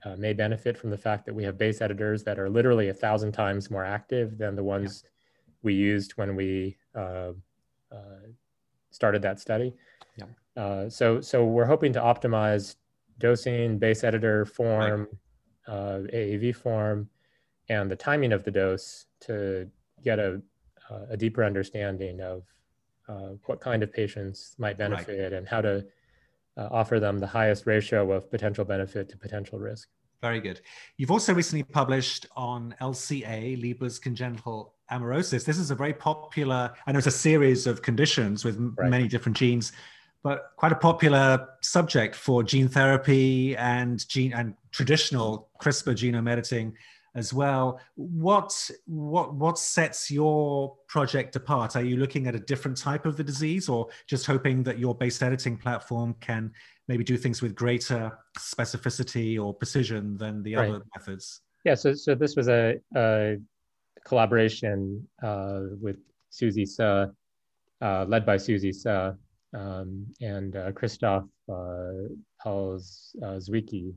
uh, 0.05 0.15
may 0.17 0.33
benefit 0.33 0.77
from 0.77 0.89
the 0.89 0.97
fact 0.97 1.25
that 1.25 1.33
we 1.33 1.43
have 1.43 1.57
base 1.57 1.81
editors 1.81 2.23
that 2.23 2.39
are 2.39 2.49
literally 2.49 2.89
a 2.89 2.93
thousand 2.93 3.31
times 3.31 3.69
more 3.69 3.85
active 3.85 4.37
than 4.37 4.55
the 4.55 4.63
ones 4.63 5.03
yeah. 5.03 5.09
we 5.61 5.73
used 5.73 6.13
when 6.13 6.35
we 6.35 6.75
uh, 6.95 7.31
started 8.89 9.21
that 9.21 9.39
study. 9.39 9.73
Yeah. 10.17 10.89
so, 10.89 11.21
so 11.21 11.45
we're 11.45 11.65
hoping 11.65 11.93
to 11.93 11.99
optimize 11.99 12.75
dosing, 13.19 13.77
base 13.77 14.03
editor 14.03 14.45
form, 14.45 15.07
right. 15.67 16.07
AAV 16.11 16.55
form, 16.55 17.09
and 17.69 17.89
the 17.89 17.95
timing 17.95 18.33
of 18.33 18.43
the 18.43 18.51
dose 18.51 19.05
to 19.21 19.69
get 20.03 20.19
a, 20.19 20.41
a 21.09 21.15
deeper 21.15 21.43
understanding 21.43 22.19
of 22.19 22.43
uh, 23.07 23.29
what 23.45 23.59
kind 23.59 23.83
of 23.83 23.91
patients 23.91 24.55
might 24.57 24.77
benefit 24.77 25.31
right. 25.31 25.33
and 25.33 25.47
how 25.47 25.61
to 25.61 25.85
uh, 26.57 26.67
offer 26.71 26.99
them 26.99 27.19
the 27.19 27.27
highest 27.27 27.65
ratio 27.65 28.11
of 28.11 28.29
potential 28.29 28.65
benefit 28.65 29.09
to 29.09 29.17
potential 29.17 29.59
risk. 29.59 29.89
Very 30.21 30.39
good. 30.39 30.61
You've 30.97 31.11
also 31.11 31.33
recently 31.33 31.63
published 31.63 32.27
on 32.35 32.73
LCA, 32.79 33.61
Leber's 33.61 33.99
congenital 33.99 34.73
amaurosis. 34.89 35.43
This 35.43 35.57
is 35.57 35.69
a 35.69 35.75
very 35.75 35.93
popular, 35.93 36.71
I 36.87 36.91
know 36.91 36.97
it's 36.97 37.07
a 37.07 37.11
series 37.11 37.67
of 37.67 37.81
conditions 37.81 38.45
with 38.45 38.57
right. 38.77 38.89
many 38.89 39.07
different 39.09 39.37
genes, 39.37 39.73
but 40.23 40.51
quite 40.55 40.71
a 40.71 40.75
popular 40.75 41.49
subject 41.61 42.15
for 42.15 42.41
gene 42.41 42.69
therapy 42.69 43.57
and 43.57 44.07
gene 44.07 44.31
and 44.31 44.53
traditional 44.71 45.49
CRISPR 45.61 45.93
genome 45.93 46.29
editing. 46.29 46.73
As 47.15 47.33
well. 47.33 47.79
What 47.95 48.69
what 48.85 49.33
what 49.35 49.59
sets 49.59 50.09
your 50.09 50.75
project 50.87 51.35
apart? 51.35 51.75
Are 51.75 51.83
you 51.83 51.97
looking 51.97 52.27
at 52.27 52.35
a 52.35 52.39
different 52.39 52.77
type 52.77 53.05
of 53.05 53.17
the 53.17 53.23
disease, 53.23 53.69
or 53.69 53.87
just 54.07 54.25
hoping 54.25 54.63
that 54.63 54.79
your 54.79 54.95
base 54.95 55.21
editing 55.21 55.57
platform 55.57 56.15
can 56.19 56.51
maybe 56.87 57.03
do 57.03 57.17
things 57.17 57.41
with 57.41 57.55
greater 57.55 58.17
specificity 58.37 59.43
or 59.43 59.53
precision 59.53 60.17
than 60.17 60.43
the 60.43 60.55
right. 60.55 60.69
other 60.69 60.83
methods? 60.95 61.41
Yeah. 61.65 61.75
So 61.75 61.93
so 61.93 62.15
this 62.15 62.35
was 62.35 62.47
a, 62.47 62.79
a 62.95 63.37
collaboration 64.05 65.07
uh, 65.21 65.61
with 65.81 65.97
Susie 66.29 66.65
Suh, 66.65 67.07
uh, 67.81 68.05
led 68.07 68.25
by 68.25 68.37
Susie 68.37 68.73
Suh 68.73 69.13
um, 69.53 70.07
and 70.21 70.55
uh, 70.55 70.71
Christoph 70.71 71.25
uh, 71.49 72.09
Palczewski, 72.43 73.93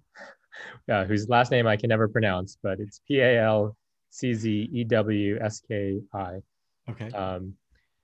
uh, 0.90 1.04
whose 1.04 1.28
last 1.28 1.50
name 1.50 1.66
I 1.66 1.76
can 1.76 1.88
never 1.88 2.08
pronounce, 2.08 2.58
but 2.62 2.80
it's 2.80 3.00
P 3.06 3.20
A 3.20 3.42
L 3.42 3.76
C 4.10 4.34
Z 4.34 4.70
E 4.72 4.84
W 4.84 5.38
S 5.40 5.60
K 5.60 6.00
I. 6.14 6.40
Okay. 6.88 7.10
Um, 7.10 7.54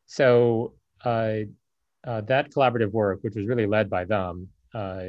so 0.06 0.74
uh, 1.04 1.38
uh, 2.06 2.20
that 2.22 2.50
collaborative 2.50 2.90
work, 2.90 3.20
which 3.22 3.34
was 3.34 3.46
really 3.46 3.66
led 3.66 3.88
by 3.88 4.04
them, 4.04 4.48
uh, 4.74 5.04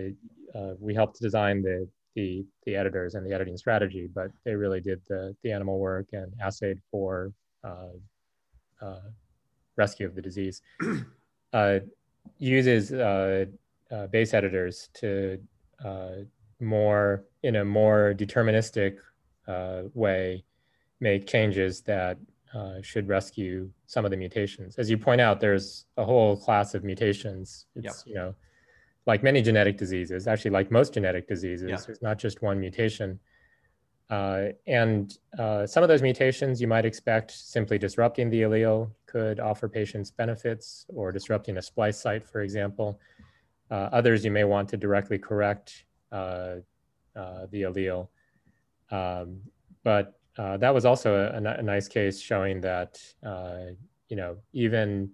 uh, 0.55 0.73
we 0.79 0.93
helped 0.93 1.19
design 1.19 1.61
the, 1.61 1.87
the 2.15 2.45
the 2.65 2.75
editors 2.75 3.15
and 3.15 3.25
the 3.25 3.33
editing 3.33 3.57
strategy, 3.57 4.07
but 4.13 4.29
they 4.45 4.53
really 4.53 4.79
did 4.79 5.01
the 5.09 5.35
the 5.43 5.51
animal 5.51 5.79
work 5.79 6.07
and 6.13 6.31
assayed 6.41 6.79
for 6.91 7.33
uh, 7.63 8.99
rescue 9.75 10.05
of 10.05 10.15
the 10.15 10.21
disease. 10.21 10.61
uses 12.39 12.91
base 14.11 14.33
editors 14.33 14.89
to 14.93 15.39
more 16.63 17.25
in 17.43 17.57
a 17.57 17.65
more 17.65 18.13
deterministic 18.17 18.97
uh, 19.47 19.83
way 19.93 20.43
make 20.99 21.27
changes 21.27 21.81
that 21.81 22.17
uh, 22.53 22.81
should 22.81 23.07
rescue 23.07 23.69
some 23.87 24.05
of 24.05 24.11
the 24.11 24.17
mutations. 24.17 24.77
As 24.77 24.89
you 24.89 24.97
point 24.97 25.19
out, 25.19 25.39
there's 25.39 25.85
a 25.97 26.05
whole 26.05 26.37
class 26.37 26.73
of 26.75 26.83
mutations. 26.83 27.65
It's 27.75 27.85
yep. 27.85 27.95
you 28.05 28.15
know, 28.15 28.35
like 29.05 29.23
many 29.23 29.41
genetic 29.41 29.77
diseases, 29.77 30.27
actually 30.27 30.51
like 30.51 30.71
most 30.71 30.93
genetic 30.93 31.27
diseases, 31.27 31.69
yep. 31.69 31.85
there's 31.85 32.01
not 32.01 32.17
just 32.17 32.41
one 32.41 32.59
mutation. 32.59 33.19
Uh, 34.09 34.49
and 34.67 35.17
uh, 35.39 35.65
some 35.65 35.81
of 35.81 35.89
those 35.89 36.01
mutations 36.01 36.61
you 36.61 36.67
might 36.67 36.85
expect 36.85 37.31
simply 37.31 37.77
disrupting 37.77 38.29
the 38.29 38.41
allele 38.43 38.91
could 39.07 39.39
offer 39.39 39.67
patients 39.67 40.11
benefits 40.11 40.85
or 40.89 41.11
disrupting 41.11 41.57
a 41.57 41.61
splice 41.61 41.99
site, 41.99 42.23
for 42.23 42.41
example. 42.41 42.99
Uh, 43.71 43.89
others 43.91 44.23
you 44.23 44.29
may 44.29 44.43
want 44.43 44.69
to 44.69 44.77
directly 44.77 45.17
correct 45.17 45.85
uh, 46.13 46.57
uh, 47.15 47.45
the 47.51 47.63
allele. 47.63 48.07
Um, 48.91 49.41
but 49.83 50.19
uh, 50.37 50.57
that 50.57 50.73
was 50.73 50.85
also 50.85 51.15
a, 51.15 51.37
a, 51.37 51.61
nice 51.61 51.87
case 51.87 52.19
showing 52.19 52.61
that, 52.61 52.99
you 54.09 54.15
know, 54.15 54.37
even 54.53 55.09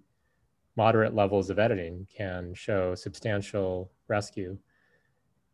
moderate 0.75 1.13
levels 1.13 1.49
of 1.49 1.59
editing 1.59 2.07
can 2.15 2.53
show 2.53 2.95
substantial 2.95 3.91
rescue. 4.07 4.57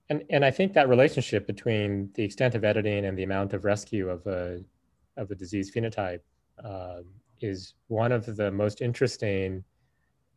And, 0.10 0.24
and 0.30 0.46
I 0.46 0.52
think 0.52 0.74
that 0.74 0.88
relationship 0.88 1.48
between 1.48 2.10
the 2.14 2.24
extent 2.24 2.54
of 2.54 2.64
editing 2.64 3.06
and 3.06 3.18
the 3.18 3.24
amount 3.24 3.54
of 3.54 3.66
rescue 3.66 4.10
of 4.10 4.26
a, 4.28 4.62
of 5.18 5.32
a 5.32 5.36
disease 5.36 5.72
phenotype 5.74 6.22
uh, 6.64 7.02
is 7.42 7.74
one 7.88 8.12
of 8.12 8.36
the 8.36 8.52
most 8.52 8.82
interesting 8.82 9.64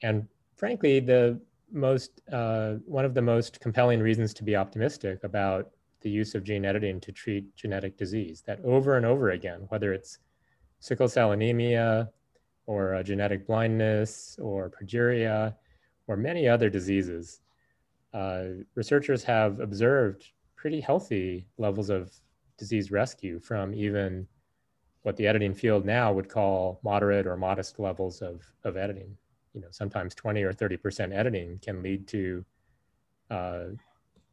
and 0.03 0.27
frankly 0.57 1.01
the 1.01 1.41
most 1.73 2.21
uh, 2.33 2.75
one 2.87 3.05
of 3.05 3.15
the 3.15 3.23
most 3.23 3.61
compelling 3.61 4.01
reasons 4.01 4.35
to 4.35 4.45
be 4.45 4.57
optimistic 4.57 5.25
about 5.25 5.71
the 6.01 6.11
use 6.11 6.35
of 6.35 6.45
gene 6.45 6.65
editing 6.65 7.01
to 7.01 7.13
treat 7.13 7.55
genetic 7.57 7.97
disease. 7.97 8.43
That 8.47 8.61
over 8.65 8.97
and 8.97 9.05
over 9.05 9.31
again, 9.31 9.67
whether 9.69 9.93
it's 9.93 10.19
sickle 10.81 11.09
cell 11.09 11.33
anemia 11.33 12.11
or 12.67 13.03
genetic 13.03 13.47
blindness 13.47 14.39
or 14.41 14.71
progeria 14.71 15.55
or 16.07 16.17
many 16.17 16.49
other 16.49 16.71
diseases, 16.71 17.41
uh, 18.15 18.45
researchers 18.75 19.25
have 19.25 19.61
observed 19.61 20.31
pretty 20.57 20.81
healthy 20.81 21.47
levels 21.59 21.91
of 21.91 22.13
disease 22.57 22.91
rescue 22.91 23.39
from 23.39 23.75
even 23.75 24.27
what 25.03 25.17
the 25.17 25.27
editing 25.27 25.55
field 25.55 25.85
now 25.85 26.13
would 26.13 26.29
call 26.29 26.81
moderate 26.83 27.27
or 27.27 27.37
modest 27.37 27.79
levels 27.79 28.21
of, 28.21 28.43
of 28.65 28.77
editing 28.77 29.17
you 29.55 29.61
know, 29.61 29.69
sometimes 29.71 30.15
20 30.15 30.43
or 30.43 30.53
30% 30.53 31.15
editing 31.15 31.59
can 31.63 31.83
lead 31.83 32.07
to 32.09 32.45
uh, 33.31 33.65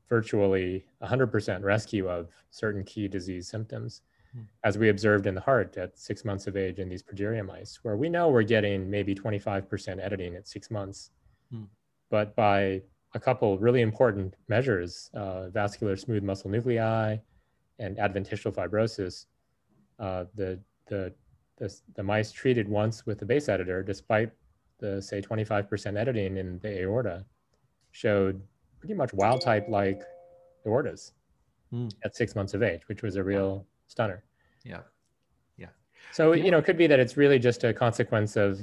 virtually 0.10 0.86
100% 1.02 1.64
rescue 1.64 2.08
of 2.10 2.30
certain 2.52 2.84
key 2.84 3.08
disease 3.08 3.48
symptoms, 3.48 4.02
hmm. 4.34 4.42
as 4.64 4.78
we 4.78 4.90
observed 4.90 5.26
in 5.26 5.36
the 5.36 5.42
heart 5.42 5.78
at 5.78 5.98
six 5.98 6.24
months 6.24 6.48
of 6.48 6.56
age 6.56 6.80
in 6.80 6.90
these 6.90 7.04
progeria 7.04 7.46
mice, 7.46 7.80
where 7.84 7.98
we 7.98 8.10
know 8.10 8.30
we're 8.30 8.44
getting 8.44 8.90
maybe 8.90 9.16
25% 9.16 10.04
editing 10.04 10.36
at 10.36 10.48
six 10.48 10.70
months. 10.70 11.12
Hmm. 11.52 11.64
But 12.10 12.36
by 12.36 12.82
a 13.14 13.20
couple 13.20 13.58
really 13.58 13.82
important 13.82 14.36
measures, 14.48 15.10
uh, 15.14 15.50
vascular 15.50 15.96
smooth 15.96 16.24
muscle 16.24 16.50
nuclei 16.50 17.18
and 17.80 17.98
adventitial 18.00 18.52
fibrosis, 18.52 19.26
uh, 20.00 20.26
the, 20.36 20.60
the, 20.88 21.14
the, 21.58 21.74
the 21.96 22.04
mice 22.04 22.32
treated 22.32 22.68
once 22.68 23.06
with 23.06 23.20
the 23.20 23.26
base 23.26 23.50
editor, 23.50 23.82
despite 23.82 24.32
the 24.80 25.02
say 25.02 25.22
25% 25.22 25.98
editing 25.98 26.38
in 26.38 26.60
the 26.60 26.82
aorta 26.82 27.26
showed 27.92 28.42
pretty 28.80 28.94
much 28.94 29.14
wild 29.14 29.42
type 29.42 29.66
like 29.70 30.02
aortas 30.66 31.12
mm. 31.74 31.92
at 32.04 32.16
six 32.16 32.36
months 32.36 32.54
of 32.54 32.64
age, 32.64 32.82
which 32.88 33.02
was 33.02 33.16
a 33.16 33.24
real 33.24 33.66
stunner. 33.88 34.24
Yeah. 34.64 34.82
Yeah. 35.58 35.68
So, 36.12 36.34
yeah. 36.34 36.44
you 36.44 36.52
know, 36.52 36.58
it 36.58 36.66
could 36.66 36.78
be 36.78 36.88
that 36.88 37.00
it's 37.00 37.18
really 37.18 37.40
just 37.40 37.64
a 37.64 37.74
consequence 37.74 38.36
of 38.36 38.60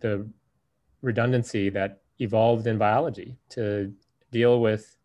the 0.00 0.28
redundancy 1.02 1.70
that 1.70 2.02
evolved 2.20 2.66
in 2.66 2.78
biology 2.78 3.36
to 3.50 3.92
deal 4.30 4.60
with 4.60 4.96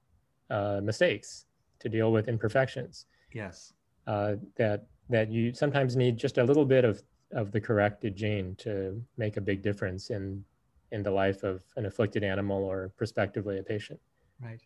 uh, 0.50 0.82
mistakes, 0.84 1.46
to 1.80 1.90
deal 1.90 2.12
with 2.12 2.28
imperfections. 2.28 3.06
Yes. 3.34 3.74
Uh, 4.08 4.36
that 4.56 4.88
that 5.10 5.32
you 5.32 5.54
sometimes 5.54 5.96
need 5.96 6.18
just 6.18 6.38
a 6.38 6.44
little 6.44 6.66
bit 6.66 6.86
of 6.86 7.02
of 7.32 7.52
the 7.52 7.62
corrected 7.62 8.16
gene 8.16 8.56
to 8.56 9.02
make 9.18 9.38
a 9.38 9.42
big 9.42 9.62
difference 9.62 10.10
in 10.10 10.44
in 10.92 11.04
the 11.04 11.12
life 11.12 11.44
of 11.44 11.62
an 11.76 11.86
afflicted 11.86 12.24
animal 12.24 12.64
or 12.64 12.92
prospectively 12.98 13.60
a 13.60 13.64
patient. 13.64 14.00
Right. 14.42 14.62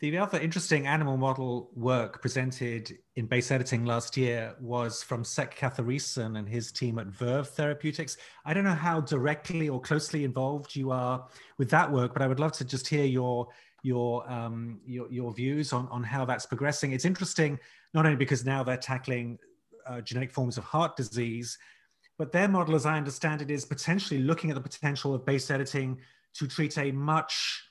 The 0.00 0.16
other 0.16 0.40
interesting 0.40 0.86
animal 0.86 1.18
model 1.18 1.70
work 1.74 2.22
presented 2.22 2.96
in 3.16 3.26
base 3.26 3.50
editing 3.50 3.84
last 3.84 4.16
year 4.16 4.54
was 4.58 5.02
from 5.02 5.22
Sek 5.24 5.54
Kathiresan 5.54 6.38
and 6.38 6.48
his 6.48 6.72
team 6.72 6.98
at 6.98 7.08
Verve 7.08 7.46
Therapeutics. 7.46 8.16
I 8.46 8.54
don't 8.54 8.64
know 8.64 8.70
how 8.70 9.02
directly 9.02 9.68
or 9.68 9.78
closely 9.78 10.24
involved 10.24 10.74
you 10.74 10.90
are 10.90 11.26
with 11.58 11.68
that 11.68 11.92
work, 11.92 12.14
but 12.14 12.22
I 12.22 12.28
would 12.28 12.40
love 12.40 12.52
to 12.52 12.64
just 12.64 12.88
hear 12.88 13.04
your 13.04 13.48
your 13.82 14.30
um, 14.30 14.80
your, 14.86 15.10
your 15.12 15.34
views 15.34 15.74
on, 15.74 15.86
on 15.88 16.02
how 16.02 16.24
that's 16.24 16.46
progressing. 16.46 16.92
It's 16.92 17.04
interesting 17.04 17.58
not 17.92 18.06
only 18.06 18.16
because 18.16 18.42
now 18.42 18.62
they're 18.62 18.78
tackling 18.78 19.38
uh, 19.86 20.00
genetic 20.00 20.32
forms 20.32 20.56
of 20.56 20.64
heart 20.64 20.96
disease, 20.96 21.58
but 22.20 22.32
their 22.32 22.48
model, 22.48 22.74
as 22.74 22.84
I 22.84 22.98
understand 22.98 23.40
it, 23.40 23.50
is 23.50 23.64
potentially 23.64 24.20
looking 24.20 24.50
at 24.50 24.54
the 24.54 24.60
potential 24.60 25.14
of 25.14 25.24
base 25.24 25.50
editing 25.50 25.98
to 26.34 26.46
treat 26.46 26.76
a 26.76 26.92
much 26.92 27.64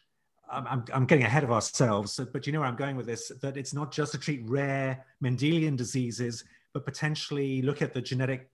I'm, 0.51 0.83
I'm, 0.91 1.05
getting 1.05 1.23
ahead 1.23 1.43
of 1.43 1.51
ourselves, 1.51 2.19
but 2.33 2.47
you 2.47 2.53
know 2.53 2.61
where 2.61 2.67
I'm 2.67 2.75
going 2.75 2.95
with 2.95 3.05
this 3.05 3.31
that 3.43 3.57
it's 3.57 3.75
not 3.75 3.91
just 3.91 4.13
to 4.13 4.17
treat 4.17 4.41
rare 4.49 5.05
Mendelian 5.23 5.77
diseases, 5.77 6.43
but 6.73 6.83
potentially 6.83 7.61
look 7.61 7.83
at 7.83 7.93
the 7.93 8.01
genetic 8.01 8.49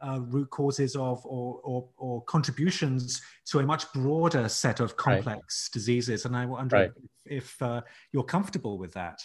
uh, 0.00 0.20
root 0.20 0.50
causes 0.50 0.94
of 0.94 1.26
or, 1.26 1.60
or, 1.64 1.88
or, 1.98 2.22
contributions 2.26 3.20
to 3.46 3.58
a 3.58 3.64
much 3.64 3.92
broader 3.92 4.48
set 4.48 4.78
of 4.78 4.96
complex 4.96 5.68
right. 5.68 5.74
diseases. 5.74 6.26
And 6.26 6.36
I 6.36 6.46
wonder 6.46 6.76
right. 6.76 6.92
if, 7.24 7.44
if 7.44 7.62
uh, 7.62 7.80
you're 8.12 8.22
comfortable 8.22 8.78
with 8.78 8.92
that. 8.92 9.20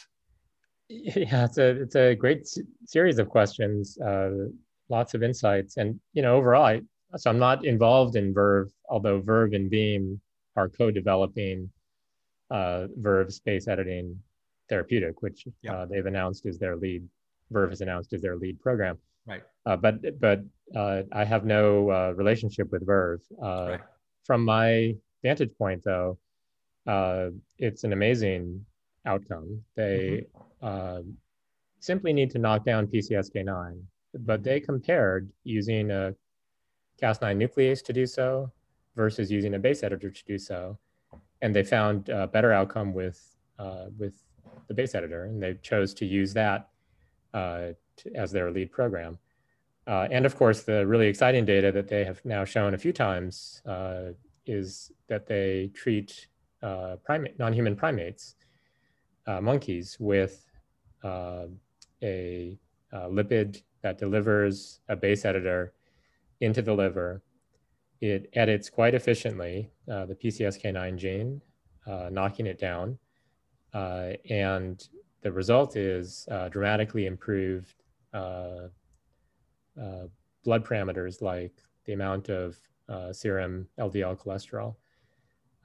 Yeah, 0.90 1.46
it's 1.46 1.60
a, 1.60 1.82
it's 1.82 1.96
a 1.96 2.16
great 2.16 2.48
series 2.88 3.20
of 3.20 3.30
questions. 3.30 4.00
Uh, 4.00 4.48
lots 4.90 5.14
of 5.14 5.24
insights. 5.24 5.78
And 5.78 6.00
you 6.14 6.22
know, 6.22 6.36
overall, 6.36 6.66
I, 6.66 6.82
so 7.18 7.30
I'm 7.30 7.40
not 7.40 7.66
involved 7.66 8.16
in 8.16 8.34
Verve, 8.34 8.72
although 8.90 9.22
Verve 9.22 9.54
and 9.54 9.70
Beam 9.70 10.20
are 10.56 10.70
co-developing 10.70 11.70
uh, 12.52 12.88
Verve 12.98 13.34
space 13.34 13.68
editing 13.68 14.20
therapeutic, 14.70 15.22
which 15.22 15.48
uh, 15.70 15.86
they've 15.86 16.06
announced 16.06 16.46
is 16.46 16.58
their 16.58 16.76
lead. 16.76 17.08
Verve 17.52 17.70
has 17.70 17.82
announced 17.82 18.14
is 18.14 18.22
their 18.22 18.36
lead 18.36 18.60
program. 18.60 18.98
Right. 19.28 19.44
Uh, 19.66 19.76
but 19.76 20.20
but 20.20 20.42
uh, 20.76 21.04
I 21.12 21.24
have 21.24 21.46
no 21.46 21.90
uh, 21.92 22.14
relationship 22.16 22.72
with 22.72 22.86
Verve. 22.86 23.22
Uh, 23.42 23.68
right. 23.70 23.80
From 24.24 24.44
my 24.44 24.96
vantage 25.24 25.52
point, 25.58 25.84
though, 25.84 26.18
it's 27.58 27.84
an 27.84 27.94
amazing 27.94 28.66
outcome. 29.06 29.62
They 29.76 30.26
mm-hmm. 30.64 31.10
simply 31.80 32.14
need 32.14 32.32
to 32.32 32.40
knock 32.40 32.66
down 32.66 32.88
PCSK9 32.88 33.82
but 34.20 34.44
they 34.44 34.60
compared 34.60 35.32
using 35.44 35.92
a 35.92 36.16
Cas9 37.02 37.38
nuclease 37.38 37.84
to 37.84 37.94
do 37.94 38.06
so 38.06 38.52
versus 38.96 39.32
using 39.32 39.56
a 39.56 39.60
base 39.60 39.84
editor 39.84 40.10
to 40.10 40.24
do 40.26 40.38
so. 40.38 40.78
And 41.42 41.56
they 41.56 41.64
found 41.64 42.10
a 42.10 42.28
better 42.28 42.52
outcome 42.54 42.94
with, 42.94 43.36
uh, 43.60 43.88
with 43.98 44.14
the 44.68 44.74
base 44.74 44.96
editor, 44.96 45.26
and 45.26 45.42
they 45.42 45.56
chose 45.56 45.94
to 45.96 46.06
use 46.06 46.34
that 46.34 46.70
uh, 47.34 47.74
to, 47.98 48.16
as 48.16 48.32
their 48.32 48.52
lead 48.52 48.72
program. 48.72 49.18
Uh, 49.88 50.08
and 50.10 50.26
of 50.26 50.36
course, 50.36 50.64
the 50.64 50.88
really 50.88 51.08
exciting 51.08 51.46
data 51.46 51.72
that 51.72 51.88
they 51.88 52.04
have 52.04 52.24
now 52.26 52.44
shown 52.44 52.74
a 52.74 52.78
few 52.78 52.92
times 52.92 53.62
uh, 53.68 54.14
is 54.46 54.92
that 55.08 55.28
they 55.28 55.70
treat 55.76 56.28
uh, 56.64 56.96
primate, 57.04 57.38
non-human 57.38 57.76
primates, 57.76 58.36
uh, 59.28 59.42
monkeys, 59.42 59.98
with 60.00 60.46
a 61.04 62.58
uh, 62.96 63.08
lipid 63.08 63.62
that 63.84 63.98
delivers 63.98 64.80
a 64.90 64.96
base 64.96 65.26
editor 65.26 65.74
into 66.40 66.62
the 66.62 66.74
liver. 66.74 67.22
It 68.02 68.30
edits 68.34 68.70
quite 68.70 68.96
efficiently 68.96 69.72
the 69.88 70.18
PCSK9 70.24 70.98
gene, 70.98 71.42
knocking 72.12 72.48
it 72.48 72.60
down. 72.60 72.98
and 73.74 74.88
the 75.22 75.32
result 75.32 75.76
is 75.76 76.28
dramatically 76.50 77.06
improved 77.06 77.84
uh, 79.80 80.08
blood 80.44 80.64
parameters 80.64 81.22
like 81.22 81.54
the 81.86 81.94
amount 81.94 82.30
of 82.30 82.58
uh, 82.88 83.12
serum 83.12 83.68
LDL 83.80 84.18
cholesterol, 84.18 84.76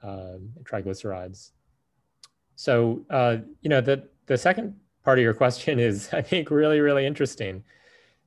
um, 0.03 0.49
triglycerides. 0.63 1.51
So, 2.55 3.05
uh, 3.09 3.37
you 3.61 3.69
know, 3.69 3.81
the, 3.81 4.09
the 4.25 4.37
second 4.37 4.75
part 5.03 5.19
of 5.19 5.23
your 5.23 5.33
question 5.33 5.79
is, 5.79 6.09
I 6.13 6.21
think, 6.21 6.51
really, 6.51 6.79
really 6.79 7.05
interesting. 7.05 7.63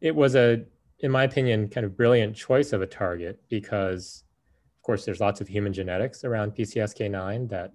It 0.01 0.15
was 0.15 0.35
a, 0.35 0.65
in 1.01 1.11
my 1.11 1.25
opinion, 1.25 1.69
kind 1.69 1.85
of 1.85 1.97
brilliant 1.97 2.37
choice 2.37 2.73
of 2.73 2.83
a 2.83 2.87
target 2.87 3.41
because, 3.49 4.25
of 4.79 4.83
course, 4.83 5.05
there's 5.05 5.21
lots 5.21 5.41
of 5.41 5.49
human 5.49 5.73
genetics 5.73 6.25
around 6.25 6.55
PCSK9 6.55 7.49
that 7.51 7.73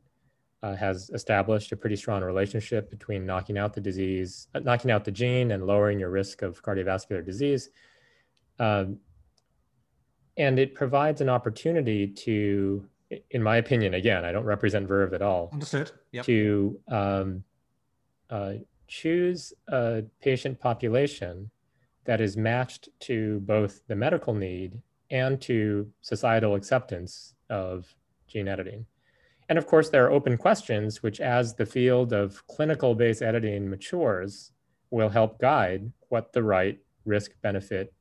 uh, 0.61 0.75
has 0.75 1.09
established 1.11 1.71
a 1.71 1.77
pretty 1.77 1.95
strong 1.95 2.21
relationship 2.21 2.89
between 2.89 3.25
knocking 3.25 3.57
out 3.57 3.73
the 3.73 3.81
disease, 3.81 4.47
uh, 4.53 4.59
knocking 4.59 4.91
out 4.91 5.05
the 5.05 5.11
gene 5.11 5.51
and 5.51 5.65
lowering 5.65 5.99
your 5.99 6.09
risk 6.09 6.41
of 6.41 6.61
cardiovascular 6.61 7.25
disease. 7.25 7.69
Um, 8.59 8.97
and 10.37 10.59
it 10.59 10.75
provides 10.75 11.21
an 11.21 11.29
opportunity 11.29 12.07
to, 12.07 12.85
in 13.31 13.41
my 13.41 13.57
opinion, 13.57 13.93
again, 13.93 14.25
I 14.25 14.31
don't 14.31 14.45
represent 14.45 14.87
Verve 14.87 15.13
at 15.13 15.21
all. 15.21 15.49
Understood. 15.51 15.91
Yep. 16.11 16.25
To 16.25 16.79
um, 16.89 17.43
uh, 18.29 18.53
choose 18.89 19.53
a 19.69 20.03
patient 20.21 20.59
population 20.59 21.49
that 22.05 22.19
is 22.19 22.35
matched 22.35 22.89
to 22.99 23.39
both 23.41 23.85
the 23.87 23.95
medical 23.95 24.33
need 24.33 24.81
and 25.11 25.39
to 25.41 25.87
societal 26.01 26.55
acceptance 26.55 27.35
of 27.49 27.95
gene 28.27 28.47
editing. 28.47 28.85
And 29.47 29.57
of 29.57 29.65
course, 29.65 29.89
there 29.89 30.05
are 30.05 30.11
open 30.11 30.37
questions, 30.37 31.01
which, 31.01 31.19
as 31.19 31.55
the 31.55 31.65
field 31.65 32.13
of 32.13 32.45
clinical 32.47 32.93
based 32.93 33.21
editing 33.21 33.69
matures, 33.69 34.51
will 34.91 35.09
help 35.09 35.39
guide 35.39 35.91
what 36.09 36.33
the 36.33 36.43
right 36.43 36.77
risk 37.05 37.31
benefit 37.41 37.93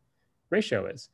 ratio 0.50 0.86
is. 0.86 1.08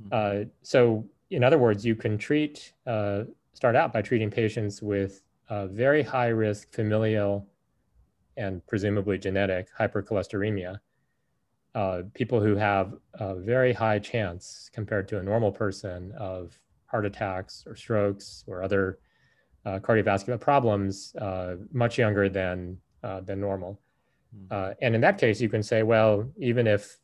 Mm-hmm. 0.00 0.08
Uh, 0.12 0.44
so, 0.62 1.06
in 1.30 1.44
other 1.44 1.58
words, 1.58 1.84
you 1.84 1.94
can 1.94 2.18
treat, 2.18 2.72
uh, 2.86 3.24
start 3.52 3.76
out 3.76 3.92
by 3.92 4.02
treating 4.02 4.30
patients 4.30 4.82
with 4.82 5.22
uh, 5.48 5.66
very 5.66 6.02
high 6.02 6.28
risk 6.28 6.72
familial 6.72 7.46
and 8.36 8.66
presumably 8.66 9.18
genetic 9.18 9.68
hypercholesteremia. 9.78 10.78
Uh, 11.74 12.02
people 12.14 12.40
who 12.40 12.56
have 12.56 12.94
a 13.14 13.36
very 13.36 13.72
high 13.72 13.98
chance 13.98 14.70
compared 14.72 15.06
to 15.06 15.18
a 15.18 15.22
normal 15.22 15.52
person 15.52 16.12
of 16.18 16.58
heart 16.86 17.06
attacks 17.06 17.64
or 17.66 17.76
strokes 17.76 18.44
or 18.48 18.62
other 18.62 18.98
uh, 19.64 19.78
cardiovascular 19.78 20.40
problems 20.40 21.14
uh, 21.16 21.54
much 21.72 21.98
younger 21.98 22.28
than, 22.28 22.76
than 23.22 23.40
normal. 23.40 23.80
Mm-hmm. 24.34 24.72
and 24.80 24.94
in 24.94 25.00
that 25.00 25.18
case, 25.18 25.40
you 25.40 25.48
can 25.48 25.62
say, 25.62 25.82
well, 25.82 26.30
even 26.38 26.68
if 26.68 26.98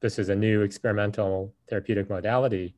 this 0.00 0.18
is 0.18 0.28
a 0.28 0.34
new 0.34 0.62
experimental 0.62 1.54
therapeutic 1.68 2.08
modality, 2.08 2.74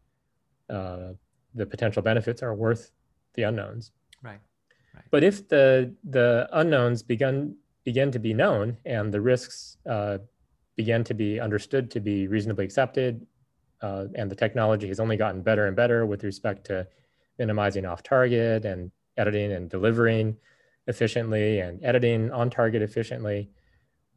uh, 0.68 1.12
the 1.54 1.66
potential 1.66 2.02
benefits 2.02 2.42
are 2.42 2.54
worth 2.54 2.92
the 3.34 3.42
unknowns. 3.42 3.92
Right. 4.22 4.40
But 5.10 5.24
if 5.24 5.48
the 5.48 5.94
the 6.04 6.48
unknowns 6.52 7.02
begin 7.02 7.56
begin 7.84 8.10
to 8.12 8.18
be 8.18 8.34
known 8.34 8.76
and 8.84 9.12
the 9.12 9.20
risks 9.20 9.76
uh, 9.88 10.18
begin 10.76 11.02
to 11.04 11.14
be 11.14 11.40
understood 11.40 11.90
to 11.90 12.00
be 12.00 12.28
reasonably 12.28 12.64
accepted, 12.64 13.26
uh, 13.82 14.06
and 14.14 14.30
the 14.30 14.36
technology 14.36 14.88
has 14.88 15.00
only 15.00 15.16
gotten 15.16 15.42
better 15.42 15.66
and 15.66 15.76
better 15.76 16.06
with 16.06 16.24
respect 16.24 16.64
to 16.66 16.86
minimizing 17.38 17.86
off 17.86 18.02
target 18.02 18.64
and 18.64 18.90
editing 19.16 19.52
and 19.52 19.70
delivering 19.70 20.36
efficiently 20.86 21.60
and 21.60 21.82
editing 21.84 22.30
on 22.32 22.50
target 22.50 22.82
efficiently, 22.82 23.50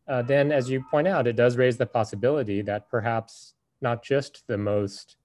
uh, 0.07 0.21
then 0.21 0.51
as 0.51 0.69
you 0.69 0.84
point 0.91 1.07
out, 1.07 1.28
it 1.28 1.36
does 1.36 1.55
raise 1.57 1.78
the 1.78 1.86
possibility 1.86 2.61
that 2.61 2.89
perhaps 2.89 3.53
not 3.82 4.03
just 4.03 4.45
the 4.47 4.57
most 4.57 5.15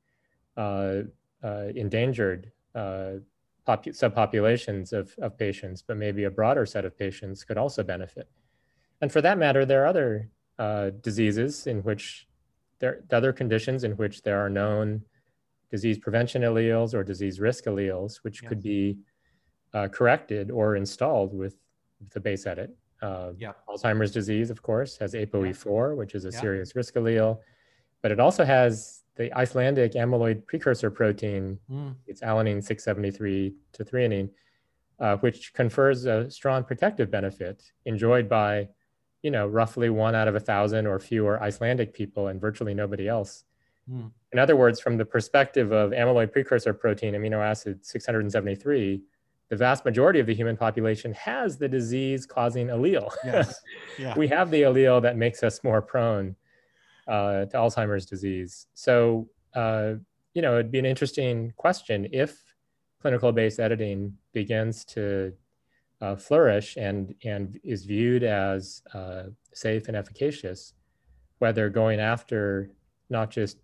uh, 0.57 1.03
uh, 1.43 1.67
endangered 1.75 2.51
uh, 2.75 3.13
subpopulations 3.69 4.93
of, 4.93 5.15
of 5.19 5.37
patients, 5.39 5.83
but 5.83 5.97
maybe 5.97 6.25
a 6.25 6.31
broader 6.31 6.67
set 6.67 6.85
of 6.85 6.99
patients 6.99 7.45
could 7.45 7.59
also 7.59 7.83
benefit. 7.83 8.29
And 9.01 9.13
for 9.13 9.21
that 9.21 9.39
matter, 9.39 9.65
there 9.65 9.85
are 9.85 9.87
other 9.87 10.31
uh, 10.59 10.91
diseases 11.03 11.67
in 11.67 11.83
which 11.83 12.27
there 12.81 12.91
are 12.91 13.17
other 13.17 13.33
conditions 13.33 13.85
in 13.85 13.93
which 13.93 14.23
there 14.23 14.39
are 14.45 14.49
known 14.49 15.03
disease 15.71 15.99
prevention 15.99 16.43
alleles 16.43 16.95
or 16.95 17.05
disease 17.05 17.41
risk 17.41 17.65
alleles, 17.65 18.19
which 18.23 18.43
yes. 18.43 18.49
could 18.49 18.63
be 18.63 18.99
uh, 19.75 19.89
corrected 19.89 20.51
or 20.51 20.77
installed 20.77 21.35
with, 21.35 21.57
with 22.01 22.11
the 22.11 22.21
base 22.21 22.47
edit. 22.47 22.75
Uh, 23.03 23.31
yeah. 23.37 23.53
Alzheimer's 23.69 24.11
disease, 24.11 24.51
of 24.51 24.63
course, 24.63 24.97
has 24.97 25.15
ApoE4, 25.15 25.97
which 25.97 26.15
is 26.15 26.25
a 26.25 26.31
yeah. 26.31 26.41
serious 26.41 26.75
risk 26.75 26.95
allele, 26.95 27.39
but 28.03 28.11
it 28.11 28.19
also 28.19 28.45
has 28.45 28.98
the 29.19 29.37
Icelandic 29.37 29.93
amyloid 29.93 30.47
precursor 30.47 30.91
protein. 30.91 31.59
Mm. 31.71 31.97
It's 32.07 32.23
alanine 32.23 32.63
673 32.63 33.53
to 33.73 33.85
threonine, 33.85 34.31
uh, 35.01 35.17
which 35.17 35.53
confers 35.53 36.07
a 36.07 36.31
strong 36.31 36.65
protective 36.65 37.11
benefit 37.11 37.63
enjoyed 37.85 38.29
by, 38.29 38.69
you 39.23 39.33
know, 39.33 39.49
roughly 39.49 39.91
one 39.91 40.15
out 40.15 40.29
of 40.29 40.37
a 40.37 40.41
thousand 40.41 40.87
or 40.87 41.01
fewer 41.01 41.43
Icelandic 41.43 41.93
people 41.93 42.29
and 42.29 42.41
virtually 42.41 42.75
nobody 42.75 43.09
else. 43.09 43.45
Mm. 43.93 44.13
In 44.33 44.39
other 44.39 44.55
words, 44.55 44.79
from 44.79 44.97
the 44.97 45.05
perspective 45.05 45.73
of 45.73 45.91
amyloid 45.91 46.31
precursor 46.31 46.73
protein 46.73 47.15
amino 47.15 47.45
acid 47.45 47.85
673, 47.85 49.03
the 49.49 49.57
vast 49.57 49.85
majority 49.85 50.21
of 50.21 50.27
the 50.27 50.35
human 50.35 50.57
population 50.57 51.13
has 51.15 51.59
the 51.59 51.69
disease 51.69 52.25
causing 52.25 52.69
allele. 52.69 53.13
Yes. 53.25 53.61
Yeah. 53.99 54.17
we 54.17 54.29
have 54.29 54.53
the 54.53 54.63
allele 54.63 55.03
that 55.03 55.17
makes 55.17 55.43
us 55.43 55.65
more 55.65 55.83
prone 55.83 56.37
uh, 57.09 57.47
to 57.47 57.57
Alzheimer's 57.57 58.07
disease. 58.07 58.67
So, 58.75 59.29
uh, 59.55 59.95
you 60.35 60.43
know, 60.43 60.55
it'd 60.55 60.71
be 60.71 60.79
an 60.79 60.87
interesting 60.87 61.53
question 61.57 62.09
if 62.13 62.43
clinical 63.01 63.33
based 63.33 63.61
editing 63.61 64.15
begins 64.33 64.85
to 64.85 65.33
uh, 66.01 66.17
flourish 66.17 66.77
and, 66.77 67.15
and 67.25 67.59
is 67.65 67.85
viewed 67.85 68.23
as 68.23 68.83
uh, 68.95 69.25
safe 69.53 69.89
and 69.89 69.97
efficacious, 69.97 70.75
whether 71.39 71.69
going 71.69 72.01
after 72.01 72.71
not 73.11 73.31
just 73.31 73.59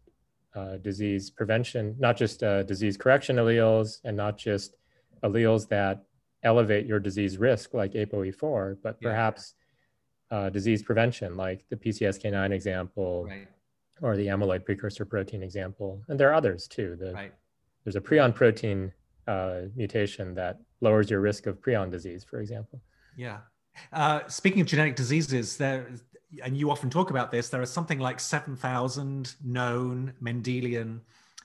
uh, 0.54 0.76
disease 0.78 1.30
prevention, 1.30 1.94
not 1.98 2.16
just 2.16 2.42
uh, 2.42 2.62
disease 2.62 2.96
correction 2.96 3.36
alleles, 3.36 3.98
and 4.04 4.16
not 4.16 4.38
just 4.38 4.76
alleles 5.22 5.68
that 5.68 6.04
elevate 6.42 6.86
your 6.86 7.00
disease 7.00 7.38
risk, 7.38 7.74
like 7.74 7.92
ApoE4, 7.92 8.76
but 8.82 8.96
yeah. 9.00 9.08
perhaps 9.08 9.54
uh, 10.34 10.50
disease 10.50 10.82
prevention, 10.82 11.36
like 11.36 11.64
the 11.68 11.76
PCSK9 11.76 12.50
example, 12.50 13.24
right. 13.24 13.46
or 14.02 14.16
the 14.16 14.26
amyloid 14.26 14.64
precursor 14.64 15.04
protein 15.04 15.42
example. 15.44 16.02
And 16.08 16.18
there 16.18 16.28
are 16.30 16.34
others 16.34 16.66
too. 16.66 16.96
The, 16.98 17.12
right. 17.12 17.32
There's 17.84 17.94
a 17.94 18.00
prion 18.00 18.34
protein 18.34 18.92
uh, 19.28 19.62
mutation 19.76 20.34
that 20.34 20.58
lowers 20.80 21.08
your 21.08 21.20
risk 21.20 21.46
of 21.46 21.60
prion 21.60 21.88
disease, 21.88 22.24
for 22.24 22.40
example. 22.40 22.80
Yeah. 23.16 23.38
Uh, 23.92 24.20
speaking 24.26 24.60
of 24.60 24.66
genetic 24.66 24.96
diseases, 24.96 25.56
there, 25.56 25.86
and 26.42 26.56
you 26.56 26.68
often 26.68 26.90
talk 26.90 27.10
about 27.10 27.30
this, 27.30 27.48
there 27.48 27.62
are 27.62 27.66
something 27.78 28.00
like 28.00 28.18
7,000 28.18 29.36
known 29.44 30.12
Mendelian 30.20 31.00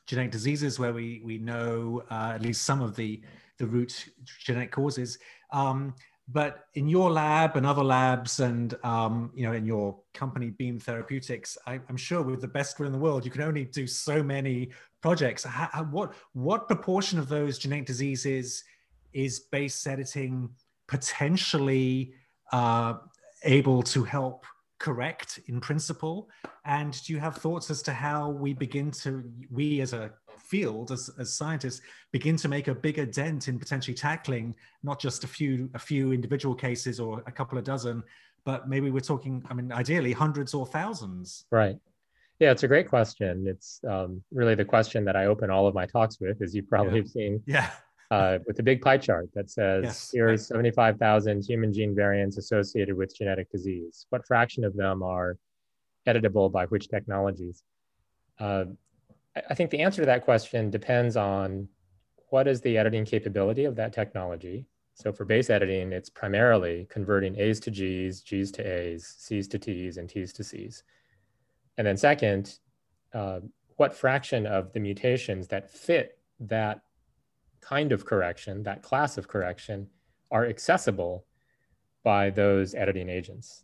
genetic 0.08 0.32
diseases 0.32 0.80
where 0.80 0.94
we, 0.94 1.22
we 1.24 1.38
know 1.38 2.04
uh, 2.10 2.32
at 2.34 2.42
least 2.42 2.64
some 2.64 2.82
of 2.82 2.96
the 2.96 3.22
the 3.60 3.68
root 3.68 4.10
genetic 4.40 4.72
causes. 4.72 5.20
Um, 5.52 5.94
but 6.32 6.66
in 6.76 6.88
your 6.88 7.12
lab 7.12 7.56
and 7.58 7.66
other 7.66 7.84
labs, 7.84 8.40
and 8.40 8.76
um, 8.84 9.32
you 9.34 9.46
know, 9.46 9.54
in 9.54 9.66
your 9.66 10.00
company 10.14 10.52
Beam 10.52 10.80
Therapeutics, 10.80 11.58
I, 11.66 11.80
am 11.90 11.98
sure 11.98 12.22
with 12.22 12.42
the 12.42 12.48
best 12.48 12.80
in 12.80 12.92
the 12.92 12.98
world, 12.98 13.26
you 13.26 13.32
can 13.32 13.42
only 13.42 13.66
do 13.66 13.88
so 13.88 14.22
many 14.22 14.70
projects. 15.02 15.44
How, 15.44 15.88
what 15.90 16.14
what 16.34 16.68
proportion 16.68 17.18
of 17.18 17.30
those 17.30 17.58
genetic 17.58 17.88
diseases 17.88 18.64
is 19.12 19.40
base 19.40 19.88
editing 19.88 20.50
potentially 20.88 22.14
uh, 22.52 22.96
able 23.44 23.82
to 23.84 24.04
help 24.04 24.46
correct 24.78 25.40
in 25.48 25.60
principle? 25.60 26.30
And 26.66 26.94
do 27.06 27.14
you 27.14 27.20
have 27.20 27.38
thoughts 27.38 27.72
as 27.72 27.82
to 27.84 27.94
how 27.94 28.30
we 28.30 28.54
begin 28.54 28.92
to, 28.92 29.24
we 29.50 29.82
as 29.82 29.94
a 29.94 30.12
field 30.50 30.92
as, 30.92 31.10
as 31.20 31.34
scientists 31.34 31.82
begin 32.12 32.36
to 32.36 32.48
make 32.48 32.68
a 32.68 32.76
bigger 32.76 33.06
dent 33.06 33.48
in 33.48 33.60
potentially 33.60 33.96
tackling 33.96 34.56
not 34.84 35.00
just 35.00 35.24
a 35.24 35.28
few 35.28 35.70
a 35.76 35.80
few 35.80 36.12
individual 36.12 36.56
cases 36.56 37.00
or 37.00 37.24
a 37.28 37.32
couple 37.32 37.58
of 37.58 37.64
dozen 37.64 38.04
but 38.46 38.68
maybe 38.68 38.90
we're 38.90 39.00
talking, 39.00 39.44
I 39.50 39.54
mean, 39.54 39.72
ideally 39.72 40.12
hundreds 40.12 40.54
or 40.54 40.66
thousands. 40.66 41.46
Right. 41.52 41.78
Yeah, 42.40 42.52
it's 42.52 42.64
a 42.64 42.68
great 42.68 42.88
question. 42.88 43.46
It's 43.48 43.82
um, 43.88 44.24
really 44.32 44.56
the 44.56 44.66
question 44.66 45.04
that 45.06 45.16
I 45.16 45.26
open 45.26 45.50
all 45.50 45.68
of 45.68 45.76
my 45.76 45.86
talks 45.86 46.20
with, 46.22 46.42
as 46.42 46.56
you 46.56 46.64
probably 46.64 46.94
yeah. 46.94 47.02
have 47.02 47.08
seen. 47.10 47.44
Yeah. 47.46 47.70
Uh, 48.12 48.40
with 48.48 48.58
a 48.58 48.64
big 48.64 48.82
pie 48.82 48.98
chart 48.98 49.30
that 49.36 49.52
says 49.52 49.84
yes. 49.84 50.12
here's 50.12 50.48
75,000 50.48 51.46
human 51.46 51.72
gene 51.72 51.94
variants 51.94 52.40
associated 52.40 52.98
with 52.98 53.16
genetic 53.16 53.52
disease. 53.52 54.08
What 54.10 54.26
fraction 54.26 54.64
of 54.64 54.76
them 54.76 55.04
are 55.04 55.38
editable 56.08 56.52
by 56.52 56.66
which 56.66 56.90
technologies? 56.90 57.62
Uh, 58.40 58.66
I 59.50 59.54
think 59.54 59.70
the 59.70 59.82
answer 59.82 60.02
to 60.02 60.06
that 60.06 60.26
question 60.26 60.70
depends 60.70 61.16
on 61.18 61.68
what 62.30 62.48
is 62.48 62.62
the 62.62 62.78
editing 62.78 63.06
capability 63.06 63.66
of 63.66 63.76
that 63.76 63.94
technology. 63.94 64.66
So 64.94 65.12
for 65.14 65.26
base 65.26 65.50
editing, 65.50 65.94
it's 65.94 66.10
primarily 66.10 66.86
converting 66.90 67.40
A's 67.40 67.60
to 67.62 67.72
G's, 67.72 68.22
G's 68.22 68.52
to 68.54 68.64
A's, 68.64 69.16
C's 69.18 69.48
to 69.48 69.60
T's, 69.60 69.98
and 69.98 70.10
T's 70.10 70.34
to 70.34 70.44
C's. 70.44 70.84
And 71.78 71.88
then 71.88 71.96
second, 71.96 72.60
uh, 73.14 73.40
what 73.78 73.96
fraction 73.96 74.46
of 74.46 74.74
the 74.74 74.80
mutations 74.80 75.48
that 75.48 75.70
fit 75.72 76.20
that 76.42 76.82
kind 77.62 77.92
of 77.92 78.06
correction, 78.06 78.64
that 78.64 78.84
class 78.84 79.18
of 79.18 79.28
correction, 79.28 79.88
are 80.32 80.46
accessible 80.46 81.26
by 82.04 82.30
those 82.30 82.76
editing 82.76 83.10
agents. 83.10 83.64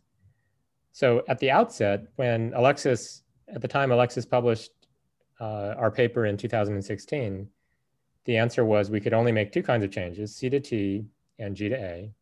So 0.92 1.22
at 1.28 1.38
the 1.38 1.50
outset, 1.50 2.06
when 2.16 2.52
Alexis, 2.54 3.22
at 3.48 3.60
the 3.60 3.68
time 3.68 3.92
Alexis 3.92 4.24
published 4.24 4.70
uh, 5.40 5.74
our 5.76 5.90
paper 5.90 6.26
in 6.26 6.36
2016, 6.36 7.48
the 8.24 8.36
answer 8.36 8.64
was 8.64 8.90
we 8.90 9.00
could 9.00 9.12
only 9.12 9.32
make 9.32 9.52
two 9.52 9.62
kinds 9.62 9.84
of 9.84 9.90
changes, 9.90 10.34
C 10.34 10.50
to 10.50 10.60
T 10.60 11.06
and 11.38 11.54
G 11.54 11.68
to 11.68 11.76
A. 11.76 12.12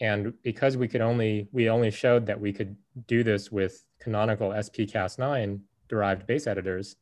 And 0.00 0.32
because 0.42 0.76
we 0.76 0.88
could 0.88 1.00
only, 1.00 1.48
we 1.52 1.68
only 1.68 1.90
showed 1.90 2.26
that 2.26 2.40
we 2.40 2.52
could 2.52 2.76
do 3.06 3.24
this 3.24 3.50
with 3.50 3.84
canonical 3.98 4.52
SP-Cas9 4.52 5.60
derived 5.88 6.26
base 6.26 6.46
editors, 6.46 6.96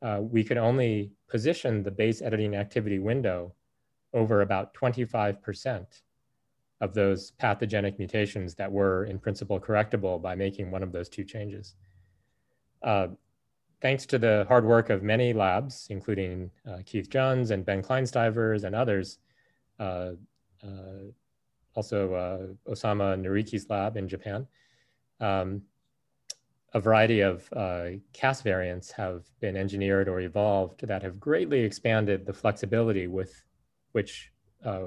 uh, 0.00 0.20
we 0.22 0.44
could 0.44 0.58
only 0.58 1.10
position 1.28 1.82
the 1.82 1.90
base 1.90 2.22
editing 2.22 2.54
activity 2.54 2.98
window 2.98 3.52
over 4.12 4.42
about 4.42 4.72
25% 4.74 5.86
of 6.80 6.94
those 6.94 7.32
pathogenic 7.32 7.98
mutations 7.98 8.54
that 8.54 8.70
were 8.70 9.04
in 9.04 9.18
principle 9.18 9.58
correctable 9.58 10.20
by 10.20 10.34
making 10.34 10.70
one 10.70 10.82
of 10.82 10.92
those 10.92 11.08
two 11.08 11.24
changes. 11.24 11.74
Uh, 12.82 13.08
thanks 13.80 14.06
to 14.06 14.18
the 14.18 14.44
hard 14.48 14.64
work 14.64 14.90
of 14.90 15.02
many 15.02 15.32
labs, 15.32 15.86
including 15.90 16.50
uh, 16.68 16.78
Keith 16.84 17.10
Jones 17.10 17.50
and 17.50 17.64
Ben 17.64 17.82
Kleinstivers 17.82 18.64
and 18.64 18.74
others, 18.74 19.18
uh, 19.78 20.12
uh, 20.62 21.10
also 21.74 22.14
uh, 22.14 22.70
Osama 22.70 23.18
Nariki's 23.20 23.68
lab 23.68 23.96
in 23.96 24.08
Japan. 24.08 24.46
Um, 25.20 25.62
a 26.72 26.80
variety 26.80 27.20
of 27.20 27.48
uh, 27.52 27.90
Cas 28.12 28.42
variants 28.42 28.90
have 28.90 29.24
been 29.40 29.56
engineered 29.56 30.08
or 30.08 30.20
evolved 30.20 30.86
that 30.86 31.02
have 31.02 31.20
greatly 31.20 31.60
expanded 31.60 32.26
the 32.26 32.32
flexibility 32.32 33.06
with 33.06 33.44
which, 33.92 34.32
uh, 34.64 34.80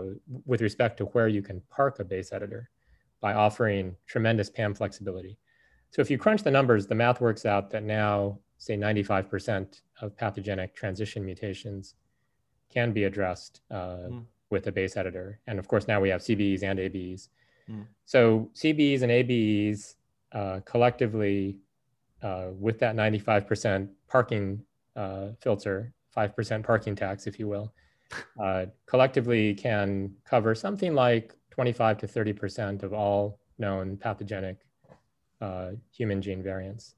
with 0.45 0.61
respect 0.61 0.97
to 0.97 1.05
where 1.05 1.29
you 1.29 1.41
can 1.41 1.61
park 1.69 1.99
a 1.99 2.03
base 2.03 2.33
editor 2.33 2.69
by 3.21 3.33
offering 3.33 3.95
tremendous 4.05 4.49
PAM 4.49 4.73
flexibility. 4.73 5.38
So 5.91 6.01
if 6.01 6.11
you 6.11 6.17
crunch 6.17 6.43
the 6.43 6.51
numbers, 6.51 6.88
the 6.88 6.95
math 6.95 7.21
works 7.21 7.45
out 7.45 7.69
that 7.71 7.83
now, 7.83 8.39
say 8.57 8.75
95% 8.75 9.81
of 10.01 10.15
pathogenic 10.15 10.75
transition 10.75 11.25
mutations 11.25 11.95
can 12.73 12.91
be 12.91 13.05
addressed 13.05 13.61
uh, 13.71 14.09
mm 14.09 14.25
with 14.49 14.67
a 14.67 14.71
base 14.71 14.97
editor. 14.97 15.39
And 15.47 15.59
of 15.59 15.67
course, 15.67 15.87
now 15.87 15.99
we 15.99 16.09
have 16.09 16.21
CBEs 16.21 16.63
and 16.63 16.79
ABEs. 16.79 17.29
Mm. 17.69 17.85
So 18.05 18.49
CBEs 18.55 19.01
and 19.01 19.11
ABEs 19.11 19.95
uh, 20.31 20.61
collectively, 20.65 21.59
uh, 22.21 22.47
with 22.57 22.79
that 22.79 22.95
95% 22.95 23.89
parking 24.07 24.61
uh, 24.95 25.29
filter, 25.41 25.93
5% 26.15 26.63
parking 26.63 26.95
tax, 26.95 27.27
if 27.27 27.39
you 27.39 27.47
will, 27.47 27.73
uh, 28.41 28.65
collectively 28.85 29.53
can 29.53 30.13
cover 30.25 30.55
something 30.55 30.93
like 30.93 31.35
25 31.51 31.97
to 31.99 32.07
30% 32.07 32.83
of 32.83 32.93
all 32.93 33.39
known 33.59 33.97
pathogenic 33.97 34.59
uh, 35.41 35.71
human 35.91 36.21
gene 36.21 36.41
variants. 36.41 36.95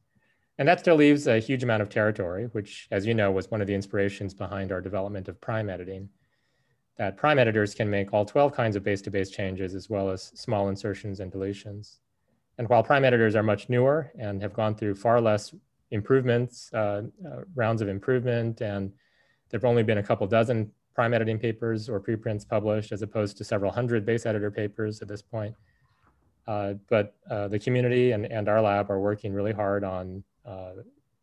And 0.59 0.67
that 0.67 0.81
still 0.81 0.95
leaves 0.95 1.25
a 1.25 1.39
huge 1.39 1.63
amount 1.63 1.81
of 1.81 1.89
territory, 1.89 2.49
which, 2.51 2.87
as 2.91 3.05
you 3.05 3.13
know, 3.13 3.31
was 3.31 3.49
one 3.49 3.61
of 3.61 3.67
the 3.67 3.73
inspirations 3.73 4.33
behind 4.33 4.71
our 4.71 4.81
development 4.81 5.29
of 5.29 5.39
prime 5.41 5.69
editing 5.69 6.09
that 6.97 7.15
prime 7.15 7.39
editors 7.39 7.73
can 7.73 7.89
make 7.89 8.13
all 8.13 8.25
12 8.25 8.51
kinds 8.51 8.75
of 8.75 8.83
base-to-base 8.83 9.29
changes 9.29 9.73
as 9.73 9.89
well 9.89 10.09
as 10.09 10.21
small 10.35 10.67
insertions 10.67 11.21
and 11.21 11.31
deletions. 11.31 11.99
And 12.57 12.67
while 12.67 12.83
prime 12.83 13.05
editors 13.05 13.37
are 13.37 13.41
much 13.41 13.69
newer 13.69 14.11
and 14.19 14.41
have 14.41 14.53
gone 14.53 14.75
through 14.75 14.95
far 14.95 15.21
less 15.21 15.55
improvements, 15.91 16.69
uh, 16.73 17.03
uh, 17.25 17.43
rounds 17.55 17.81
of 17.81 17.87
improvement, 17.87 18.59
and 18.59 18.91
there've 19.49 19.63
only 19.63 19.81
been 19.81 19.99
a 19.99 20.03
couple 20.03 20.27
dozen 20.27 20.69
prime 20.93 21.13
editing 21.13 21.39
papers 21.39 21.87
or 21.87 22.01
preprints 22.01 22.43
published 22.43 22.91
as 22.91 23.01
opposed 23.01 23.37
to 23.37 23.45
several 23.45 23.71
hundred 23.71 24.05
base 24.05 24.25
editor 24.25 24.51
papers 24.51 25.01
at 25.01 25.07
this 25.07 25.21
point. 25.21 25.55
Uh, 26.47 26.73
but 26.89 27.15
uh, 27.31 27.47
the 27.47 27.59
community 27.59 28.11
and, 28.11 28.25
and 28.25 28.49
our 28.49 28.61
lab 28.61 28.91
are 28.91 28.99
working 28.99 29.31
really 29.31 29.53
hard 29.53 29.85
on 29.85 30.21
uh, 30.49 30.71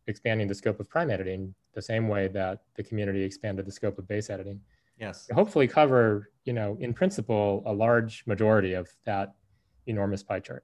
expanding 0.07 0.47
the 0.47 0.55
scope 0.55 0.79
of 0.79 0.89
prime 0.89 1.11
editing 1.11 1.53
the 1.73 1.81
same 1.81 2.07
way 2.07 2.27
that 2.29 2.61
the 2.75 2.83
community 2.83 3.23
expanded 3.23 3.65
the 3.65 3.71
scope 3.71 3.97
of 3.97 4.07
base 4.07 4.29
editing. 4.29 4.59
Yes. 4.99 5.27
Hopefully 5.33 5.67
cover 5.67 6.31
you 6.45 6.53
know 6.53 6.77
in 6.79 6.93
principle 6.93 7.63
a 7.65 7.73
large 7.73 8.23
majority 8.25 8.73
of 8.73 8.89
that 9.05 9.35
enormous 9.85 10.23
pie 10.23 10.39
chart. 10.39 10.63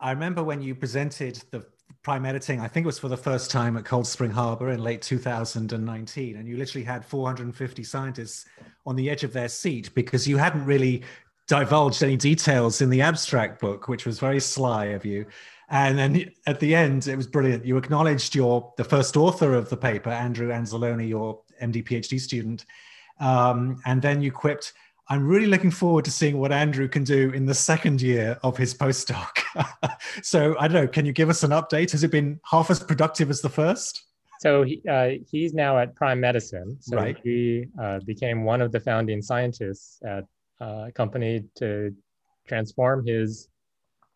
I 0.00 0.10
remember 0.10 0.42
when 0.42 0.60
you 0.60 0.74
presented 0.74 1.42
the 1.50 1.64
prime 2.02 2.26
editing 2.26 2.60
i 2.60 2.68
think 2.68 2.84
it 2.84 2.86
was 2.86 2.98
for 2.98 3.08
the 3.08 3.16
first 3.16 3.50
time 3.50 3.76
at 3.76 3.84
cold 3.84 4.06
spring 4.06 4.30
harbor 4.30 4.70
in 4.70 4.82
late 4.82 5.00
2019 5.00 6.36
and 6.36 6.48
you 6.48 6.56
literally 6.56 6.84
had 6.84 7.04
450 7.04 7.82
scientists 7.82 8.46
on 8.84 8.96
the 8.96 9.08
edge 9.08 9.24
of 9.24 9.32
their 9.32 9.48
seat 9.48 9.94
because 9.94 10.28
you 10.28 10.36
hadn't 10.36 10.64
really 10.64 11.02
divulged 11.46 12.02
any 12.02 12.16
details 12.16 12.80
in 12.82 12.90
the 12.90 13.00
abstract 13.00 13.60
book 13.60 13.88
which 13.88 14.04
was 14.04 14.18
very 14.18 14.40
sly 14.40 14.86
of 14.86 15.04
you 15.04 15.24
and 15.70 15.98
then 15.98 16.30
at 16.46 16.60
the 16.60 16.74
end 16.74 17.06
it 17.06 17.16
was 17.16 17.26
brilliant 17.26 17.64
you 17.64 17.76
acknowledged 17.76 18.34
your 18.34 18.72
the 18.76 18.84
first 18.84 19.16
author 19.16 19.54
of 19.54 19.70
the 19.70 19.76
paper 19.76 20.10
andrew 20.10 20.50
anzalone 20.50 21.08
your 21.08 21.40
md 21.62 21.84
phd 21.84 22.20
student 22.20 22.64
um, 23.20 23.80
and 23.86 24.00
then 24.02 24.22
you 24.22 24.32
quipped, 24.32 24.72
I'm 25.08 25.26
really 25.26 25.46
looking 25.46 25.70
forward 25.70 26.04
to 26.06 26.10
seeing 26.10 26.38
what 26.38 26.52
Andrew 26.52 26.88
can 26.88 27.04
do 27.04 27.30
in 27.30 27.46
the 27.46 27.54
second 27.54 28.00
year 28.00 28.38
of 28.42 28.56
his 28.56 28.74
postdoc. 28.74 29.38
so 30.22 30.56
I 30.58 30.68
don't 30.68 30.84
know, 30.84 30.88
can 30.88 31.04
you 31.04 31.12
give 31.12 31.28
us 31.28 31.42
an 31.42 31.50
update? 31.50 31.90
Has 31.92 32.04
it 32.04 32.10
been 32.10 32.40
half 32.44 32.70
as 32.70 32.80
productive 32.80 33.30
as 33.30 33.40
the 33.40 33.50
first? 33.50 34.04
So 34.40 34.62
he, 34.62 34.82
uh, 34.88 35.10
he's 35.30 35.54
now 35.54 35.78
at 35.78 35.94
Prime 35.94 36.20
Medicine. 36.20 36.76
So 36.80 36.96
right. 36.96 37.16
he 37.22 37.66
uh, 37.80 38.00
became 38.04 38.44
one 38.44 38.60
of 38.60 38.72
the 38.72 38.80
founding 38.80 39.22
scientists 39.22 40.00
at 40.04 40.24
uh, 40.60 40.86
a 40.88 40.92
company 40.92 41.44
to 41.56 41.94
transform 42.46 43.06
his 43.06 43.48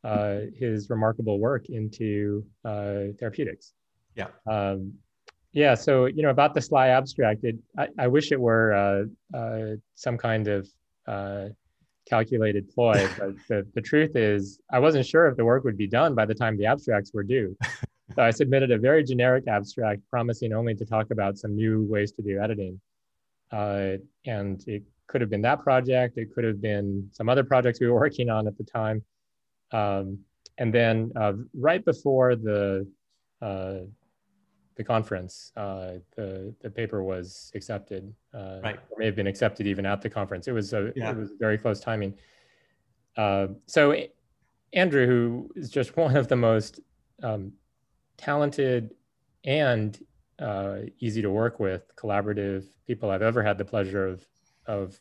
uh, 0.05 0.41
his 0.57 0.91
remarkable 0.91 1.39
work 1.39 1.67
into 1.69 2.45
uh, 2.65 3.13
therapeutics. 3.19 3.75
Yeah. 4.15 4.29
Um, 4.47 4.95
yeah, 5.53 5.75
so 5.75 6.07
you 6.07 6.23
know 6.23 6.31
about 6.31 6.55
the 6.55 6.61
SLY 6.61 6.89
abstract, 6.89 7.45
it, 7.45 7.57
I, 7.77 7.89
I 7.99 8.07
wish 8.07 8.33
it 8.33 8.41
were 8.41 8.73
uh, 8.75 9.37
uh, 9.37 9.77
some 9.95 10.19
kind 10.19 10.47
of 10.47 10.69
uh, 11.07 11.47
calculated 12.09 12.69
ploy, 12.71 13.09
but 13.19 13.35
the, 13.49 13.67
the 13.75 13.81
truth 13.81 14.15
is 14.15 14.61
I 14.71 14.79
wasn't 14.79 15.07
sure 15.07 15.27
if 15.27 15.37
the 15.37 15.45
work 15.45 15.65
would 15.65 15.77
be 15.77 15.89
done 15.89 16.15
by 16.15 16.27
the 16.27 16.35
time 16.35 16.57
the 16.57 16.67
abstracts 16.67 17.13
were 17.13 17.25
due. 17.25 17.57
So 18.15 18.23
I 18.23 18.31
submitted 18.31 18.71
a 18.71 18.79
very 18.79 19.05
generic 19.05 19.47
abstract 19.49 20.01
promising 20.11 20.55
only 20.55 20.75
to 20.77 20.85
talk 20.87 21.11
about 21.11 21.37
some 21.37 21.55
new 21.55 21.85
ways 21.85 22.11
to 22.13 22.23
do 22.23 22.41
editing. 22.41 22.81
Uh, 23.53 23.99
and 24.27 24.63
it 24.67 24.83
could 25.09 25.21
have 25.21 25.31
been 25.31 25.43
that 25.43 25.63
project, 25.63 26.17
it 26.17 26.35
could 26.35 26.45
have 26.45 26.61
been 26.61 27.09
some 27.13 27.29
other 27.29 27.45
projects 27.45 27.81
we 27.81 27.87
were 27.87 28.01
working 28.01 28.31
on 28.31 28.47
at 28.47 28.57
the 28.57 28.65
time. 28.65 29.03
Um, 29.73 30.21
and 30.59 30.73
then 30.73 31.13
uh, 31.17 31.35
right 31.55 31.85
before 31.85 32.37
the 32.37 32.87
uh, 33.41 33.81
the 34.77 34.85
conference, 34.85 35.53
uh, 35.57 35.95
the 36.17 36.55
the 36.61 36.71
paper 36.71 37.03
was 37.03 37.51
accepted. 37.55 38.13
Uh, 38.35 38.61
right. 38.63 38.79
Or 38.91 38.99
may 38.99 39.07
have 39.07 39.17
been 39.17 39.27
accepted 39.27 39.67
even 39.67 39.87
at 39.87 40.01
the 40.03 40.11
conference. 40.11 40.49
It 40.49 40.53
was 40.53 40.73
a 40.73 40.93
yeah. 40.97 41.11
it 41.11 41.17
was 41.17 41.33
very 41.39 41.59
close 41.59 41.81
timing. 41.81 42.15
Uh, 43.17 43.49
so 43.67 43.95
Andrew, 44.73 45.07
who 45.07 45.51
is 45.57 45.71
just 45.71 45.97
one 45.97 46.17
of 46.17 46.29
the 46.29 46.37
most 46.37 46.81
um, 47.23 47.53
talented 48.17 48.95
and 49.45 49.99
uh, 50.39 50.79
easy 51.01 51.23
to 51.23 51.31
work 51.31 51.59
with, 51.59 51.91
collaborative 51.97 52.65
people 52.87 53.11
I've 53.11 53.23
ever 53.23 53.43
had 53.43 53.59
the 53.59 53.65
pleasure 53.65 54.07
of 54.07 54.27
of, 54.67 55.01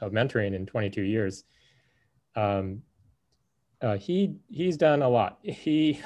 of 0.00 0.12
mentoring 0.12 0.54
in 0.54 0.64
22 0.64 1.02
years. 1.02 1.44
Um, 2.36 2.82
uh, 3.82 3.98
he 3.98 4.36
he's 4.48 4.76
done 4.76 5.02
a 5.02 5.08
lot. 5.08 5.38
He 5.44 6.00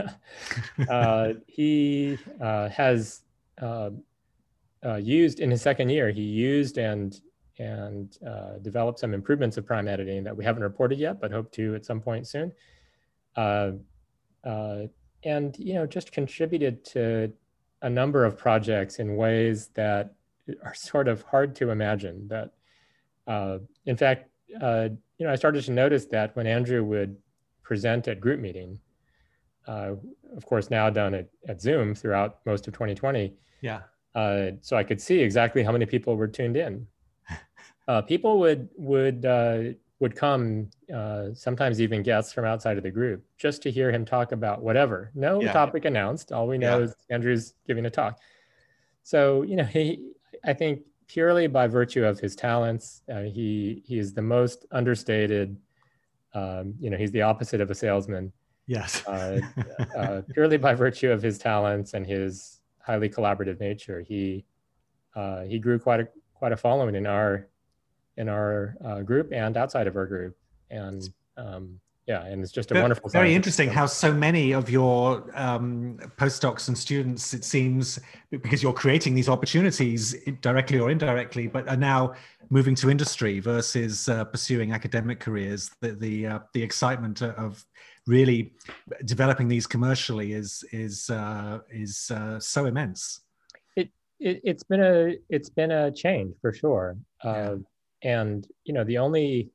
uh, 0.89 1.35
he 1.47 2.19
uh, 2.41 2.69
has 2.71 3.23
uh, 3.61 3.91
uh, 4.85 4.97
used 4.97 5.41
in 5.41 5.51
his 5.51 5.63
second 5.63 5.91
year. 5.91 6.11
He 6.11 6.23
used 6.23 6.79
and 6.79 7.21
and 7.59 8.19
uh, 8.27 8.59
developed 8.63 8.99
some 8.99 9.15
improvements 9.15 9.57
of 9.57 9.65
prime 9.65 9.89
editing 9.89 10.25
that 10.25 10.37
we 10.37 10.45
haven't 10.45 10.63
reported 10.63 10.99
yet, 10.99 11.21
but 11.21 11.31
hope 11.31 11.51
to 11.53 11.75
at 11.75 11.85
some 11.85 12.01
point 12.01 12.27
soon. 12.27 12.53
uh, 13.37 13.73
and 15.25 15.59
you 15.59 15.75
know 15.75 15.87
just 15.87 16.13
contributed 16.13 16.85
to 16.85 17.33
a 17.83 17.91
number 17.91 18.25
of 18.25 18.39
projects 18.39 18.99
in 18.99 19.17
ways 19.17 19.69
that 19.75 20.15
are 20.65 20.75
sort 20.75 21.09
of 21.09 21.23
hard 21.23 21.55
to 21.57 21.71
imagine. 21.71 22.29
That, 22.29 22.53
in 23.87 23.97
fact, 23.97 24.31
you 24.49 25.27
know, 25.27 25.33
I 25.33 25.37
started 25.37 25.65
to 25.65 25.73
notice 25.73 26.07
that 26.07 26.35
when 26.37 26.47
Andrew 26.47 26.85
would 26.85 27.17
present 27.67 28.07
at 28.07 28.21
group 28.21 28.39
meeting, 28.39 28.79
uh, 29.67 29.93
of 30.37 30.47
course, 30.47 30.71
now 30.71 30.89
done 30.89 31.15
at, 31.15 31.29
at 31.49 31.61
Zoom 31.61 31.95
throughout 31.95 32.39
most 32.47 32.69
of 32.69 32.75
2020. 32.75 33.35
Yeah. 33.61 33.81
Uh, 34.15 34.53
so 34.61 34.77
I 34.77 34.85
could 34.85 35.01
see 35.01 35.19
exactly 35.19 35.65
how 35.65 35.73
many 35.73 35.85
people 35.85 36.17
were 36.17 36.29
tuned 36.29 36.57
in. 36.57 36.87
Uh, 37.89 38.03
people 38.03 38.41
would 38.41 38.69
would 38.77 39.25
uh, 39.25 39.61
would 40.01 40.17
come, 40.17 40.69
uh, 40.93 41.27
sometimes 41.35 41.81
even 41.81 42.03
guests 42.03 42.33
from 42.33 42.45
outside 42.45 42.77
of 42.77 42.83
the 42.83 42.91
group, 42.91 43.25
just 43.39 43.63
to 43.63 43.71
hear 43.71 43.93
him 43.93 44.05
talk 44.05 44.33
about 44.33 44.61
whatever. 44.61 45.13
No 45.15 45.41
yeah. 45.41 45.53
topic 45.53 45.85
announced. 45.85 46.33
All 46.33 46.49
we 46.49 46.59
know 46.59 46.79
yeah. 46.79 46.85
is 46.87 46.97
Andrew's 47.11 47.55
giving 47.65 47.87
a 47.87 47.91
talk. 47.91 48.19
So 49.05 49.43
you 49.43 49.55
know, 49.55 49.63
he, 49.63 50.11
I 50.45 50.53
think 50.53 50.81
purely 51.07 51.47
by 51.47 51.69
virtue 51.69 52.05
of 52.05 52.19
his 52.19 52.35
talents, 52.35 53.03
uh, 53.09 53.21
he 53.21 53.85
he 53.87 54.01
is 54.01 54.13
the 54.13 54.23
most 54.23 54.67
understated. 54.73 55.57
Um, 56.37 56.75
you 56.79 56.91
know, 56.91 56.99
he's 56.99 57.13
the 57.13 57.23
opposite 57.23 57.63
of 57.63 57.71
a 57.71 57.75
salesman. 57.75 58.31
Yes. 58.67 59.07
uh, 59.07 59.41
uh, 59.97 60.21
purely 60.35 60.59
by 60.59 60.75
virtue 60.75 61.11
of 61.11 61.23
his 61.23 61.39
talents 61.39 61.95
and 61.95 62.07
his 62.07 62.61
highly 62.79 63.09
collaborative 63.09 63.59
nature, 63.59 64.03
he 64.03 64.45
uh, 65.15 65.43
he 65.45 65.59
grew 65.59 65.79
quite 65.79 66.01
a 66.01 66.09
quite 66.35 66.53
a 66.53 66.57
following 66.57 66.95
in 66.95 67.07
our 67.07 67.49
in 68.19 68.29
our 68.29 68.77
uh, 68.85 69.01
group 69.01 69.33
and 69.33 69.57
outside 69.57 69.87
of 69.87 69.97
our 69.97 70.07
group, 70.07 70.37
and 70.71 71.09
um, 71.39 71.81
yeah, 72.07 72.25
and 72.25 72.41
it's 72.41 72.53
just 72.53 72.71
a 72.71 72.75
wonderful. 72.75 73.11
Very 73.11 73.35
interesting 73.35 73.69
how 73.69 73.87
so 73.87 74.13
many 74.13 74.53
of 74.53 74.71
your 74.71 75.29
um, 75.35 75.99
postdocs 76.17 76.69
and 76.69 76.79
students, 76.79 77.35
it 77.35 77.45
seems, 77.45 77.99
because 78.31 78.63
you're 78.63 78.73
creating 78.73 79.17
these 79.17 79.29
opportunities 79.29 80.15
directly 80.41 80.79
or 80.79 80.91
indirectly, 80.91 81.49
but 81.49 81.69
are 81.69 81.77
now 81.77 82.15
moving 82.49 82.77
to 82.77 82.91
industry 82.91 83.41
versus 83.41 84.09
uh, 84.09 84.25
pursuing 84.25 84.71
academic 84.73 85.19
careers. 85.19 85.71
The 85.81 85.93
the, 85.95 86.27
uh, 86.27 86.39
the 86.55 86.63
excitement 86.63 87.23
of 87.23 87.65
really 88.07 88.53
developing 89.05 89.49
these 89.49 89.67
commercially 89.67 90.33
is 90.33 90.65
is 90.71 91.11
uh, 91.11 91.59
is 91.71 92.13
uh, 92.13 92.39
so 92.39 92.67
immense. 92.67 93.21
It, 93.75 93.91
it 94.21 94.47
has 94.47 94.63
been 94.63 94.81
a 94.81 95.17
it's 95.29 95.51
been 95.51 95.73
a 95.73 95.91
change 95.91 96.37
for 96.41 96.53
sure, 96.53 96.97
uh, 97.25 97.57
yeah. 98.05 98.21
and 98.21 98.47
you 98.65 98.75
know 98.75 98.85
the 98.85 98.99
only 98.99 99.51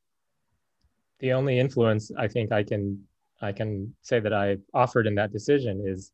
the 1.21 1.31
only 1.31 1.59
influence 1.59 2.11
I 2.17 2.27
think 2.27 2.51
I 2.51 2.63
can 2.63 3.01
I 3.41 3.51
can 3.51 3.93
say 4.01 4.19
that 4.19 4.33
I 4.33 4.57
offered 4.73 5.07
in 5.07 5.15
that 5.15 5.31
decision 5.31 5.83
is 5.85 6.11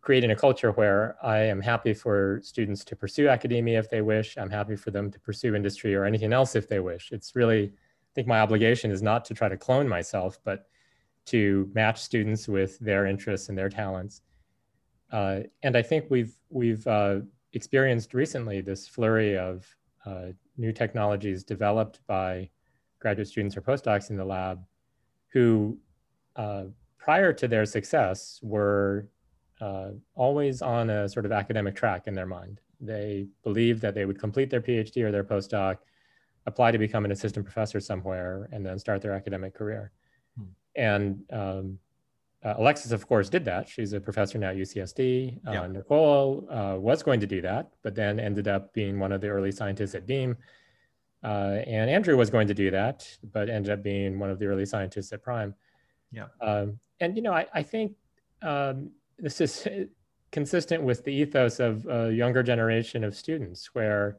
creating 0.00 0.30
a 0.30 0.36
culture 0.36 0.70
where 0.72 1.16
I 1.22 1.38
am 1.38 1.60
happy 1.60 1.92
for 1.92 2.40
students 2.42 2.84
to 2.84 2.94
pursue 2.94 3.28
academia 3.28 3.78
if 3.80 3.90
they 3.90 4.02
wish. 4.02 4.38
I'm 4.38 4.48
happy 4.48 4.76
for 4.76 4.92
them 4.92 5.10
to 5.10 5.18
pursue 5.18 5.56
industry 5.56 5.94
or 5.96 6.04
anything 6.04 6.32
else 6.32 6.54
if 6.54 6.68
they 6.68 6.78
wish. 6.78 7.10
It's 7.10 7.34
really, 7.34 7.64
I 7.64 8.12
think 8.14 8.28
my 8.28 8.40
obligation 8.40 8.92
is 8.92 9.02
not 9.02 9.24
to 9.24 9.34
try 9.34 9.48
to 9.48 9.56
clone 9.56 9.88
myself, 9.88 10.38
but 10.44 10.68
to 11.26 11.68
match 11.74 12.00
students 12.00 12.46
with 12.46 12.78
their 12.78 13.06
interests 13.06 13.48
and 13.48 13.58
their 13.58 13.68
talents. 13.68 14.22
Uh, 15.10 15.40
and 15.64 15.76
I 15.76 15.82
think 15.82 16.06
we've 16.08 16.36
we've 16.50 16.86
uh, 16.86 17.20
experienced 17.52 18.14
recently 18.14 18.60
this 18.60 18.86
flurry 18.86 19.36
of 19.36 19.66
uh, 20.04 20.26
new 20.56 20.72
technologies 20.72 21.42
developed 21.42 22.00
by 22.06 22.48
graduate 23.06 23.28
students 23.28 23.56
or 23.56 23.60
postdocs 23.60 24.10
in 24.10 24.16
the 24.16 24.24
lab, 24.24 24.56
who 25.32 25.78
uh, 26.34 26.64
prior 26.98 27.32
to 27.32 27.46
their 27.46 27.64
success 27.64 28.40
were 28.42 29.06
uh, 29.60 29.90
always 30.16 30.60
on 30.60 30.90
a 30.90 31.08
sort 31.08 31.24
of 31.24 31.30
academic 31.30 31.76
track 31.76 32.08
in 32.08 32.14
their 32.14 32.26
mind. 32.26 32.60
They 32.80 33.28
believed 33.44 33.80
that 33.82 33.94
they 33.94 34.06
would 34.06 34.18
complete 34.18 34.50
their 34.50 34.60
PhD 34.60 34.96
or 35.04 35.12
their 35.12 35.22
postdoc, 35.22 35.76
apply 36.46 36.72
to 36.72 36.78
become 36.78 37.04
an 37.04 37.12
assistant 37.12 37.46
professor 37.46 37.78
somewhere, 37.78 38.48
and 38.52 38.66
then 38.66 38.76
start 38.76 39.02
their 39.02 39.14
academic 39.20 39.54
career. 39.54 39.92
And 40.74 41.22
um, 41.32 41.78
uh, 42.44 42.54
Alexis, 42.58 42.90
of 42.90 43.06
course, 43.06 43.28
did 43.28 43.44
that. 43.44 43.68
She's 43.68 43.92
a 43.92 44.00
professor 44.00 44.36
now 44.36 44.50
at 44.50 44.56
UCSD. 44.56 45.38
Uh, 45.46 45.52
yeah. 45.52 45.66
Nicole 45.68 46.48
uh, 46.50 46.76
was 46.76 47.04
going 47.04 47.20
to 47.20 47.26
do 47.36 47.40
that, 47.42 47.70
but 47.84 47.94
then 47.94 48.18
ended 48.18 48.48
up 48.48 48.74
being 48.74 48.98
one 48.98 49.12
of 49.12 49.20
the 49.20 49.28
early 49.28 49.52
scientists 49.52 49.94
at 49.94 50.06
Beam. 50.06 50.36
Uh, 51.26 51.60
and 51.66 51.90
Andrew 51.90 52.16
was 52.16 52.30
going 52.30 52.46
to 52.46 52.54
do 52.54 52.70
that, 52.70 53.04
but 53.32 53.50
ended 53.50 53.72
up 53.72 53.82
being 53.82 54.20
one 54.20 54.30
of 54.30 54.38
the 54.38 54.46
early 54.46 54.64
scientists 54.64 55.12
at 55.12 55.24
Prime. 55.24 55.54
Yeah. 56.12 56.26
Um, 56.40 56.78
and 57.00 57.16
you 57.16 57.22
know, 57.22 57.32
I, 57.32 57.46
I 57.52 57.62
think 57.64 57.94
um, 58.42 58.90
this 59.18 59.40
is 59.40 59.66
consistent 60.30 60.84
with 60.84 61.04
the 61.04 61.12
ethos 61.12 61.58
of 61.58 61.84
a 61.88 62.12
younger 62.12 62.44
generation 62.44 63.02
of 63.02 63.16
students, 63.16 63.74
where 63.74 64.18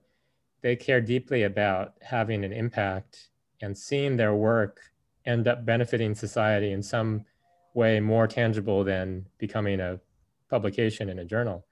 they 0.61 0.75
care 0.75 0.99
deeply 0.99 1.43
about 1.43 1.93
having 2.01 2.43
an 2.43 2.51
impact 2.51 3.29
and 3.61 3.77
seeing 3.77 4.17
their 4.17 4.35
work 4.35 4.81
end 5.25 5.47
up 5.47 5.65
benefiting 5.65 6.13
society 6.13 6.73
in 6.73 6.83
some 6.83 7.23
way 7.73 8.01
more 8.01 8.27
tangible 8.27 8.83
than 8.83 9.25
becoming 9.37 9.79
a 9.79 9.97
publication 10.49 11.07
in 11.07 11.19
a 11.19 11.25
journal. 11.25 11.65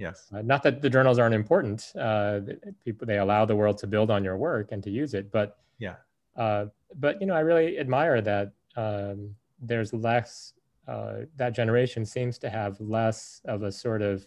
Yes. 0.00 0.28
Uh, 0.34 0.40
not 0.40 0.62
that 0.62 0.80
the 0.80 0.88
journals 0.88 1.18
aren't 1.18 1.34
important. 1.34 1.92
Uh, 1.94 2.40
people 2.86 3.06
they 3.06 3.18
allow 3.18 3.44
the 3.44 3.54
world 3.54 3.76
to 3.78 3.86
build 3.86 4.10
on 4.10 4.24
your 4.24 4.38
work 4.38 4.72
and 4.72 4.82
to 4.82 4.90
use 4.90 5.12
it, 5.12 5.30
but 5.30 5.58
yeah. 5.78 5.96
Uh, 6.36 6.66
but 6.98 7.20
you 7.20 7.26
know, 7.26 7.34
I 7.34 7.40
really 7.40 7.78
admire 7.78 8.22
that 8.22 8.52
um, 8.76 9.34
there's 9.60 9.92
less. 9.92 10.54
Uh, 10.88 11.26
that 11.36 11.54
generation 11.54 12.04
seems 12.04 12.38
to 12.38 12.48
have 12.48 12.80
less 12.80 13.42
of 13.44 13.62
a 13.62 13.70
sort 13.70 14.00
of 14.00 14.26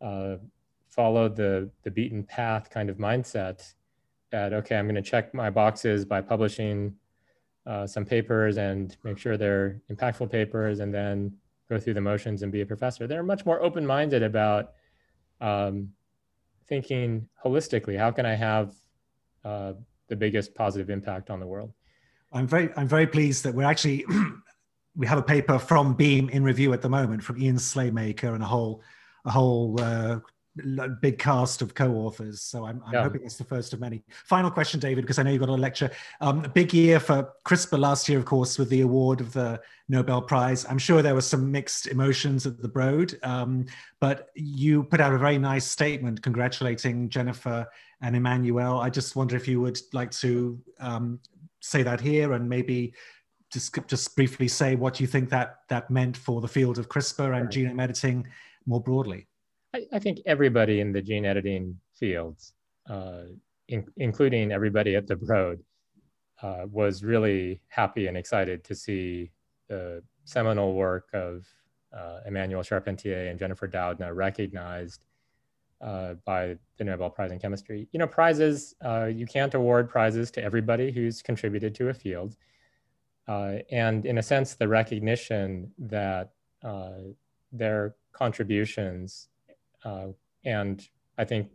uh, 0.00 0.36
follow 0.88 1.28
the 1.28 1.68
the 1.82 1.90
beaten 1.90 2.22
path 2.22 2.70
kind 2.70 2.88
of 2.88 2.96
mindset. 2.96 3.74
That 4.30 4.52
okay, 4.52 4.76
I'm 4.76 4.86
going 4.86 4.94
to 4.94 5.02
check 5.02 5.34
my 5.34 5.50
boxes 5.50 6.04
by 6.04 6.20
publishing 6.20 6.94
uh, 7.66 7.84
some 7.84 8.04
papers 8.04 8.58
and 8.58 8.96
make 9.02 9.18
sure 9.18 9.36
they're 9.36 9.80
impactful 9.90 10.30
papers 10.30 10.78
and 10.78 10.94
then 10.94 11.32
go 11.68 11.80
through 11.80 11.94
the 11.94 12.00
motions 12.00 12.42
and 12.42 12.52
be 12.52 12.60
a 12.60 12.66
professor. 12.66 13.08
They're 13.08 13.22
much 13.24 13.44
more 13.44 13.60
open-minded 13.60 14.22
about 14.22 14.74
um, 15.40 15.90
thinking 16.66 17.28
holistically. 17.44 17.98
How 17.98 18.10
can 18.10 18.26
I 18.26 18.34
have 18.34 18.72
uh, 19.44 19.74
the 20.08 20.16
biggest 20.16 20.54
positive 20.54 20.90
impact 20.90 21.30
on 21.30 21.40
the 21.40 21.46
world? 21.46 21.72
I'm 22.32 22.46
very, 22.46 22.70
I'm 22.76 22.88
very 22.88 23.06
pleased 23.06 23.44
that 23.44 23.54
we're 23.54 23.64
actually, 23.64 24.04
we 24.96 25.06
have 25.06 25.18
a 25.18 25.22
paper 25.22 25.58
from 25.58 25.94
Beam 25.94 26.28
in 26.30 26.42
review 26.42 26.72
at 26.72 26.82
the 26.82 26.88
moment 26.88 27.22
from 27.22 27.40
Ian 27.40 27.56
Slaymaker 27.56 28.34
and 28.34 28.42
a 28.42 28.46
whole, 28.46 28.82
a 29.24 29.30
whole 29.30 29.80
uh, 29.80 30.18
big 31.00 31.18
cast 31.18 31.62
of 31.62 31.74
co-authors. 31.74 32.40
So 32.42 32.64
I'm, 32.64 32.82
I'm 32.86 32.92
yeah. 32.92 33.02
hoping 33.02 33.22
it's 33.24 33.36
the 33.36 33.44
first 33.44 33.72
of 33.72 33.80
many. 33.80 34.04
Final 34.24 34.50
question, 34.50 34.78
David, 34.78 35.02
because 35.02 35.18
I 35.18 35.22
know 35.22 35.30
you've 35.30 35.40
got 35.40 35.48
a 35.48 35.52
lecture. 35.52 35.90
Um, 36.20 36.44
a 36.44 36.48
big 36.48 36.72
year 36.72 37.00
for 37.00 37.32
CRISPR 37.44 37.78
last 37.78 38.08
year, 38.08 38.18
of 38.18 38.24
course, 38.24 38.58
with 38.58 38.70
the 38.70 38.82
award 38.82 39.20
of 39.20 39.32
the 39.32 39.60
Nobel 39.88 40.22
Prize. 40.22 40.64
I'm 40.68 40.78
sure 40.78 41.02
there 41.02 41.14
were 41.14 41.20
some 41.20 41.50
mixed 41.50 41.88
emotions 41.88 42.46
at 42.46 42.60
the 42.62 42.68
Broad, 42.68 43.14
um, 43.22 43.66
but 44.00 44.28
you 44.34 44.84
put 44.84 45.00
out 45.00 45.12
a 45.12 45.18
very 45.18 45.38
nice 45.38 45.64
statement 45.64 46.22
congratulating 46.22 47.08
Jennifer 47.08 47.66
and 48.00 48.14
Emmanuel. 48.14 48.80
I 48.80 48.90
just 48.90 49.16
wonder 49.16 49.36
if 49.36 49.48
you 49.48 49.60
would 49.60 49.78
like 49.92 50.10
to 50.12 50.60
um, 50.78 51.20
say 51.60 51.82
that 51.82 52.00
here 52.00 52.34
and 52.34 52.48
maybe 52.48 52.94
just, 53.52 53.76
just 53.86 54.14
briefly 54.16 54.48
say 54.48 54.74
what 54.74 55.00
you 55.00 55.06
think 55.06 55.30
that 55.30 55.60
that 55.68 55.90
meant 55.90 56.16
for 56.16 56.40
the 56.40 56.48
field 56.48 56.78
of 56.78 56.88
CRISPR 56.88 57.38
and 57.38 57.48
genome 57.48 57.82
editing 57.82 58.26
more 58.66 58.80
broadly. 58.80 59.26
I, 59.74 59.86
I 59.92 59.98
think 59.98 60.20
everybody 60.24 60.80
in 60.80 60.92
the 60.92 61.02
gene 61.02 61.26
editing 61.26 61.78
fields, 61.92 62.54
uh, 62.88 63.24
in, 63.68 63.84
including 63.96 64.52
everybody 64.52 64.94
at 64.94 65.06
the 65.06 65.16
Broad, 65.16 65.58
uh, 66.42 66.66
was 66.70 67.02
really 67.02 67.60
happy 67.68 68.06
and 68.06 68.16
excited 68.16 68.62
to 68.64 68.74
see 68.74 69.30
the 69.68 70.02
seminal 70.24 70.74
work 70.74 71.08
of 71.12 71.46
uh, 71.96 72.20
Emmanuel 72.26 72.62
Charpentier 72.62 73.28
and 73.28 73.38
Jennifer 73.38 73.66
Doudna 73.66 74.14
recognized 74.14 75.04
uh, 75.80 76.14
by 76.24 76.56
the 76.78 76.84
Nobel 76.84 77.10
Prize 77.10 77.32
in 77.32 77.38
Chemistry. 77.38 77.88
You 77.92 77.98
know, 77.98 78.06
prizes, 78.06 78.74
uh, 78.84 79.06
you 79.06 79.26
can't 79.26 79.54
award 79.54 79.88
prizes 79.88 80.30
to 80.32 80.42
everybody 80.42 80.92
who's 80.92 81.20
contributed 81.20 81.74
to 81.76 81.88
a 81.88 81.94
field. 81.94 82.36
Uh, 83.26 83.56
and 83.70 84.06
in 84.06 84.18
a 84.18 84.22
sense, 84.22 84.54
the 84.54 84.68
recognition 84.68 85.72
that 85.78 86.30
their 87.52 87.94
contributions 88.12 89.28
uh, 89.33 89.33
and 90.44 90.86
I 91.18 91.24
think 91.24 91.50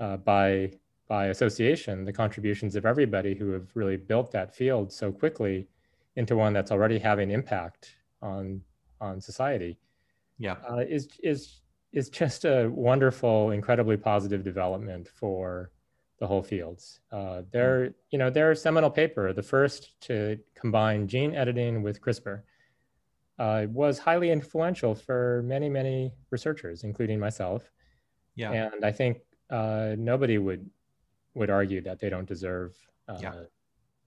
uh, 0.00 0.16
by 0.18 0.72
by 1.08 1.26
association, 1.26 2.04
the 2.04 2.12
contributions 2.12 2.76
of 2.76 2.84
everybody 2.84 3.34
who 3.34 3.50
have 3.52 3.68
really 3.74 3.96
built 3.96 4.30
that 4.32 4.54
field 4.54 4.92
so 4.92 5.10
quickly 5.10 5.66
into 6.16 6.36
one 6.36 6.52
that's 6.52 6.70
already 6.70 6.98
having 6.98 7.30
impact 7.30 7.96
on 8.22 8.60
on 9.00 9.20
society, 9.20 9.78
yeah, 10.38 10.56
uh, 10.70 10.78
is 10.78 11.08
is 11.22 11.60
is 11.92 12.08
just 12.10 12.44
a 12.44 12.68
wonderful, 12.68 13.50
incredibly 13.50 13.96
positive 13.96 14.44
development 14.44 15.08
for 15.08 15.70
the 16.18 16.26
whole 16.26 16.42
fields. 16.42 17.00
Uh, 17.12 17.42
their, 17.52 17.94
you 18.10 18.18
know, 18.18 18.28
their 18.28 18.54
seminal 18.54 18.90
paper, 18.90 19.32
the 19.32 19.42
first 19.42 20.00
to 20.00 20.38
combine 20.54 21.06
gene 21.06 21.34
editing 21.34 21.82
with 21.82 22.00
CRISPR, 22.00 22.42
uh, 23.38 23.66
was 23.70 23.98
highly 23.98 24.30
influential 24.30 24.94
for 24.94 25.42
many, 25.44 25.68
many 25.68 26.12
researchers, 26.30 26.84
including 26.84 27.18
myself. 27.20 27.70
Yeah. 28.34 28.52
And 28.52 28.84
I 28.84 28.92
think 28.92 29.18
uh, 29.50 29.94
nobody 29.98 30.38
would 30.38 30.68
would 31.34 31.50
argue 31.50 31.80
that 31.82 32.00
they 32.00 32.08
don't 32.10 32.26
deserve 32.26 32.76
uh, 33.08 33.18
Yeah. 33.20 33.44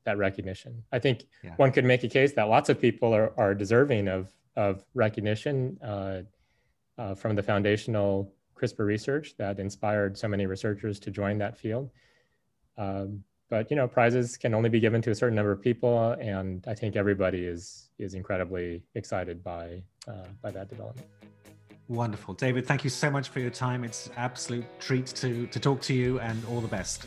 that 0.03 0.17
recognition. 0.17 0.83
I 0.91 0.99
think 0.99 1.23
Yeah. 1.43 1.55
one 1.55 1.71
could 1.71 1.85
make 1.85 2.03
a 2.03 2.09
case 2.09 2.33
that 2.33 2.43
lots 2.43 2.67
of 2.69 2.79
people 2.79 3.13
are, 3.13 3.33
are 3.39 3.55
deserving 3.55 4.07
of 4.07 4.33
of 4.57 4.83
recognition 4.93 5.77
uh, 5.81 6.23
uh, 6.97 7.15
from 7.15 7.35
the 7.35 7.43
foundational 7.43 8.33
CRISPR 8.55 8.85
research 8.85 9.35
that 9.37 9.59
inspired 9.59 10.17
so 10.17 10.27
many 10.27 10.45
researchers 10.45 10.99
to 10.99 11.09
join 11.09 11.37
that 11.37 11.57
field. 11.57 11.89
Um, 12.77 13.23
but 13.51 13.69
you 13.69 13.75
know, 13.75 13.85
prizes 13.87 14.37
can 14.37 14.55
only 14.55 14.69
be 14.69 14.79
given 14.79 15.01
to 15.03 15.11
a 15.11 15.15
certain 15.15 15.35
number 15.35 15.51
of 15.51 15.61
people, 15.61 16.13
and 16.13 16.65
I 16.67 16.73
think 16.73 16.95
everybody 16.95 17.45
is 17.45 17.89
is 17.99 18.13
incredibly 18.15 18.81
excited 18.95 19.43
by 19.43 19.83
uh, 20.07 20.29
by 20.41 20.51
that 20.51 20.69
development. 20.69 21.05
Wonderful. 21.89 22.33
David, 22.33 22.65
thank 22.65 22.85
you 22.85 22.89
so 22.89 23.11
much 23.11 23.27
for 23.27 23.41
your 23.41 23.49
time. 23.49 23.83
It's 23.83 24.09
absolute 24.15 24.65
treat 24.79 25.07
to, 25.07 25.45
to 25.47 25.59
talk 25.59 25.81
to 25.81 25.93
you 25.93 26.21
and 26.21 26.41
all 26.45 26.61
the 26.61 26.69
best. 26.69 27.05